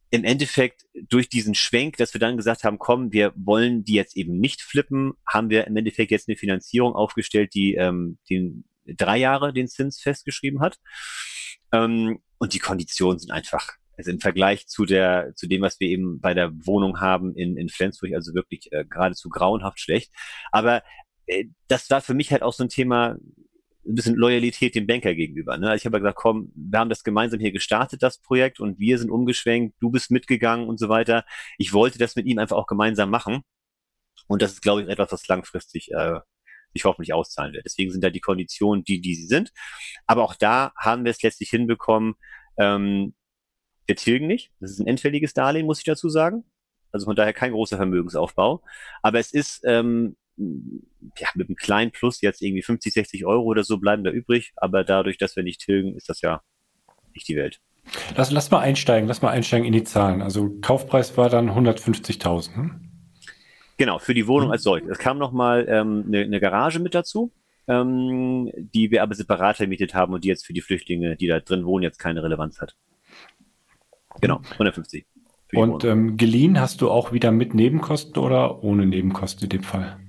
im 0.09 0.23
Endeffekt 0.23 0.85
durch 1.09 1.27
diesen 1.27 1.55
Schwenk, 1.55 1.97
dass 1.97 2.13
wir 2.13 2.19
dann 2.19 2.37
gesagt 2.37 2.63
haben, 2.63 2.77
komm, 2.77 3.11
wir 3.11 3.33
wollen 3.35 3.83
die 3.83 3.93
jetzt 3.93 4.15
eben 4.15 4.39
nicht 4.39 4.61
flippen, 4.61 5.13
haben 5.27 5.49
wir 5.49 5.65
im 5.65 5.75
Endeffekt 5.75 6.11
jetzt 6.11 6.29
eine 6.29 6.37
Finanzierung 6.37 6.93
aufgestellt, 6.93 7.53
die 7.55 7.75
ähm, 7.75 8.19
den 8.29 8.65
drei 8.85 9.17
Jahre 9.17 9.53
den 9.53 9.67
Zins 9.67 10.01
festgeschrieben 10.01 10.61
hat. 10.61 10.77
Ähm, 11.71 12.19
und 12.43 12.53
die 12.53 12.59
Konditionen 12.59 13.19
sind 13.19 13.31
einfach, 13.31 13.69
also 13.97 14.11
im 14.11 14.19
Vergleich 14.19 14.67
zu 14.67 14.83
der, 14.83 15.33
zu 15.33 15.47
dem, 15.47 15.61
was 15.61 15.79
wir 15.79 15.87
eben 15.87 16.19
bei 16.19 16.33
der 16.33 16.51
Wohnung 16.65 16.99
haben 16.99 17.33
in, 17.37 17.55
in 17.55 17.69
Flensburg, 17.69 18.13
also 18.15 18.33
wirklich 18.33 18.69
äh, 18.73 18.83
geradezu 18.83 19.29
grauenhaft 19.29 19.79
schlecht. 19.79 20.11
Aber 20.51 20.83
äh, 21.25 21.45
das 21.69 21.89
war 21.89 22.01
für 22.01 22.13
mich 22.13 22.33
halt 22.33 22.41
auch 22.43 22.51
so 22.51 22.65
ein 22.65 22.69
Thema, 22.69 23.15
ein 23.85 23.95
bisschen 23.95 24.15
Loyalität 24.15 24.75
dem 24.75 24.87
Banker 24.87 25.15
gegenüber. 25.15 25.57
Ne? 25.57 25.69
Also 25.69 25.79
ich 25.79 25.85
habe 25.85 25.99
gesagt, 25.99 26.17
komm, 26.17 26.51
wir 26.53 26.79
haben 26.79 26.89
das 26.89 27.05
gemeinsam 27.05 27.39
hier 27.39 27.53
gestartet, 27.53 28.03
das 28.03 28.17
Projekt, 28.17 28.59
und 28.59 28.77
wir 28.77 28.97
sind 28.97 29.09
umgeschwenkt, 29.09 29.77
du 29.79 29.89
bist 29.89 30.11
mitgegangen 30.11 30.67
und 30.67 30.81
so 30.81 30.89
weiter. 30.89 31.23
Ich 31.57 31.71
wollte 31.71 31.97
das 31.97 32.17
mit 32.17 32.25
ihm 32.25 32.39
einfach 32.39 32.57
auch 32.57 32.67
gemeinsam 32.67 33.09
machen. 33.09 33.43
Und 34.27 34.41
das 34.41 34.51
ist, 34.51 34.61
glaube 34.61 34.81
ich, 34.81 34.89
etwas, 34.89 35.13
was 35.13 35.25
langfristig 35.29 35.91
äh, 35.93 36.19
sich 36.73 36.85
hoffentlich 36.85 37.13
auszahlen 37.13 37.53
wird. 37.53 37.65
Deswegen 37.65 37.91
sind 37.91 38.03
da 38.03 38.09
die 38.09 38.19
Konditionen 38.19 38.83
die, 38.83 39.01
die 39.01 39.15
sie 39.15 39.27
sind. 39.27 39.51
Aber 40.05 40.23
auch 40.23 40.35
da 40.35 40.73
haben 40.77 41.05
wir 41.05 41.11
es 41.11 41.21
letztlich 41.21 41.49
hinbekommen, 41.49 42.15
ähm, 42.57 43.13
wir 43.85 43.95
tilgen 43.95 44.27
nicht. 44.27 44.51
Das 44.59 44.71
ist 44.71 44.79
ein 44.79 44.87
endfälliges 44.87 45.33
Darlehen, 45.33 45.65
muss 45.65 45.79
ich 45.79 45.85
dazu 45.85 46.09
sagen. 46.09 46.45
Also 46.91 47.05
von 47.05 47.15
daher 47.15 47.33
kein 47.33 47.51
großer 47.51 47.77
Vermögensaufbau. 47.77 48.63
Aber 49.01 49.19
es 49.19 49.33
ist 49.33 49.61
ähm, 49.65 50.15
ja, 50.37 51.27
mit 51.35 51.49
einem 51.49 51.55
kleinen 51.55 51.91
Plus 51.91 52.21
jetzt 52.21 52.41
irgendwie 52.41 52.61
50, 52.61 52.93
60 52.93 53.25
Euro 53.25 53.43
oder 53.43 53.63
so 53.63 53.77
bleiben 53.77 54.03
da 54.03 54.11
übrig. 54.11 54.53
Aber 54.55 54.83
dadurch, 54.83 55.17
dass 55.17 55.35
wir 55.35 55.43
nicht 55.43 55.61
tilgen, 55.61 55.95
ist 55.95 56.09
das 56.09 56.21
ja 56.21 56.41
nicht 57.13 57.27
die 57.27 57.35
Welt. 57.35 57.59
Lass, 58.15 58.31
lass 58.31 58.49
mal 58.49 58.59
einsteigen, 58.59 59.07
lass 59.07 59.21
mal 59.21 59.31
einsteigen 59.31 59.67
in 59.67 59.73
die 59.73 59.83
Zahlen. 59.83 60.21
Also 60.21 60.57
Kaufpreis 60.61 61.17
war 61.17 61.29
dann 61.29 61.49
150.000. 61.49 62.55
Hm? 62.55 62.92
Genau, 63.83 63.99
für 63.99 64.13
die 64.13 64.27
Wohnung 64.27 64.47
mhm. 64.47 64.53
als 64.53 64.63
solche. 64.63 64.89
Es 64.89 64.97
kam 64.97 65.17
nochmal 65.17 65.65
ähm, 65.67 66.05
eine, 66.07 66.19
eine 66.21 66.39
Garage 66.39 66.79
mit 66.79 66.95
dazu, 66.95 67.33
ähm, 67.67 68.49
die 68.55 68.91
wir 68.91 69.03
aber 69.03 69.13
separat 69.13 69.57
vermietet 69.57 69.93
haben 69.93 70.13
und 70.13 70.23
die 70.23 70.29
jetzt 70.29 70.45
für 70.45 70.53
die 70.53 70.61
Flüchtlinge, 70.61 71.17
die 71.17 71.27
da 71.27 71.41
drin 71.41 71.65
wohnen, 71.65 71.83
jetzt 71.83 71.99
keine 71.99 72.23
Relevanz 72.23 72.61
hat. 72.61 72.77
Genau, 74.21 74.39
150. 74.53 75.05
Und 75.53 75.83
ähm, 75.83 76.15
geliehen 76.15 76.61
hast 76.61 76.79
du 76.79 76.89
auch 76.89 77.11
wieder 77.11 77.33
mit 77.33 77.53
Nebenkosten 77.55 78.23
oder 78.23 78.63
ohne 78.63 78.85
Nebenkosten 78.85 79.43
in 79.43 79.49
dem 79.49 79.63
Fall? 79.63 79.99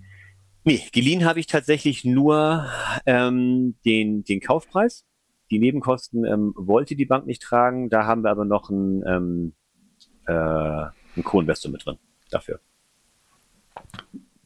Nee, 0.62 0.80
geliehen 0.92 1.24
habe 1.24 1.40
ich 1.40 1.48
tatsächlich 1.48 2.04
nur 2.04 2.66
ähm, 3.06 3.74
den, 3.84 4.22
den 4.22 4.38
Kaufpreis 4.38 5.04
Die 5.50 5.58
Nebenkosten 5.58 6.24
ähm, 6.24 6.54
wollte 6.56 6.94
die 6.94 7.06
Bank 7.06 7.26
nicht 7.26 7.42
tragen. 7.42 7.90
Da 7.90 8.06
haben 8.06 8.22
wir 8.22 8.30
aber 8.30 8.44
noch 8.44 8.70
einen, 8.70 9.02
ähm, 9.04 9.52
äh, 10.28 10.32
einen 10.32 11.24
Co-Investor 11.24 11.72
mit 11.72 11.84
drin 11.84 11.98
dafür. 12.30 12.60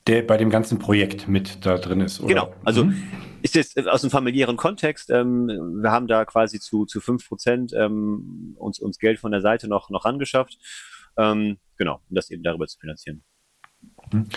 Der 0.06 0.22
bei 0.22 0.36
dem 0.36 0.50
ganzen 0.50 0.78
Projekt 0.78 1.28
mit 1.28 1.66
da 1.66 1.76
drin 1.76 2.00
ist, 2.00 2.20
oder? 2.20 2.28
Genau. 2.28 2.54
Also 2.64 2.84
mhm. 2.84 3.02
ist 3.42 3.54
jetzt 3.54 3.78
aus 3.86 4.02
einem 4.02 4.10
familiären 4.10 4.56
Kontext. 4.56 5.10
Ähm, 5.10 5.48
wir 5.82 5.90
haben 5.90 6.06
da 6.06 6.24
quasi 6.24 6.60
zu, 6.60 6.86
zu 6.86 7.00
fünf 7.00 7.28
Prozent 7.28 7.72
ähm, 7.74 8.54
uns, 8.58 8.78
uns 8.78 8.98
Geld 8.98 9.18
von 9.18 9.32
der 9.32 9.42
Seite 9.42 9.68
noch, 9.68 9.90
noch 9.90 10.04
angeschafft. 10.04 10.58
Ähm, 11.18 11.58
genau, 11.76 12.00
um 12.08 12.14
das 12.14 12.30
eben 12.30 12.42
darüber 12.42 12.66
zu 12.66 12.78
finanzieren. 12.78 13.22
Mhm. 14.12 14.28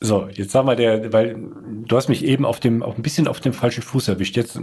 So, 0.00 0.28
jetzt 0.28 0.52
sagen 0.52 0.68
wir 0.68 0.76
der, 0.76 1.12
weil 1.12 1.36
du 1.84 1.96
hast 1.96 2.08
mich 2.08 2.24
eben 2.24 2.44
auf 2.44 2.60
dem, 2.60 2.82
auf 2.82 2.96
ein 2.96 3.02
bisschen 3.02 3.26
auf 3.26 3.40
dem 3.40 3.52
falschen 3.52 3.82
Fuß 3.82 4.08
erwischt. 4.08 4.36
Jetzt 4.36 4.58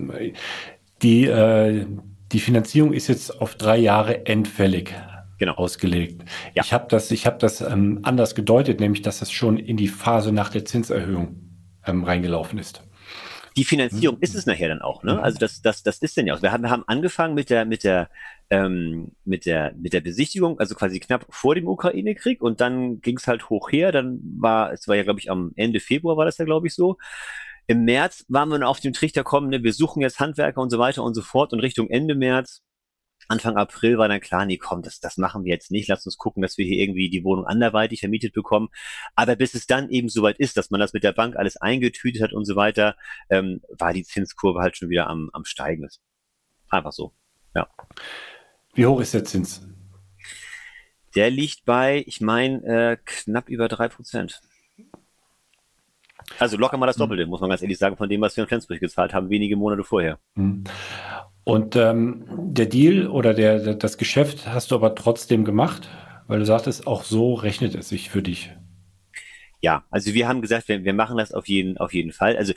die, 1.02 1.26
äh, 1.26 1.86
die 2.32 2.40
Finanzierung 2.40 2.94
ist 2.94 3.08
jetzt 3.08 3.42
auf 3.42 3.56
drei 3.56 3.78
Jahre 3.78 4.26
endfällig 4.26 4.94
genau. 5.38 5.54
ausgelegt. 5.54 6.24
Ja. 6.54 6.64
Ich 6.64 6.74
habe 6.74 6.86
das, 6.90 7.12
ich 7.12 7.26
habe 7.26 7.38
das 7.38 7.62
ähm, 7.62 8.00
anders 8.04 8.36
gedeutet, 8.36 8.80
nämlich 8.80 9.02
dass 9.02 9.20
das 9.20 9.32
schon 9.32 9.58
in 9.58 9.78
die 9.78 9.88
Phase 9.88 10.32
nach 10.32 10.50
der 10.50 10.66
Zinserhöhung 10.66 11.46
ähm, 11.86 12.04
reingelaufen 12.04 12.60
ist. 12.60 12.82
Die 13.58 13.64
Finanzierung 13.64 14.18
mhm. 14.18 14.24
ist 14.24 14.36
es 14.36 14.46
nachher 14.46 14.68
dann 14.68 14.82
auch, 14.82 15.04
ne? 15.04 15.14
Mhm. 15.14 15.20
Also 15.20 15.38
das, 15.38 15.62
das, 15.62 15.82
das 15.82 16.00
ist 16.00 16.18
denn 16.18 16.28
ja 16.28 16.36
auch. 16.36 16.42
Wir 16.42 16.52
haben, 16.52 16.64
wir 16.64 16.70
haben 16.70 16.84
angefangen 16.88 17.36
mit 17.36 17.50
der, 17.50 17.64
mit 17.64 17.86
der, 17.86 18.10
ähm, 18.50 19.14
mit 19.24 19.46
der, 19.46 19.74
mit 19.78 19.94
der 19.94 20.02
Besichtigung, 20.02 20.60
also 20.60 20.76
quasi 20.76 21.00
knapp 21.00 21.26
vor 21.30 21.56
dem 21.56 21.68
Ukraine-Krieg 21.68 22.42
und 22.42 22.60
dann 22.60 23.00
ging 23.00 23.18
es 23.18 23.28
halt 23.28 23.50
hoch 23.50 23.72
her. 23.72 23.94
Dann 23.94 24.20
war, 24.40 24.74
es 24.74 24.90
war 24.90 24.96
ja, 24.98 25.04
glaube 25.04 25.22
ich, 25.22 25.32
am 25.32 25.54
Ende 25.56 25.80
Februar 25.80 26.18
war 26.18 26.26
das 26.26 26.38
ja, 26.38 26.44
glaube 26.44 26.68
ich, 26.68 26.76
so. 26.76 26.98
Im 27.68 27.86
März 27.86 28.26
waren 28.28 28.50
wir 28.50 28.68
auf 28.68 28.82
dem 28.82 28.94
Trichter 28.94 29.24
kommen, 29.24 29.50
ne, 29.50 29.64
wir 29.64 29.74
suchen 29.74 30.02
jetzt 30.02 30.20
Handwerker 30.20 30.62
und 30.62 30.70
so 30.70 30.78
weiter 30.78 31.04
und 31.04 31.16
so 31.16 31.22
fort 31.22 31.54
und 31.54 31.62
Richtung 31.62 31.90
Ende 31.90 32.14
März 32.14 32.62
Anfang 33.28 33.58
April 33.58 33.98
war 33.98 34.08
dann 34.08 34.22
klar, 34.22 34.46
nee, 34.46 34.58
komm, 34.58 34.82
das, 34.82 35.00
das 35.00 35.18
machen 35.18 35.44
wir 35.44 35.52
jetzt 35.52 35.72
nicht. 35.72 35.88
Lass 35.88 36.06
uns 36.06 36.18
gucken, 36.18 36.42
dass 36.42 36.58
wir 36.58 36.66
hier 36.66 36.78
irgendwie 36.78 37.10
die 37.10 37.24
Wohnung 37.24 37.46
anderweitig 37.46 38.00
vermietet 38.00 38.34
bekommen. 38.34 38.70
Aber 39.16 39.36
bis 39.36 39.54
es 39.54 39.68
dann 39.68 39.90
eben 39.90 40.10
soweit 40.10 40.40
ist, 40.40 40.58
dass 40.58 40.70
man 40.70 40.80
das 40.80 40.94
mit 40.94 41.04
der 41.04 41.14
Bank 41.14 41.36
alles 41.36 41.58
eingetütet 41.58 42.22
hat 42.22 42.34
und 42.34 42.46
so 42.46 42.56
weiter, 42.56 42.96
ähm, 43.30 43.62
war 43.70 43.94
die 43.94 44.04
Zinskurve 44.04 44.60
halt 44.60 44.78
schon 44.78 44.90
wieder 44.90 45.08
am, 45.08 45.30
am 45.34 45.46
Steigen. 45.46 45.88
Einfach 46.70 46.92
so, 46.92 47.14
ja. 47.54 47.68
Wie 48.74 48.86
hoch 48.86 49.00
ist 49.00 49.14
der 49.14 49.24
Zins? 49.24 49.68
Der 51.16 51.30
liegt 51.30 51.64
bei, 51.66 52.04
ich 52.08 52.20
meine, 52.20 52.64
äh, 52.64 52.98
knapp 53.04 53.50
über 53.50 53.68
drei 53.70 53.88
Prozent. 53.88 54.42
Also 56.40 56.58
locker 56.58 56.78
mal 56.78 56.88
das 56.88 56.96
hm. 56.96 57.02
Doppelte, 57.02 57.26
muss 57.26 57.42
man 57.42 57.50
ganz 57.50 57.62
ehrlich 57.62 57.78
sagen, 57.78 57.98
von 57.98 58.10
dem, 58.10 58.22
was 58.22 58.36
wir 58.36 58.44
in 58.44 58.48
Flensburg 58.48 58.80
gezahlt 58.80 59.14
haben, 59.14 59.30
wenige 59.30 59.56
Monate 59.56 59.84
vorher. 59.84 60.20
Mhm. 60.36 60.64
Und 61.44 61.76
ähm, 61.76 62.26
der 62.30 62.66
Deal 62.66 63.08
oder 63.08 63.34
der, 63.34 63.60
der, 63.60 63.76
das 63.76 63.98
Geschäft 63.98 64.48
hast 64.48 64.72
du 64.72 64.76
aber 64.76 64.96
trotzdem 64.96 65.46
gemacht, 65.46 65.88
weil 66.28 66.40
du 66.40 66.46
sagtest, 66.46 66.88
auch 66.88 67.04
so 67.04 67.36
rechnet 67.36 67.76
es 67.76 67.90
sich 67.90 68.10
für 68.10 68.24
dich. 68.24 68.52
Ja, 69.62 69.84
also 69.90 70.14
wir 70.14 70.28
haben 70.28 70.42
gesagt, 70.42 70.68
wir, 70.68 70.84
wir 70.84 70.94
machen 70.94 71.18
das 71.18 71.32
auf 71.32 71.48
jeden, 71.48 71.78
auf 71.78 71.94
jeden 71.94 72.12
Fall. 72.12 72.36
Also 72.36 72.54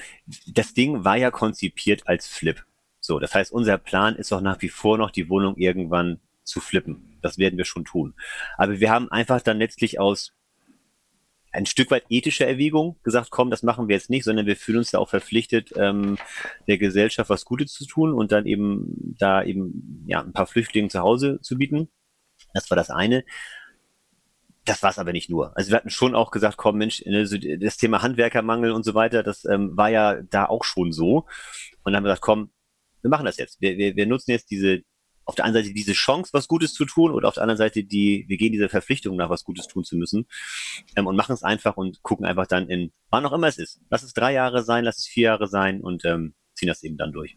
das 0.46 0.72
Ding 0.74 1.04
war 1.04 1.16
ja 1.16 1.30
konzipiert 1.30 2.02
als 2.06 2.26
Flip. 2.26 2.64
So, 3.00 3.18
das 3.18 3.34
heißt, 3.34 3.52
unser 3.52 3.78
Plan 3.78 4.16
ist 4.16 4.32
auch 4.32 4.40
nach 4.40 4.60
wie 4.62 4.68
vor 4.68 4.98
noch, 4.98 5.10
die 5.10 5.28
Wohnung 5.28 5.56
irgendwann 5.56 6.20
zu 6.42 6.60
flippen. 6.60 7.18
Das 7.22 7.38
werden 7.38 7.58
wir 7.58 7.64
schon 7.64 7.84
tun. 7.84 8.14
Aber 8.56 8.80
wir 8.80 8.90
haben 8.90 9.10
einfach 9.10 9.40
dann 9.42 9.58
letztlich 9.58 10.00
aus 10.00 10.32
ein 11.52 11.66
Stück 11.66 11.90
weit 11.90 12.04
ethische 12.08 12.46
Erwägung 12.46 12.96
gesagt, 13.02 13.30
komm, 13.30 13.50
das 13.50 13.62
machen 13.62 13.88
wir 13.88 13.96
jetzt 13.96 14.10
nicht, 14.10 14.24
sondern 14.24 14.46
wir 14.46 14.56
fühlen 14.56 14.78
uns 14.78 14.90
da 14.90 14.98
auch 14.98 15.08
verpflichtet, 15.08 15.72
ähm, 15.76 16.18
der 16.66 16.78
Gesellschaft 16.78 17.30
was 17.30 17.44
Gutes 17.44 17.72
zu 17.72 17.86
tun 17.86 18.12
und 18.12 18.32
dann 18.32 18.46
eben 18.46 19.14
da 19.18 19.42
eben 19.42 20.04
ja 20.06 20.20
ein 20.20 20.32
paar 20.32 20.46
Flüchtlinge 20.46 20.88
zu 20.88 21.00
Hause 21.00 21.40
zu 21.42 21.56
bieten. 21.56 21.88
Das 22.54 22.70
war 22.70 22.76
das 22.76 22.90
eine. 22.90 23.24
Das 24.64 24.82
war 24.82 24.90
es 24.90 24.98
aber 24.98 25.12
nicht 25.12 25.30
nur. 25.30 25.56
Also 25.56 25.70
wir 25.70 25.76
hatten 25.76 25.90
schon 25.90 26.14
auch 26.14 26.30
gesagt, 26.30 26.58
komm 26.58 26.76
Mensch, 26.76 27.02
das 27.06 27.76
Thema 27.78 28.02
Handwerkermangel 28.02 28.72
und 28.72 28.84
so 28.84 28.94
weiter, 28.94 29.22
das 29.22 29.46
ähm, 29.46 29.74
war 29.76 29.88
ja 29.88 30.20
da 30.22 30.44
auch 30.44 30.64
schon 30.64 30.92
so. 30.92 31.26
Und 31.82 31.92
dann 31.92 31.96
haben 31.96 32.04
wir 32.04 32.10
gesagt, 32.10 32.22
komm, 32.22 32.50
wir 33.00 33.08
machen 33.08 33.24
das 33.24 33.38
jetzt. 33.38 33.60
Wir, 33.60 33.78
wir, 33.78 33.96
wir 33.96 34.06
nutzen 34.06 34.32
jetzt 34.32 34.50
diese 34.50 34.82
auf 35.28 35.34
der 35.34 35.44
einen 35.44 35.52
Seite 35.52 35.74
diese 35.74 35.92
Chance, 35.92 36.30
was 36.32 36.48
Gutes 36.48 36.72
zu 36.72 36.86
tun, 36.86 37.12
und 37.12 37.26
auf 37.26 37.34
der 37.34 37.42
anderen 37.42 37.58
Seite 37.58 37.84
die, 37.84 38.24
wir 38.28 38.38
gehen 38.38 38.50
dieser 38.50 38.70
Verpflichtung 38.70 39.14
nach, 39.14 39.28
was 39.28 39.44
Gutes 39.44 39.66
tun 39.66 39.84
zu 39.84 39.96
müssen 39.96 40.26
ähm, 40.96 41.06
und 41.06 41.16
machen 41.16 41.34
es 41.34 41.42
einfach 41.42 41.76
und 41.76 42.02
gucken 42.02 42.24
einfach 42.24 42.46
dann 42.46 42.70
in, 42.70 42.92
wann 43.10 43.26
auch 43.26 43.32
immer 43.32 43.46
es 43.46 43.58
ist. 43.58 43.78
Lass 43.90 44.02
es 44.02 44.14
drei 44.14 44.32
Jahre 44.32 44.64
sein, 44.64 44.84
lass 44.84 44.98
es 44.98 45.06
vier 45.06 45.24
Jahre 45.24 45.46
sein 45.46 45.82
und 45.82 46.06
ähm, 46.06 46.34
ziehen 46.54 46.68
das 46.68 46.82
eben 46.82 46.96
dann 46.96 47.12
durch. 47.12 47.36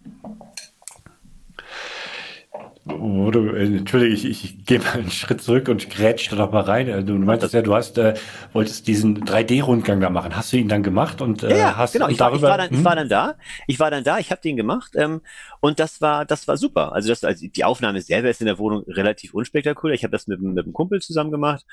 Oder, 2.93 3.53
äh, 3.55 3.65
Entschuldige, 3.65 4.13
ich, 4.13 4.25
ich 4.25 4.65
gehe 4.65 4.79
mal 4.79 4.93
einen 4.93 5.11
Schritt 5.11 5.41
zurück 5.41 5.67
und 5.67 5.89
grätsch 5.89 6.31
da 6.31 6.35
doch 6.35 6.51
mal 6.51 6.61
rein. 6.61 6.87
Äh, 6.87 7.03
du 7.03 7.13
meintest 7.13 7.53
ja, 7.53 7.61
du 7.61 7.73
hast, 7.73 7.97
äh, 7.97 8.13
wolltest 8.53 8.87
diesen 8.87 9.23
3D-Rundgang 9.23 9.99
da 9.99 10.09
machen. 10.09 10.35
Hast 10.35 10.53
du 10.53 10.57
ihn 10.57 10.67
dann 10.67 10.83
gemacht 10.83 11.21
und 11.21 11.43
äh, 11.43 11.57
ja, 11.57 11.77
hast 11.77 11.93
genau. 11.93 12.07
Ich, 12.07 12.17
darüber, 12.17 12.49
war, 12.49 12.55
ich, 12.55 12.57
war 12.57 12.57
dann, 12.57 12.69
hm? 12.69 12.77
ich 12.77 12.85
war 12.85 12.95
dann 12.95 13.09
da. 13.09 13.35
Ich 13.67 13.79
war 13.79 13.91
dann 13.91 14.03
da. 14.03 14.19
Ich 14.19 14.31
habe 14.31 14.41
den 14.41 14.55
gemacht 14.55 14.93
ähm, 14.95 15.21
und 15.59 15.79
das 15.79 16.01
war, 16.01 16.25
das 16.25 16.47
war 16.47 16.57
super. 16.57 16.93
Also 16.93 17.09
das, 17.09 17.23
also 17.23 17.47
die 17.47 17.63
Aufnahme 17.63 18.01
selber 18.01 18.29
ist 18.29 18.41
in 18.41 18.47
der 18.47 18.59
Wohnung 18.59 18.83
relativ 18.87 19.33
unspektakulär. 19.33 19.95
Ich 19.95 20.03
habe 20.03 20.11
das 20.11 20.27
mit, 20.27 20.41
mit 20.41 20.63
einem 20.63 20.73
Kumpel 20.73 21.01
zusammen 21.01 21.31
gemacht 21.31 21.65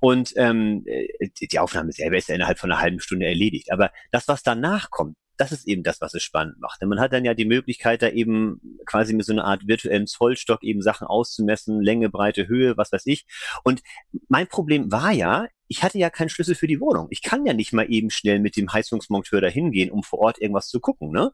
und 0.00 0.32
ähm, 0.36 0.84
äh, 0.86 1.28
die 1.40 1.58
Aufnahme 1.58 1.92
selber 1.92 2.16
ist 2.16 2.28
ja 2.28 2.34
innerhalb 2.34 2.58
von 2.58 2.70
einer 2.70 2.80
halben 2.80 3.00
Stunde 3.00 3.26
erledigt. 3.26 3.72
Aber 3.72 3.90
das, 4.10 4.28
was 4.28 4.42
danach 4.42 4.90
kommt, 4.90 5.16
das 5.38 5.52
ist 5.52 5.66
eben 5.66 5.82
das, 5.82 6.00
was 6.00 6.14
es 6.14 6.22
spannend 6.22 6.60
macht. 6.60 6.82
Denn 6.82 6.88
man 6.88 7.00
hat 7.00 7.12
dann 7.12 7.24
ja 7.24 7.32
die 7.32 7.44
Möglichkeit, 7.44 8.02
da 8.02 8.08
eben 8.08 8.60
quasi 8.86 9.14
mit 9.14 9.24
so 9.24 9.32
einer 9.32 9.44
Art 9.44 9.66
virtuellen 9.66 10.06
Zollstock 10.06 10.62
eben 10.62 10.82
Sachen 10.82 11.06
auszumessen, 11.06 11.80
Länge, 11.80 12.10
Breite, 12.10 12.48
Höhe, 12.48 12.76
was 12.76 12.92
weiß 12.92 13.06
ich. 13.06 13.24
Und 13.64 13.82
mein 14.28 14.48
Problem 14.48 14.90
war 14.92 15.12
ja, 15.12 15.46
ich 15.68 15.82
hatte 15.82 15.98
ja 15.98 16.10
keinen 16.10 16.28
Schlüssel 16.28 16.54
für 16.54 16.66
die 16.66 16.80
Wohnung. 16.80 17.08
Ich 17.10 17.22
kann 17.22 17.46
ja 17.46 17.52
nicht 17.52 17.72
mal 17.72 17.90
eben 17.90 18.10
schnell 18.10 18.40
mit 18.40 18.56
dem 18.56 18.72
Heizungsmonteur 18.72 19.40
da 19.40 19.48
hingehen, 19.48 19.90
um 19.90 20.02
vor 20.02 20.18
Ort 20.18 20.40
irgendwas 20.40 20.68
zu 20.68 20.80
gucken. 20.80 21.10
Ne? 21.10 21.30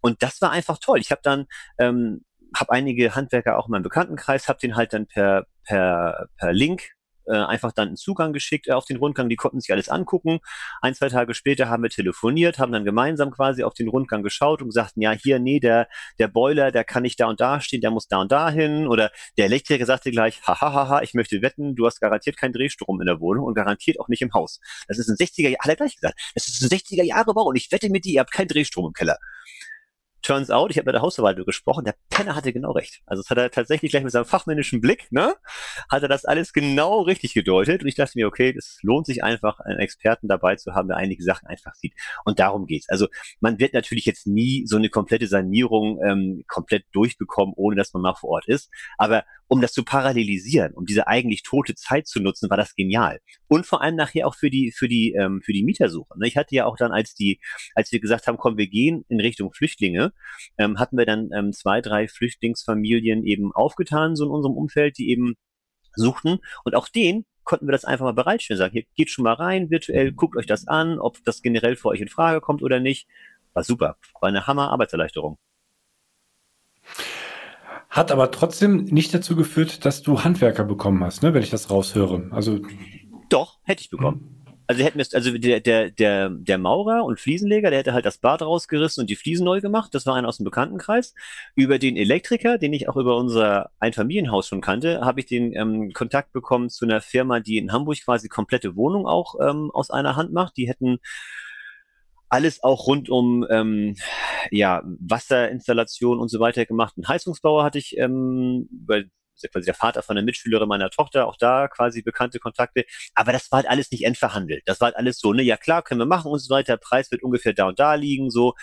Und 0.00 0.22
das 0.22 0.40
war 0.40 0.50
einfach 0.50 0.78
toll. 0.78 0.98
Ich 1.00 1.10
habe 1.10 1.20
dann 1.22 1.46
ähm, 1.78 2.24
habe 2.56 2.72
einige 2.72 3.14
Handwerker 3.14 3.58
auch 3.58 3.66
in 3.66 3.72
meinem 3.72 3.82
Bekanntenkreis, 3.82 4.48
habe 4.48 4.58
den 4.60 4.76
halt 4.76 4.92
dann 4.92 5.06
per 5.06 5.46
per 5.64 6.28
per 6.36 6.52
Link 6.52 6.92
äh, 7.26 7.36
einfach 7.36 7.72
dann 7.72 7.88
einen 7.88 7.96
Zugang 7.96 8.32
geschickt 8.32 8.68
äh, 8.68 8.72
auf 8.72 8.84
den 8.84 8.96
Rundgang, 8.96 9.28
die 9.28 9.36
konnten 9.36 9.60
sich 9.60 9.72
alles 9.72 9.88
angucken. 9.88 10.40
Ein, 10.80 10.94
zwei 10.94 11.08
Tage 11.08 11.34
später 11.34 11.68
haben 11.68 11.82
wir 11.82 11.90
telefoniert, 11.90 12.58
haben 12.58 12.72
dann 12.72 12.84
gemeinsam 12.84 13.30
quasi 13.30 13.62
auf 13.62 13.74
den 13.74 13.88
Rundgang 13.88 14.22
geschaut 14.22 14.62
und 14.62 14.68
gesagt, 14.68 14.92
ja, 14.96 15.12
hier, 15.12 15.38
nee, 15.38 15.60
der, 15.60 15.88
der 16.18 16.28
Boiler, 16.28 16.72
der 16.72 16.84
kann 16.84 17.02
nicht 17.02 17.20
da 17.20 17.26
und 17.26 17.40
da 17.40 17.60
stehen, 17.60 17.80
der 17.80 17.90
muss 17.90 18.08
da 18.08 18.20
und 18.20 18.32
da 18.32 18.50
hin. 18.50 18.86
Oder 18.86 19.10
der 19.36 19.46
Elektriker 19.46 19.86
sagte 19.86 20.10
gleich, 20.10 20.40
hahaha, 20.46 21.02
ich 21.02 21.14
möchte 21.14 21.42
wetten, 21.42 21.74
du 21.74 21.86
hast 21.86 22.00
garantiert 22.00 22.36
keinen 22.36 22.52
Drehstrom 22.52 23.00
in 23.00 23.06
der 23.06 23.20
Wohnung 23.20 23.44
und 23.44 23.54
garantiert 23.54 24.00
auch 24.00 24.08
nicht 24.08 24.22
im 24.22 24.32
Haus. 24.32 24.60
Das 24.88 24.98
ist 24.98 25.08
ein 25.08 25.16
60er, 25.16 25.56
hat 25.58 25.68
er 25.68 25.76
gleich 25.76 25.96
gesagt, 25.96 26.18
das 26.34 26.48
ist 26.48 26.62
ein 26.62 26.68
60er 26.68 27.04
Jahre 27.04 27.34
Bau 27.34 27.44
und 27.44 27.56
ich 27.56 27.70
wette 27.72 27.88
mit 27.90 28.04
dir, 28.04 28.14
ihr 28.14 28.20
habt 28.20 28.32
keinen 28.32 28.48
Drehstrom 28.48 28.86
im 28.86 28.92
Keller. 28.92 29.18
Turns 30.22 30.50
out, 30.50 30.70
ich 30.70 30.78
habe 30.78 30.86
mit 30.86 30.94
der 30.94 31.02
Hausverwaltung 31.02 31.44
gesprochen, 31.44 31.84
der 31.84 31.94
Penner 32.10 32.36
hatte 32.36 32.52
genau 32.52 32.72
recht. 32.72 33.02
Also 33.06 33.20
es 33.20 33.30
hat 33.30 33.38
er 33.38 33.50
tatsächlich 33.50 33.90
gleich 33.90 34.04
mit 34.04 34.12
seinem 34.12 34.24
fachmännischen 34.24 34.80
Blick, 34.80 35.10
ne, 35.10 35.34
hat 35.90 36.02
er 36.02 36.08
das 36.08 36.24
alles 36.24 36.52
genau 36.52 37.02
richtig 37.02 37.34
gedeutet. 37.34 37.82
Und 37.82 37.88
ich 37.88 37.96
dachte 37.96 38.12
mir, 38.14 38.26
okay, 38.26 38.54
es 38.56 38.78
lohnt 38.82 39.06
sich 39.06 39.24
einfach, 39.24 39.60
einen 39.60 39.80
Experten 39.80 40.28
dabei 40.28 40.56
zu 40.56 40.74
haben, 40.74 40.88
der 40.88 40.96
einige 40.96 41.22
Sachen 41.22 41.48
einfach 41.48 41.74
sieht. 41.74 41.94
Und 42.24 42.38
darum 42.38 42.66
geht's. 42.66 42.88
Also 42.88 43.08
man 43.40 43.58
wird 43.58 43.74
natürlich 43.74 44.06
jetzt 44.06 44.26
nie 44.26 44.64
so 44.66 44.76
eine 44.76 44.88
komplette 44.88 45.26
Sanierung 45.26 46.00
ähm, 46.04 46.44
komplett 46.46 46.84
durchbekommen, 46.92 47.54
ohne 47.56 47.76
dass 47.76 47.92
man 47.92 48.02
mal 48.02 48.14
vor 48.14 48.30
Ort 48.30 48.46
ist. 48.46 48.70
Aber 48.98 49.24
um 49.52 49.60
das 49.60 49.74
zu 49.74 49.84
parallelisieren, 49.84 50.72
um 50.72 50.86
diese 50.86 51.08
eigentlich 51.08 51.42
tote 51.42 51.74
Zeit 51.74 52.06
zu 52.06 52.20
nutzen, 52.22 52.48
war 52.48 52.56
das 52.56 52.74
genial. 52.74 53.20
Und 53.48 53.66
vor 53.66 53.82
allem 53.82 53.96
nachher 53.96 54.26
auch 54.26 54.34
für 54.34 54.48
die, 54.48 54.72
für 54.72 54.88
die, 54.88 55.12
ähm, 55.12 55.42
für 55.44 55.52
die 55.52 55.62
Mietersuche. 55.62 56.18
Ne? 56.18 56.26
Ich 56.26 56.38
hatte 56.38 56.54
ja 56.54 56.64
auch 56.64 56.78
dann, 56.78 56.90
als 56.90 57.12
die, 57.12 57.38
als 57.74 57.92
wir 57.92 58.00
gesagt 58.00 58.26
haben, 58.26 58.38
komm, 58.38 58.56
wir 58.56 58.66
gehen 58.66 59.04
in 59.10 59.20
Richtung 59.20 59.52
Flüchtlinge, 59.52 60.14
ähm, 60.56 60.78
hatten 60.78 60.96
wir 60.96 61.04
dann 61.04 61.28
ähm, 61.36 61.52
zwei, 61.52 61.82
drei 61.82 62.08
Flüchtlingsfamilien 62.08 63.26
eben 63.26 63.52
aufgetan, 63.52 64.16
so 64.16 64.24
in 64.24 64.30
unserem 64.30 64.56
Umfeld, 64.56 64.96
die 64.96 65.10
eben 65.10 65.34
suchten. 65.96 66.38
Und 66.64 66.74
auch 66.74 66.88
denen 66.88 67.26
konnten 67.44 67.66
wir 67.66 67.72
das 67.72 67.84
einfach 67.84 68.06
mal 68.06 68.14
bereitstellen. 68.14 68.56
Sagen, 68.56 68.72
hier 68.72 68.84
geht 68.96 69.10
schon 69.10 69.24
mal 69.24 69.34
rein, 69.34 69.68
virtuell, 69.68 70.12
guckt 70.12 70.34
euch 70.38 70.46
das 70.46 70.66
an, 70.66 70.98
ob 70.98 71.22
das 71.26 71.42
generell 71.42 71.76
für 71.76 71.88
euch 71.88 72.00
in 72.00 72.08
Frage 72.08 72.40
kommt 72.40 72.62
oder 72.62 72.80
nicht. 72.80 73.06
War 73.52 73.64
super. 73.64 73.98
War 74.18 74.30
eine 74.30 74.46
Hammer 74.46 74.70
Arbeitserleichterung. 74.70 75.36
Hat 77.92 78.10
aber 78.10 78.30
trotzdem 78.30 78.84
nicht 78.84 79.12
dazu 79.12 79.36
geführt, 79.36 79.84
dass 79.84 80.00
du 80.00 80.24
Handwerker 80.24 80.64
bekommen 80.64 81.04
hast, 81.04 81.22
ne, 81.22 81.34
wenn 81.34 81.42
ich 81.42 81.50
das 81.50 81.68
raushöre. 81.68 82.26
Also 82.30 82.60
doch, 83.28 83.58
hätte 83.64 83.82
ich 83.82 83.90
bekommen. 83.90 84.20
Hm. 84.20 84.54
Also 84.66 84.82
hätten 84.82 84.98
wir 84.98 85.04
also 85.12 85.36
der, 85.36 85.60
der, 85.60 85.90
der, 85.90 86.30
der 86.30 86.56
Maurer 86.56 87.04
und 87.04 87.20
Fliesenleger, 87.20 87.68
der 87.68 87.80
hätte 87.80 87.92
halt 87.92 88.06
das 88.06 88.16
Bad 88.16 88.40
rausgerissen 88.40 89.02
und 89.02 89.10
die 89.10 89.16
Fliesen 89.16 89.44
neu 89.44 89.60
gemacht. 89.60 89.94
Das 89.94 90.06
war 90.06 90.14
einer 90.14 90.26
aus 90.26 90.38
dem 90.38 90.44
Bekanntenkreis. 90.44 91.14
Über 91.54 91.78
den 91.78 91.98
Elektriker, 91.98 92.56
den 92.56 92.72
ich 92.72 92.88
auch 92.88 92.96
über 92.96 93.18
unser 93.18 93.68
Einfamilienhaus 93.78 94.48
schon 94.48 94.62
kannte, 94.62 95.02
habe 95.02 95.20
ich 95.20 95.26
den 95.26 95.54
ähm, 95.54 95.92
Kontakt 95.92 96.32
bekommen 96.32 96.70
zu 96.70 96.86
einer 96.86 97.02
Firma, 97.02 97.40
die 97.40 97.58
in 97.58 97.72
Hamburg 97.72 98.02
quasi 98.02 98.28
komplette 98.28 98.74
Wohnung 98.74 99.06
auch 99.06 99.34
ähm, 99.38 99.70
aus 99.70 99.90
einer 99.90 100.16
Hand 100.16 100.32
macht. 100.32 100.56
Die 100.56 100.66
hätten 100.66 100.98
alles 102.32 102.62
auch 102.62 102.86
rund 102.86 103.10
um 103.10 103.46
ähm, 103.50 103.94
ja, 104.50 104.82
Wasserinstallation 105.00 106.18
und 106.18 106.28
so 106.28 106.40
weiter 106.40 106.64
gemacht. 106.64 106.96
Ein 106.96 107.06
Heizungsbauer 107.06 107.62
hatte 107.62 107.78
ich, 107.78 107.96
ähm, 107.98 108.68
weil 108.86 109.10
ist 109.34 109.42
ja 109.44 109.48
quasi 109.50 109.66
der 109.66 109.74
Vater 109.74 110.02
von 110.02 110.16
der 110.16 110.24
Mitschülerin 110.24 110.68
meiner 110.68 110.90
Tochter, 110.90 111.26
auch 111.26 111.36
da 111.38 111.68
quasi 111.68 112.02
bekannte 112.02 112.38
Kontakte. 112.38 112.84
Aber 113.14 113.32
das 113.32 113.50
war 113.50 113.58
halt 113.58 113.68
alles 113.68 113.90
nicht 113.90 114.04
endverhandelt. 114.04 114.62
Das 114.66 114.80
war 114.80 114.86
halt 114.86 114.96
alles 114.96 115.18
so, 115.18 115.32
ne, 115.32 115.42
ja 115.42 115.56
klar, 115.56 115.82
können 115.82 116.00
wir 116.00 116.06
machen 116.06 116.30
und 116.30 116.38
so 116.38 116.54
weiter. 116.54 116.76
Preis 116.76 117.10
wird 117.10 117.22
ungefähr 117.22 117.52
da 117.54 117.68
und 117.68 117.78
da 117.78 117.94
liegen, 117.94 118.30
so. 118.30 118.54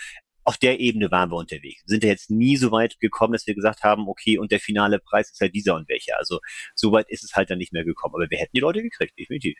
Auf 0.44 0.56
der 0.58 0.80
Ebene 0.80 1.10
waren 1.10 1.30
wir 1.30 1.36
unterwegs. 1.36 1.82
Sind 1.86 2.02
ja 2.02 2.10
jetzt 2.10 2.30
nie 2.30 2.56
so 2.56 2.72
weit 2.72 2.98
gekommen, 2.98 3.34
dass 3.34 3.46
wir 3.46 3.54
gesagt 3.54 3.82
haben, 3.84 4.08
okay, 4.08 4.38
und 4.38 4.50
der 4.50 4.58
finale 4.58 4.98
Preis 4.98 5.30
ist 5.30 5.40
halt 5.40 5.54
dieser 5.54 5.76
und 5.76 5.88
welcher. 5.88 6.16
Also 6.18 6.40
so 6.74 6.92
weit 6.92 7.08
ist 7.10 7.22
es 7.24 7.34
halt 7.34 7.50
dann 7.50 7.58
nicht 7.58 7.72
mehr 7.72 7.84
gekommen. 7.84 8.14
Aber 8.16 8.26
wir 8.30 8.38
hätten 8.38 8.52
die 8.54 8.60
Leute 8.60 8.82
gekriegt, 8.82 9.12
definitiv. 9.18 9.58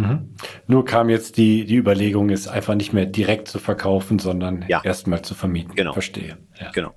Mhm. 0.00 0.34
Nur 0.66 0.84
kam 0.84 1.08
jetzt 1.08 1.36
die, 1.36 1.64
die 1.64 1.76
Überlegung, 1.76 2.30
es 2.30 2.48
einfach 2.48 2.74
nicht 2.74 2.92
mehr 2.92 3.06
direkt 3.06 3.48
zu 3.48 3.58
verkaufen, 3.58 4.18
sondern 4.18 4.64
ja. 4.68 4.82
erstmal 4.82 5.22
zu 5.22 5.34
vermieten. 5.34 5.74
Genau. 5.74 5.92
Verstehe. 5.92 6.38
Ja. 6.58 6.70
Genau. 6.70 6.94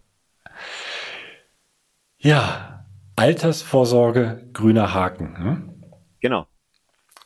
Ja, 2.17 2.85
Altersvorsorge, 3.15 4.49
grüner 4.53 4.93
Haken. 4.93 5.33
Ne? 5.33 5.73
Genau. 6.21 6.47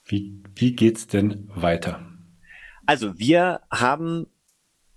Wie, 0.06 0.42
wie 0.56 0.76
geht's 0.76 1.08
denn 1.08 1.50
weiter? 1.54 2.02
Also 2.86 3.18
wir 3.20 3.62
haben 3.70 4.28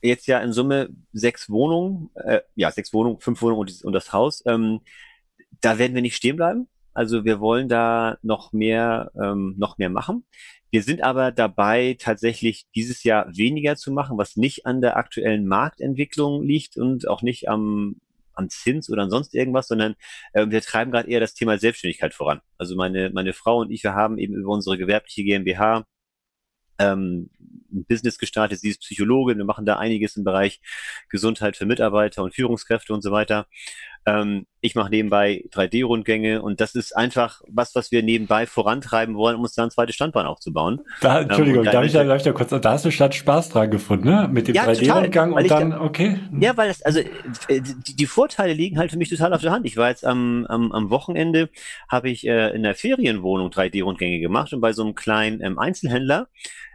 jetzt 0.03 0.27
ja 0.27 0.39
in 0.41 0.53
Summe 0.53 0.89
sechs 1.13 1.51
Wohnungen, 1.51 2.11
äh, 2.15 2.41
ja, 2.55 2.71
sechs 2.71 2.93
Wohnungen, 2.93 3.21
fünf 3.21 3.43
Wohnungen 3.43 3.61
und, 3.61 3.85
und 3.85 3.93
das 3.93 4.13
Haus. 4.13 4.43
Ähm, 4.47 4.81
da 5.61 5.79
werden 5.79 5.95
wir 5.95 6.03
nicht 6.03 6.17
stehen 6.17 6.37
bleiben. 6.37 6.69
Also 6.95 7.25
wir 7.25 7.41
wollen 7.41 7.69
da 7.69 8.19
noch 8.23 8.53
mehr, 8.53 9.11
ähm, 9.21 9.55
noch 9.59 9.79
mehr 9.79 9.91
machen. 9.91 10.25
Wir 10.71 10.83
sind 10.83 11.03
aber 11.03 11.33
dabei, 11.33 11.97
tatsächlich 11.99 12.67
dieses 12.75 13.03
Jahr 13.03 13.27
weniger 13.37 13.77
zu 13.77 13.93
machen, 13.93 14.19
was 14.19 14.37
nicht 14.37 14.67
an 14.67 14.81
der 14.81 14.97
aktuellen 14.97 15.47
Marktentwicklung 15.47 16.43
liegt 16.45 16.77
und 16.77 17.09
auch 17.09 17.23
nicht 17.23 17.49
am, 17.49 17.97
am 18.35 18.49
Zins 18.49 18.89
oder 18.89 19.03
an 19.03 19.11
sonst 19.11 19.35
irgendwas, 19.35 19.67
sondern 19.67 19.97
äh, 20.33 20.47
wir 20.49 20.61
treiben 20.61 20.93
gerade 20.93 21.11
eher 21.11 21.21
das 21.21 21.35
Thema 21.35 21.59
Selbstständigkeit 21.59 22.15
voran. 22.15 22.41
Also 22.57 22.77
meine, 22.77 23.11
meine 23.11 23.33
Frau 23.33 23.59
und 23.61 23.71
ich, 23.71 23.83
wir 23.83 23.95
haben 23.95 24.19
eben 24.19 24.35
über 24.35 24.53
unsere 24.53 24.79
gewerbliche 24.79 25.25
GmbH 25.25 25.85
ähm, 26.79 27.31
ein 27.73 27.85
Business 27.87 28.19
gestartet. 28.19 28.61
Sie 28.61 28.71
ist 28.71 28.81
Psychologin. 28.81 29.39
Wir 29.39 29.45
machen 29.45 29.67
da 29.67 29.79
einiges 29.79 30.17
im 30.17 30.25
Bereich 30.25 30.61
Gesundheit 31.09 31.57
für 31.57 31.67
Mitarbeiter 31.67 32.23
und 32.23 32.35
Führungskräfte 32.35 32.93
und 32.95 33.03
so 33.03 33.11
weiter. 33.13 33.47
Ähm, 34.07 34.47
ich 34.63 34.75
mache 34.75 34.91
nebenbei 34.91 35.45
3D-Rundgänge 35.53 36.43
und 36.43 36.61
das 36.61 36.75
ist 36.75 36.97
einfach 36.97 37.41
was, 37.49 37.75
was 37.75 37.91
wir 37.93 38.03
nebenbei 38.03 38.47
vorantreiben 38.47 39.15
wollen, 39.15 39.37
um 39.37 39.43
uns 39.43 39.55
da 39.55 39.65
ein 39.65 39.71
zweites 39.71 39.95
Standbein 39.95 40.27
aufzubauen. 40.27 40.81
Da, 41.01 41.21
Entschuldigung, 41.21 41.65
ähm, 41.65 41.73
darf, 41.73 41.85
ich 41.85 41.93
da, 41.93 42.05
darf 42.05 42.17
ich 42.19 42.23
da 42.23 42.33
kurz, 42.33 42.51
da 42.51 42.71
hast 42.71 42.85
du 42.85 42.91
statt 42.91 43.15
Spaß 43.15 43.51
dran 43.51 43.71
gefunden, 43.71 44.09
ne? 44.09 44.29
Mit 44.31 44.49
dem 44.49 44.55
ja, 44.55 44.65
3D-Rundgang 44.65 45.33
und 45.33 45.51
dann, 45.51 45.71
da, 45.71 45.81
okay. 45.81 46.19
Ja, 46.39 46.57
weil 46.57 46.69
das, 46.69 46.83
also 46.83 47.01
äh, 47.01 47.61
die, 47.61 47.97
die, 47.97 48.07
Vorteile 48.07 48.53
liegen 48.53 48.79
halt 48.79 48.91
für 48.91 48.99
mich 48.99 49.09
total 49.09 49.33
auf 49.33 49.43
der 49.43 49.53
Hand. 49.53 49.67
Ich 49.67 49.77
war 49.77 49.89
jetzt 49.89 50.05
am, 50.05 50.47
am, 50.47 50.73
am 50.73 50.91
Wochenende, 50.91 51.51
habe 51.89 52.11
ich 52.11 52.27
äh, 52.27 52.55
in 52.55 52.63
der 52.63 52.75
Ferienwohnung 52.75 53.51
3D-Rundgänge 53.51 54.21
gemacht 54.21 54.53
und 54.53 54.61
bei 54.61 54.73
so 54.73 54.83
einem 54.83 54.95
kleinen 54.95 55.43
ähm, 55.43 55.59
Einzelhändler, 55.59 56.29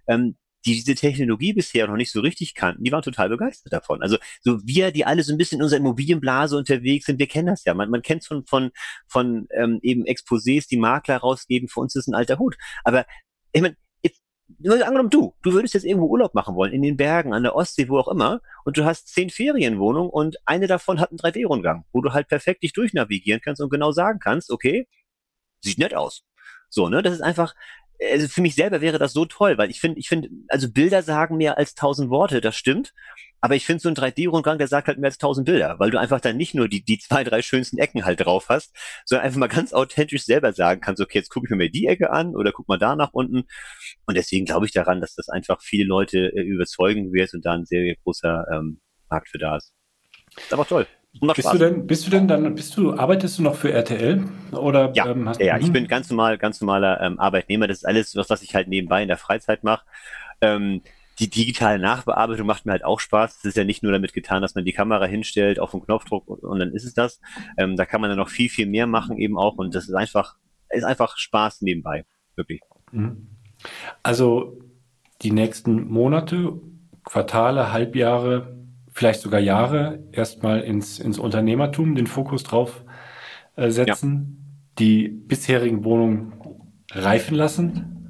ähm, 0.08 0.36
die 0.66 0.74
diese 0.74 0.96
Technologie 0.96 1.54
bisher 1.54 1.88
noch 1.88 1.96
nicht 1.96 2.12
so 2.12 2.22
richtig 2.22 2.56
kannten, 2.56 2.84
die 2.84 2.92
waren 2.92 3.02
total 3.02 3.30
begeistert 3.30 3.74
davon. 3.74 4.02
Also 4.02 4.18
so 4.42 4.60
wir, 4.66 4.92
die 4.92 5.06
alle 5.06 5.24
so 5.24 5.34
ein 5.34 5.38
bisschen 5.38 5.60
in 5.60 5.64
unserer 5.64 5.80
Immobilienblase 5.80 6.58
unterwegs 6.58 7.06
sind, 7.06 7.20
wir 7.20 7.28
kennen 7.28 7.48
das 7.48 7.64
ja. 7.66 7.74
Man, 7.74 7.90
man 7.90 8.02
kennt 8.02 8.22
es 8.22 8.28
von, 8.28 8.46
von, 8.46 8.72
von 9.08 9.48
ähm, 9.52 9.80
eben 9.84 10.06
Exposés, 10.06 10.68
die 10.68 10.78
Makler 10.78 11.18
rausgeben, 11.18 11.70
für 11.70 11.82
uns 11.82 11.96
ist 11.96 12.08
ein 12.08 12.16
alter 12.16 12.40
Hut. 12.40 12.58
Aber 12.84 13.06
ich 13.52 13.62
meine, 13.62 13.76
angenommen 14.64 15.10
du, 15.10 15.34
du 15.44 15.54
würdest 15.54 15.74
jetzt 15.74 15.86
irgendwo 15.86 16.08
Urlaub 16.08 16.34
machen 16.34 16.56
wollen, 16.56 16.74
in 16.74 16.82
den 16.82 16.98
Bergen, 16.98 17.34
an 17.34 17.44
der 17.44 17.56
Ostsee, 17.56 17.90
wo 17.90 17.98
auch 17.98 18.08
immer, 18.08 18.42
und 18.64 18.78
du 18.78 18.86
hast 18.86 19.08
zehn 19.08 19.30
Ferienwohnungen 19.30 20.10
und 20.10 20.38
eine 20.46 20.68
davon 20.68 21.00
hat 21.00 21.10
einen 21.12 21.20
3D-Rundgang, 21.20 21.86
wo 21.92 22.02
du 22.02 22.14
halt 22.14 22.28
perfekt 22.28 22.64
dich 22.64 22.74
durchnavigieren 22.74 23.42
kannst 23.44 23.62
und 23.62 23.70
genau 23.70 23.92
sagen 23.92 24.20
kannst, 24.20 24.52
okay, 24.52 24.88
sieht 25.62 25.80
nett 25.80 25.96
aus. 25.96 26.24
So, 26.70 26.90
ne, 26.90 27.02
das 27.02 27.14
ist 27.14 27.22
einfach, 27.22 27.56
also 28.12 28.28
für 28.28 28.42
mich 28.42 28.56
selber 28.56 28.82
wäre 28.82 29.00
das 29.00 29.14
so 29.14 29.26
toll, 29.26 29.58
weil 29.58 29.70
ich 29.70 29.80
finde, 29.80 30.00
ich 30.00 30.10
finde, 30.10 30.30
also 30.48 30.72
Bilder 30.72 31.02
sagen 31.02 31.38
mehr 31.38 31.58
als 31.58 31.76
tausend 31.76 32.10
Worte, 32.10 32.42
das 32.42 32.56
stimmt. 32.56 32.94
Aber 33.42 33.56
ich 33.56 33.66
finde 33.66 33.82
so 33.82 33.90
ein 33.90 33.96
3D-Rundgang, 33.96 34.58
der 34.58 34.68
sagt 34.68 34.88
halt 34.88 34.98
mehr 34.98 35.10
als 35.10 35.20
tausend 35.20 35.46
Bilder, 35.46 35.78
weil 35.78 35.92
du 35.92 36.00
einfach 36.00 36.20
dann 36.20 36.36
nicht 36.36 36.56
nur 36.56 36.68
die, 36.68 36.84
die 36.84 36.98
zwei, 36.98 37.24
drei 37.24 37.44
schönsten 37.44 37.78
Ecken 37.78 38.04
halt 38.04 38.26
drauf 38.26 38.48
hast, 38.50 38.76
sondern 39.06 39.26
einfach 39.26 39.40
mal 39.40 39.48
ganz 39.48 39.72
authentisch 39.72 40.26
selber 40.26 40.52
sagen 40.52 40.82
kannst, 40.82 41.00
okay, 41.00 41.20
jetzt 41.20 41.30
gucke 41.30 41.46
ich 41.48 41.56
mir 41.56 41.70
die 41.70 41.86
Ecke 41.86 42.10
an 42.10 42.36
oder 42.36 42.52
guck 42.52 42.68
mal 42.68 42.80
da 42.80 42.96
nach 42.96 43.14
unten. 43.14 43.44
Und 44.08 44.18
deswegen 44.18 44.46
glaube 44.46 44.66
ich 44.66 44.72
daran, 44.72 45.00
dass 45.00 45.14
das 45.14 45.30
einfach 45.30 45.62
viele 45.62 45.86
Leute 45.86 46.32
äh, 46.36 46.42
überzeugen 46.42 47.14
wird 47.14 47.34
und 47.36 47.46
da 47.46 47.54
ein 47.54 47.66
sehr 47.66 47.96
großer 48.04 48.46
ähm, 48.52 48.80
Markt 49.10 49.30
für 49.30 49.38
da 49.38 49.58
ist. 49.58 49.74
ist 50.38 50.54
aber 50.54 50.66
toll. 50.66 50.88
Bist 51.22 51.54
du 51.54 51.58
denn, 51.58 51.88
bist 51.88 52.06
du 52.06 52.12
denn 52.12 52.28
dann, 52.28 52.56
bist 52.56 52.76
du, 52.78 52.94
arbeitest 52.94 53.40
du 53.40 53.44
noch 53.44 53.56
für 53.56 53.72
RTL? 53.72 54.26
Oder, 54.52 54.92
ja, 54.94 55.08
ähm, 55.08 55.30
hast, 55.30 55.40
ja, 55.40 55.58
ich 55.58 55.72
bin 55.72 55.88
ganz 55.88 56.10
normal, 56.10 56.38
ganz 56.38 56.60
normaler 56.60 57.00
ähm, 57.02 57.20
Arbeitnehmer. 57.20 57.68
Das 57.68 57.78
ist 57.78 57.86
alles, 57.86 58.16
was, 58.16 58.30
was 58.30 58.42
ich 58.42 58.54
halt 58.54 58.68
nebenbei 58.68 59.02
in 59.02 59.08
der 59.08 59.18
Freizeit 59.18 59.64
mache. 59.64 59.86
Ähm, 60.42 60.82
die 61.20 61.30
digitale 61.30 61.80
Nachbearbeitung 61.80 62.46
macht 62.46 62.66
mir 62.66 62.74
halt 62.74 62.84
auch 62.84 63.00
Spaß. 63.00 63.38
Es 63.38 63.46
ist 63.46 63.58
ja 63.58 63.64
nicht 63.64 63.84
nur 63.84 63.94
damit 63.94 64.14
getan, 64.14 64.42
dass 64.42 64.56
man 64.56 64.66
die 64.66 64.74
Kamera 64.74 65.06
hinstellt, 65.06 65.60
auf 65.60 65.72
den 65.72 65.82
Knopfdruck 65.82 66.28
und, 66.28 66.44
und 66.44 66.60
dann 66.60 66.74
ist 66.74 66.84
es 66.84 66.94
das. 66.94 67.22
Ähm, 67.58 67.78
da 67.78 67.86
kann 67.86 68.02
man 68.02 68.10
dann 68.10 68.20
noch 68.20 68.30
viel, 68.30 68.50
viel 68.50 68.66
mehr 68.66 68.88
machen 68.88 69.18
eben 69.18 69.38
auch 69.38 69.56
und 69.56 69.74
das 69.74 69.88
ist 69.88 69.96
einfach, 69.96 70.36
ist 70.70 70.84
einfach 70.84 71.18
Spaß 71.18 71.62
nebenbei. 71.62 72.06
Wirklich. 72.36 72.62
Mhm. 72.92 73.30
Also 74.04 74.60
die 75.22 75.32
nächsten 75.32 75.88
Monate, 75.88 76.60
Quartale, 77.06 77.72
Halbjahre, 77.72 78.55
vielleicht 78.96 79.20
sogar 79.20 79.42
Jahre 79.42 80.00
erstmal 80.14 80.62
ins, 80.62 81.00
ins 81.00 81.20
Unternehmertum 81.20 81.96
den 81.96 82.08
Fokus 82.08 82.44
drauf 82.44 82.86
äh, 83.58 83.70
setzen, 83.70 84.38
ja. 84.40 84.76
die 84.80 85.10
bisherigen 85.10 85.84
Wohnungen 85.84 86.34
reifen 86.92 87.36
lassen 87.36 88.05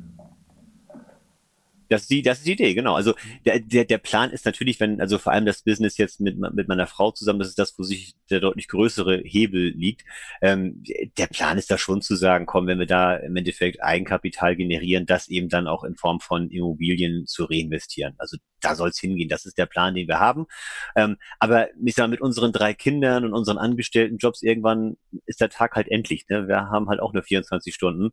das 1.89 2.03
ist 2.03 2.09
die, 2.11 2.21
das 2.21 2.39
ist 2.39 2.47
die 2.47 2.53
Idee, 2.53 2.73
genau. 2.73 2.95
Also 2.95 3.13
der, 3.45 3.59
der, 3.59 3.85
der 3.85 3.97
Plan 3.97 4.31
ist 4.31 4.45
natürlich, 4.45 4.79
wenn, 4.79 5.01
also 5.01 5.17
vor 5.17 5.33
allem 5.33 5.45
das 5.45 5.63
Business 5.63 5.97
jetzt 5.97 6.19
mit, 6.19 6.37
mit 6.37 6.67
meiner 6.67 6.87
Frau 6.87 7.11
zusammen, 7.11 7.39
das 7.39 7.49
ist 7.49 7.59
das, 7.59 7.77
wo 7.77 7.83
sich 7.83 8.15
der 8.29 8.39
deutlich 8.39 8.67
größere 8.67 9.21
Hebel 9.23 9.69
liegt. 9.69 10.03
Ähm, 10.41 10.83
der 11.17 11.27
Plan 11.27 11.57
ist 11.57 11.71
da 11.71 11.77
schon 11.77 12.01
zu 12.01 12.15
sagen, 12.15 12.45
komm, 12.45 12.67
wenn 12.67 12.79
wir 12.79 12.85
da 12.85 13.15
im 13.15 13.35
Endeffekt 13.35 13.83
Eigenkapital 13.83 14.55
generieren, 14.55 15.05
das 15.05 15.27
eben 15.27 15.49
dann 15.49 15.67
auch 15.67 15.83
in 15.83 15.95
Form 15.95 16.19
von 16.19 16.49
Immobilien 16.49 17.25
zu 17.25 17.45
reinvestieren. 17.45 18.15
Also 18.17 18.37
da 18.65 18.75
soll 18.75 18.89
es 18.89 18.99
hingehen. 18.99 19.29
Das 19.29 19.45
ist 19.45 19.57
der 19.57 19.67
Plan, 19.67 19.93
den 19.93 20.07
wir 20.07 20.19
haben. 20.19 20.47
Ähm, 20.95 21.17
aber 21.39 21.69
ich 21.83 21.95
sag, 21.95 22.09
mit 22.09 22.21
unseren 22.21 22.51
drei 22.51 22.73
Kindern 22.73 23.23
und 23.25 23.33
unseren 23.33 23.57
angestellten 23.57 24.17
Jobs 24.17 24.41
irgendwann 24.41 24.97
ist 25.25 25.41
der 25.41 25.49
Tag 25.49 25.75
halt 25.75 25.87
endlich. 25.89 26.27
Ne? 26.29 26.47
Wir 26.47 26.69
haben 26.69 26.89
halt 26.89 26.99
auch 26.99 27.13
nur 27.13 27.23
24 27.23 27.73
Stunden. 27.73 28.09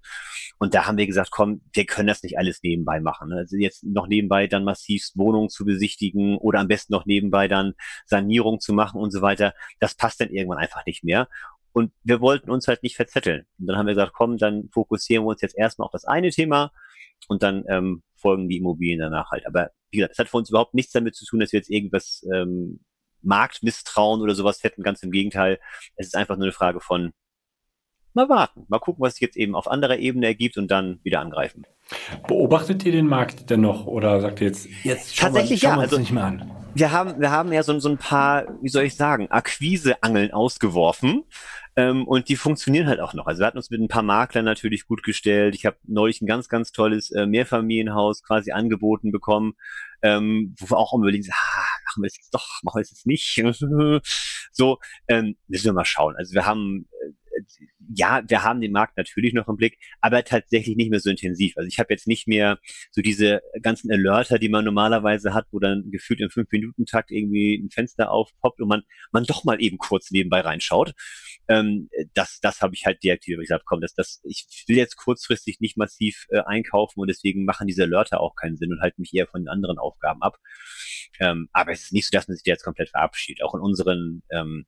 Und 0.59 0.75
da 0.75 0.87
haben 0.87 0.99
wir 0.99 1.07
gesagt, 1.07 1.31
komm, 1.31 1.63
wir 1.73 1.87
können 1.87 2.09
das 2.09 2.23
nicht 2.23 2.39
alles 2.39 2.63
nebenbei 2.63 3.01
machen. 3.01 3.31
Ne? 3.31 3.37
Also 3.37 3.57
jetzt 3.63 3.85
noch 3.85 4.07
nebenbei 4.07 4.47
dann 4.47 4.65
massiv 4.65 5.09
Wohnungen 5.15 5.49
zu 5.49 5.65
besichtigen 5.65 6.37
oder 6.39 6.61
am 6.61 6.69
besten 6.69 6.93
noch 6.93 7.07
nebenbei 7.07 7.49
dann 7.49 7.75
Sanierung 8.07 8.61
zu 8.61 8.73
machen 8.73 9.01
und 9.01 9.11
so 9.11 9.23
weiter. 9.23 9.55
Das 9.81 9.95
passt 9.95 10.21
dann 10.21 10.31
irgendwann 10.31 10.59
einfach 10.59 10.85
nicht 10.87 11.05
mehr. 11.05 11.29
Und 11.73 11.93
wir 12.05 12.21
wollten 12.21 12.51
uns 12.51 12.69
halt 12.69 12.83
nicht 12.83 12.97
verzetteln. 12.97 13.47
Und 13.59 13.67
dann 13.67 13.77
haben 13.77 13.87
wir 13.87 13.95
gesagt, 13.95 14.13
komm, 14.15 14.37
dann 14.37 14.69
fokussieren 14.73 15.25
wir 15.25 15.31
uns 15.31 15.41
jetzt 15.41 15.57
erstmal 15.57 15.87
auf 15.87 15.93
das 15.93 16.05
eine 16.05 16.31
Thema 16.31 16.71
und 17.29 17.43
dann 17.43 17.65
ähm, 17.69 18.03
folgen 18.17 18.49
die 18.49 18.59
Immobilien 18.59 19.01
danach 19.01 19.31
halt. 19.31 19.47
Aber 19.47 19.71
wie 19.91 19.99
gesagt, 19.99 20.13
es 20.13 20.19
hat 20.19 20.29
für 20.29 20.37
uns 20.37 20.51
überhaupt 20.51 20.75
nichts 20.75 20.93
damit 20.93 21.15
zu 21.15 21.25
tun, 21.25 21.41
dass 21.41 21.53
wir 21.53 21.59
jetzt 21.61 21.71
irgendwas 21.71 22.27
ähm, 22.33 22.81
Marktmisstrauen 23.23 24.21
oder 24.21 24.35
sowas 24.35 24.63
hätten. 24.63 24.83
Ganz 24.83 25.03
im 25.03 25.11
Gegenteil. 25.11 25.59
Es 25.97 26.09
ist 26.09 26.17
einfach 26.17 26.37
nur 26.37 26.45
eine 26.45 26.53
Frage 26.53 26.81
von 26.81 27.13
mal 28.15 28.29
warten, 28.29 28.65
mal 28.69 28.79
gucken, 28.79 29.03
was 29.03 29.15
sich 29.15 29.23
jetzt 29.23 29.37
eben 29.37 29.55
auf 29.55 29.69
anderer 29.69 29.99
Ebene 29.99 30.27
ergibt 30.27 30.57
und 30.57 30.71
dann 30.71 31.01
wieder 31.03 31.21
angreifen. 31.21 31.65
Beobachtet 32.27 32.85
ihr 32.85 32.93
den 32.93 33.07
Markt 33.07 33.51
denn 33.51 33.61
noch 33.61 33.87
oder 33.87 34.21
sagt 34.21 34.41
ihr 34.41 34.47
jetzt, 34.47 34.69
jetzt 34.85 35.19
Tatsächlich 35.19 35.63
wir, 35.63 35.71
ja, 35.71 35.79
also 35.79 35.99
nicht 35.99 36.13
mehr 36.13 36.25
an? 36.25 36.51
Wir 36.75 36.91
haben, 36.91 37.21
wir 37.21 37.31
haben 37.31 37.53
ja 37.53 37.63
so, 37.63 37.79
so 37.81 37.91
ein 37.91 37.99
paar, 37.99 38.47
wie 38.63 38.69
soll 38.69 38.85
ich 38.85 38.97
sagen, 38.97 39.31
Akquiseangeln 39.31 40.33
ausgeworfen. 40.33 41.25
Ähm, 41.75 42.07
und 42.07 42.29
die 42.29 42.37
funktionieren 42.37 42.87
halt 42.87 43.01
auch 43.01 43.15
noch. 43.15 43.27
Also 43.27 43.41
wir 43.41 43.47
hatten 43.47 43.57
uns 43.57 43.71
mit 43.71 43.81
ein 43.81 43.89
paar 43.89 44.03
Maklern 44.03 44.45
natürlich 44.45 44.87
gut 44.87 45.03
gestellt. 45.03 45.55
Ich 45.55 45.65
habe 45.65 45.77
neulich 45.85 46.21
ein 46.21 46.27
ganz, 46.27 46.49
ganz 46.49 46.71
tolles 46.71 47.11
äh, 47.11 47.25
Mehrfamilienhaus 47.27 48.23
quasi 48.23 48.53
angeboten 48.53 49.11
bekommen, 49.11 49.55
ähm, 50.03 50.55
wo 50.59 50.71
wir 50.71 50.77
auch 50.77 50.93
überlegen, 50.93 51.27
ah, 51.31 51.65
machen 51.87 52.03
wir 52.03 52.09
das 52.09 52.17
jetzt 52.17 52.35
doch, 52.35 52.63
machen 52.63 52.77
wir 52.77 52.83
das 52.83 52.91
jetzt 52.91 53.07
nicht. 53.07 53.43
so, 54.53 54.79
ähm, 55.09 55.37
müssen 55.49 55.65
wir 55.65 55.73
mal 55.73 55.87
schauen. 55.87 56.15
Also 56.17 56.35
wir 56.35 56.45
haben 56.45 56.87
ja, 57.95 58.23
wir 58.27 58.43
haben 58.43 58.61
den 58.61 58.73
Markt 58.73 58.97
natürlich 58.97 59.33
noch 59.33 59.49
im 59.49 59.57
Blick, 59.57 59.79
aber 60.01 60.25
tatsächlich 60.25 60.77
nicht 60.77 60.91
mehr 60.91 61.01
so 61.01 61.11
intensiv. 61.11 61.57
Also 61.57 61.69
ich 61.69 61.79
habe 61.79 61.93
jetzt 61.93 62.07
nicht 62.07 62.27
mehr 62.29 62.59
so 62.91 63.03
diese 63.03 63.43
ganzen 63.63 63.91
Alerter, 63.91 64.39
die 64.39 64.49
man 64.49 64.65
normalerweise 64.65 65.35
hat, 65.35 65.47
wo 65.51 65.59
dann 65.59 65.91
gefühlt 65.91 66.21
im 66.21 66.29
5-Minuten-Takt 66.29 67.11
irgendwie 67.11 67.57
ein 67.57 67.71
Fenster 67.71 68.11
aufpoppt 68.11 68.61
und 68.61 68.69
man, 68.69 68.83
man 69.13 69.25
doch 69.25 69.45
mal 69.45 69.61
eben 69.61 69.79
kurz 69.79 70.11
nebenbei 70.11 70.41
reinschaut. 70.41 70.95
Ähm, 71.49 71.89
das 72.15 72.41
das 72.41 72.61
habe 72.61 72.75
ich 72.75 72.87
halt 72.87 73.03
deaktiviert. 73.03 73.41
Ich 73.41 73.49
gesagt, 73.49 73.65
komm, 73.67 73.81
das, 73.81 73.95
das, 73.95 74.21
ich 74.25 74.65
will 74.67 74.77
jetzt 74.77 74.97
kurzfristig 74.97 75.61
nicht 75.61 75.77
massiv 75.77 76.27
äh, 76.31 76.41
einkaufen 76.41 77.01
und 77.01 77.09
deswegen 77.09 77.45
machen 77.45 77.67
diese 77.67 77.85
Alerter 77.85 78.21
auch 78.21 78.35
keinen 78.35 78.57
Sinn 78.57 78.73
und 78.73 78.81
halten 78.81 79.03
mich 79.03 79.15
eher 79.15 79.27
von 79.27 79.43
den 79.43 79.49
anderen 79.49 79.79
Aufgaben 79.79 80.23
ab. 80.23 80.39
Ähm, 81.21 81.49
aber 81.53 81.73
es 81.73 81.85
ist 81.85 81.93
nicht 81.93 82.07
so, 82.07 82.17
dass 82.17 82.29
man 82.29 82.37
sich 82.37 82.45
da 82.45 82.53
jetzt 82.53 82.65
komplett 82.65 82.91
verabschiedet. 82.91 83.43
Auch 83.43 83.55
in 83.55 83.61
unseren 83.61 84.23
ähm, 84.31 84.67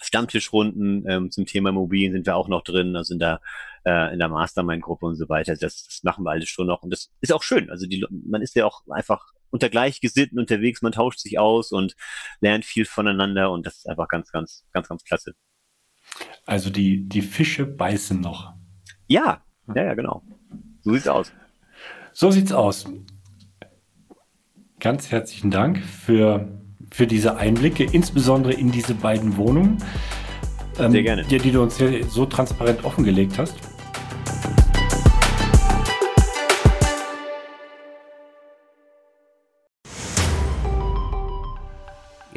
Stammtischrunden 0.00 1.04
ähm, 1.08 1.30
zum 1.30 1.46
Thema 1.46 1.70
Immobilien 1.70 2.12
sind 2.12 2.26
wir 2.26 2.36
auch 2.36 2.48
noch 2.48 2.62
drin, 2.62 2.96
also 2.96 3.12
in 3.14 3.18
der, 3.18 3.40
äh, 3.84 4.12
in 4.12 4.18
der 4.18 4.28
Mastermind-Gruppe 4.28 5.06
und 5.06 5.16
so 5.16 5.28
weiter. 5.28 5.54
Das, 5.56 5.84
das 5.84 6.00
machen 6.02 6.24
wir 6.24 6.30
alles 6.30 6.48
schon 6.48 6.66
noch 6.66 6.82
und 6.82 6.90
das 6.90 7.10
ist 7.20 7.32
auch 7.32 7.42
schön. 7.42 7.70
Also 7.70 7.86
die, 7.86 8.04
man 8.10 8.42
ist 8.42 8.54
ja 8.54 8.64
auch 8.64 8.82
einfach 8.88 9.32
unter 9.50 9.68
Gleichgesinnten 9.68 10.38
unterwegs, 10.38 10.82
man 10.82 10.92
tauscht 10.92 11.18
sich 11.18 11.38
aus 11.38 11.72
und 11.72 11.94
lernt 12.40 12.64
viel 12.64 12.84
voneinander 12.84 13.50
und 13.50 13.66
das 13.66 13.78
ist 13.78 13.88
einfach 13.88 14.08
ganz, 14.08 14.30
ganz, 14.30 14.64
ganz, 14.72 14.88
ganz 14.88 15.04
klasse. 15.04 15.34
Also 16.46 16.70
die, 16.70 17.08
die 17.08 17.22
Fische 17.22 17.66
beißen 17.66 18.20
noch. 18.20 18.54
Ja, 19.06 19.42
ja, 19.74 19.84
ja, 19.84 19.94
genau. 19.94 20.22
So 20.82 20.92
sieht's 20.92 21.08
aus. 21.08 21.32
So 22.12 22.30
sieht's 22.30 22.52
aus. 22.52 22.86
Ganz 24.80 25.10
herzlichen 25.10 25.50
Dank 25.50 25.78
für 25.84 26.62
für 26.90 27.06
diese 27.06 27.36
Einblicke, 27.36 27.84
insbesondere 27.84 28.52
in 28.54 28.70
diese 28.70 28.94
beiden 28.94 29.36
Wohnungen. 29.36 29.78
Ähm, 30.78 30.92
Sehr 30.92 31.02
gerne. 31.02 31.24
Die, 31.24 31.38
die 31.38 31.50
du 31.50 31.62
uns 31.62 31.76
hier 31.78 32.04
so 32.06 32.26
transparent 32.26 32.84
offengelegt 32.84 33.38
hast. 33.38 33.54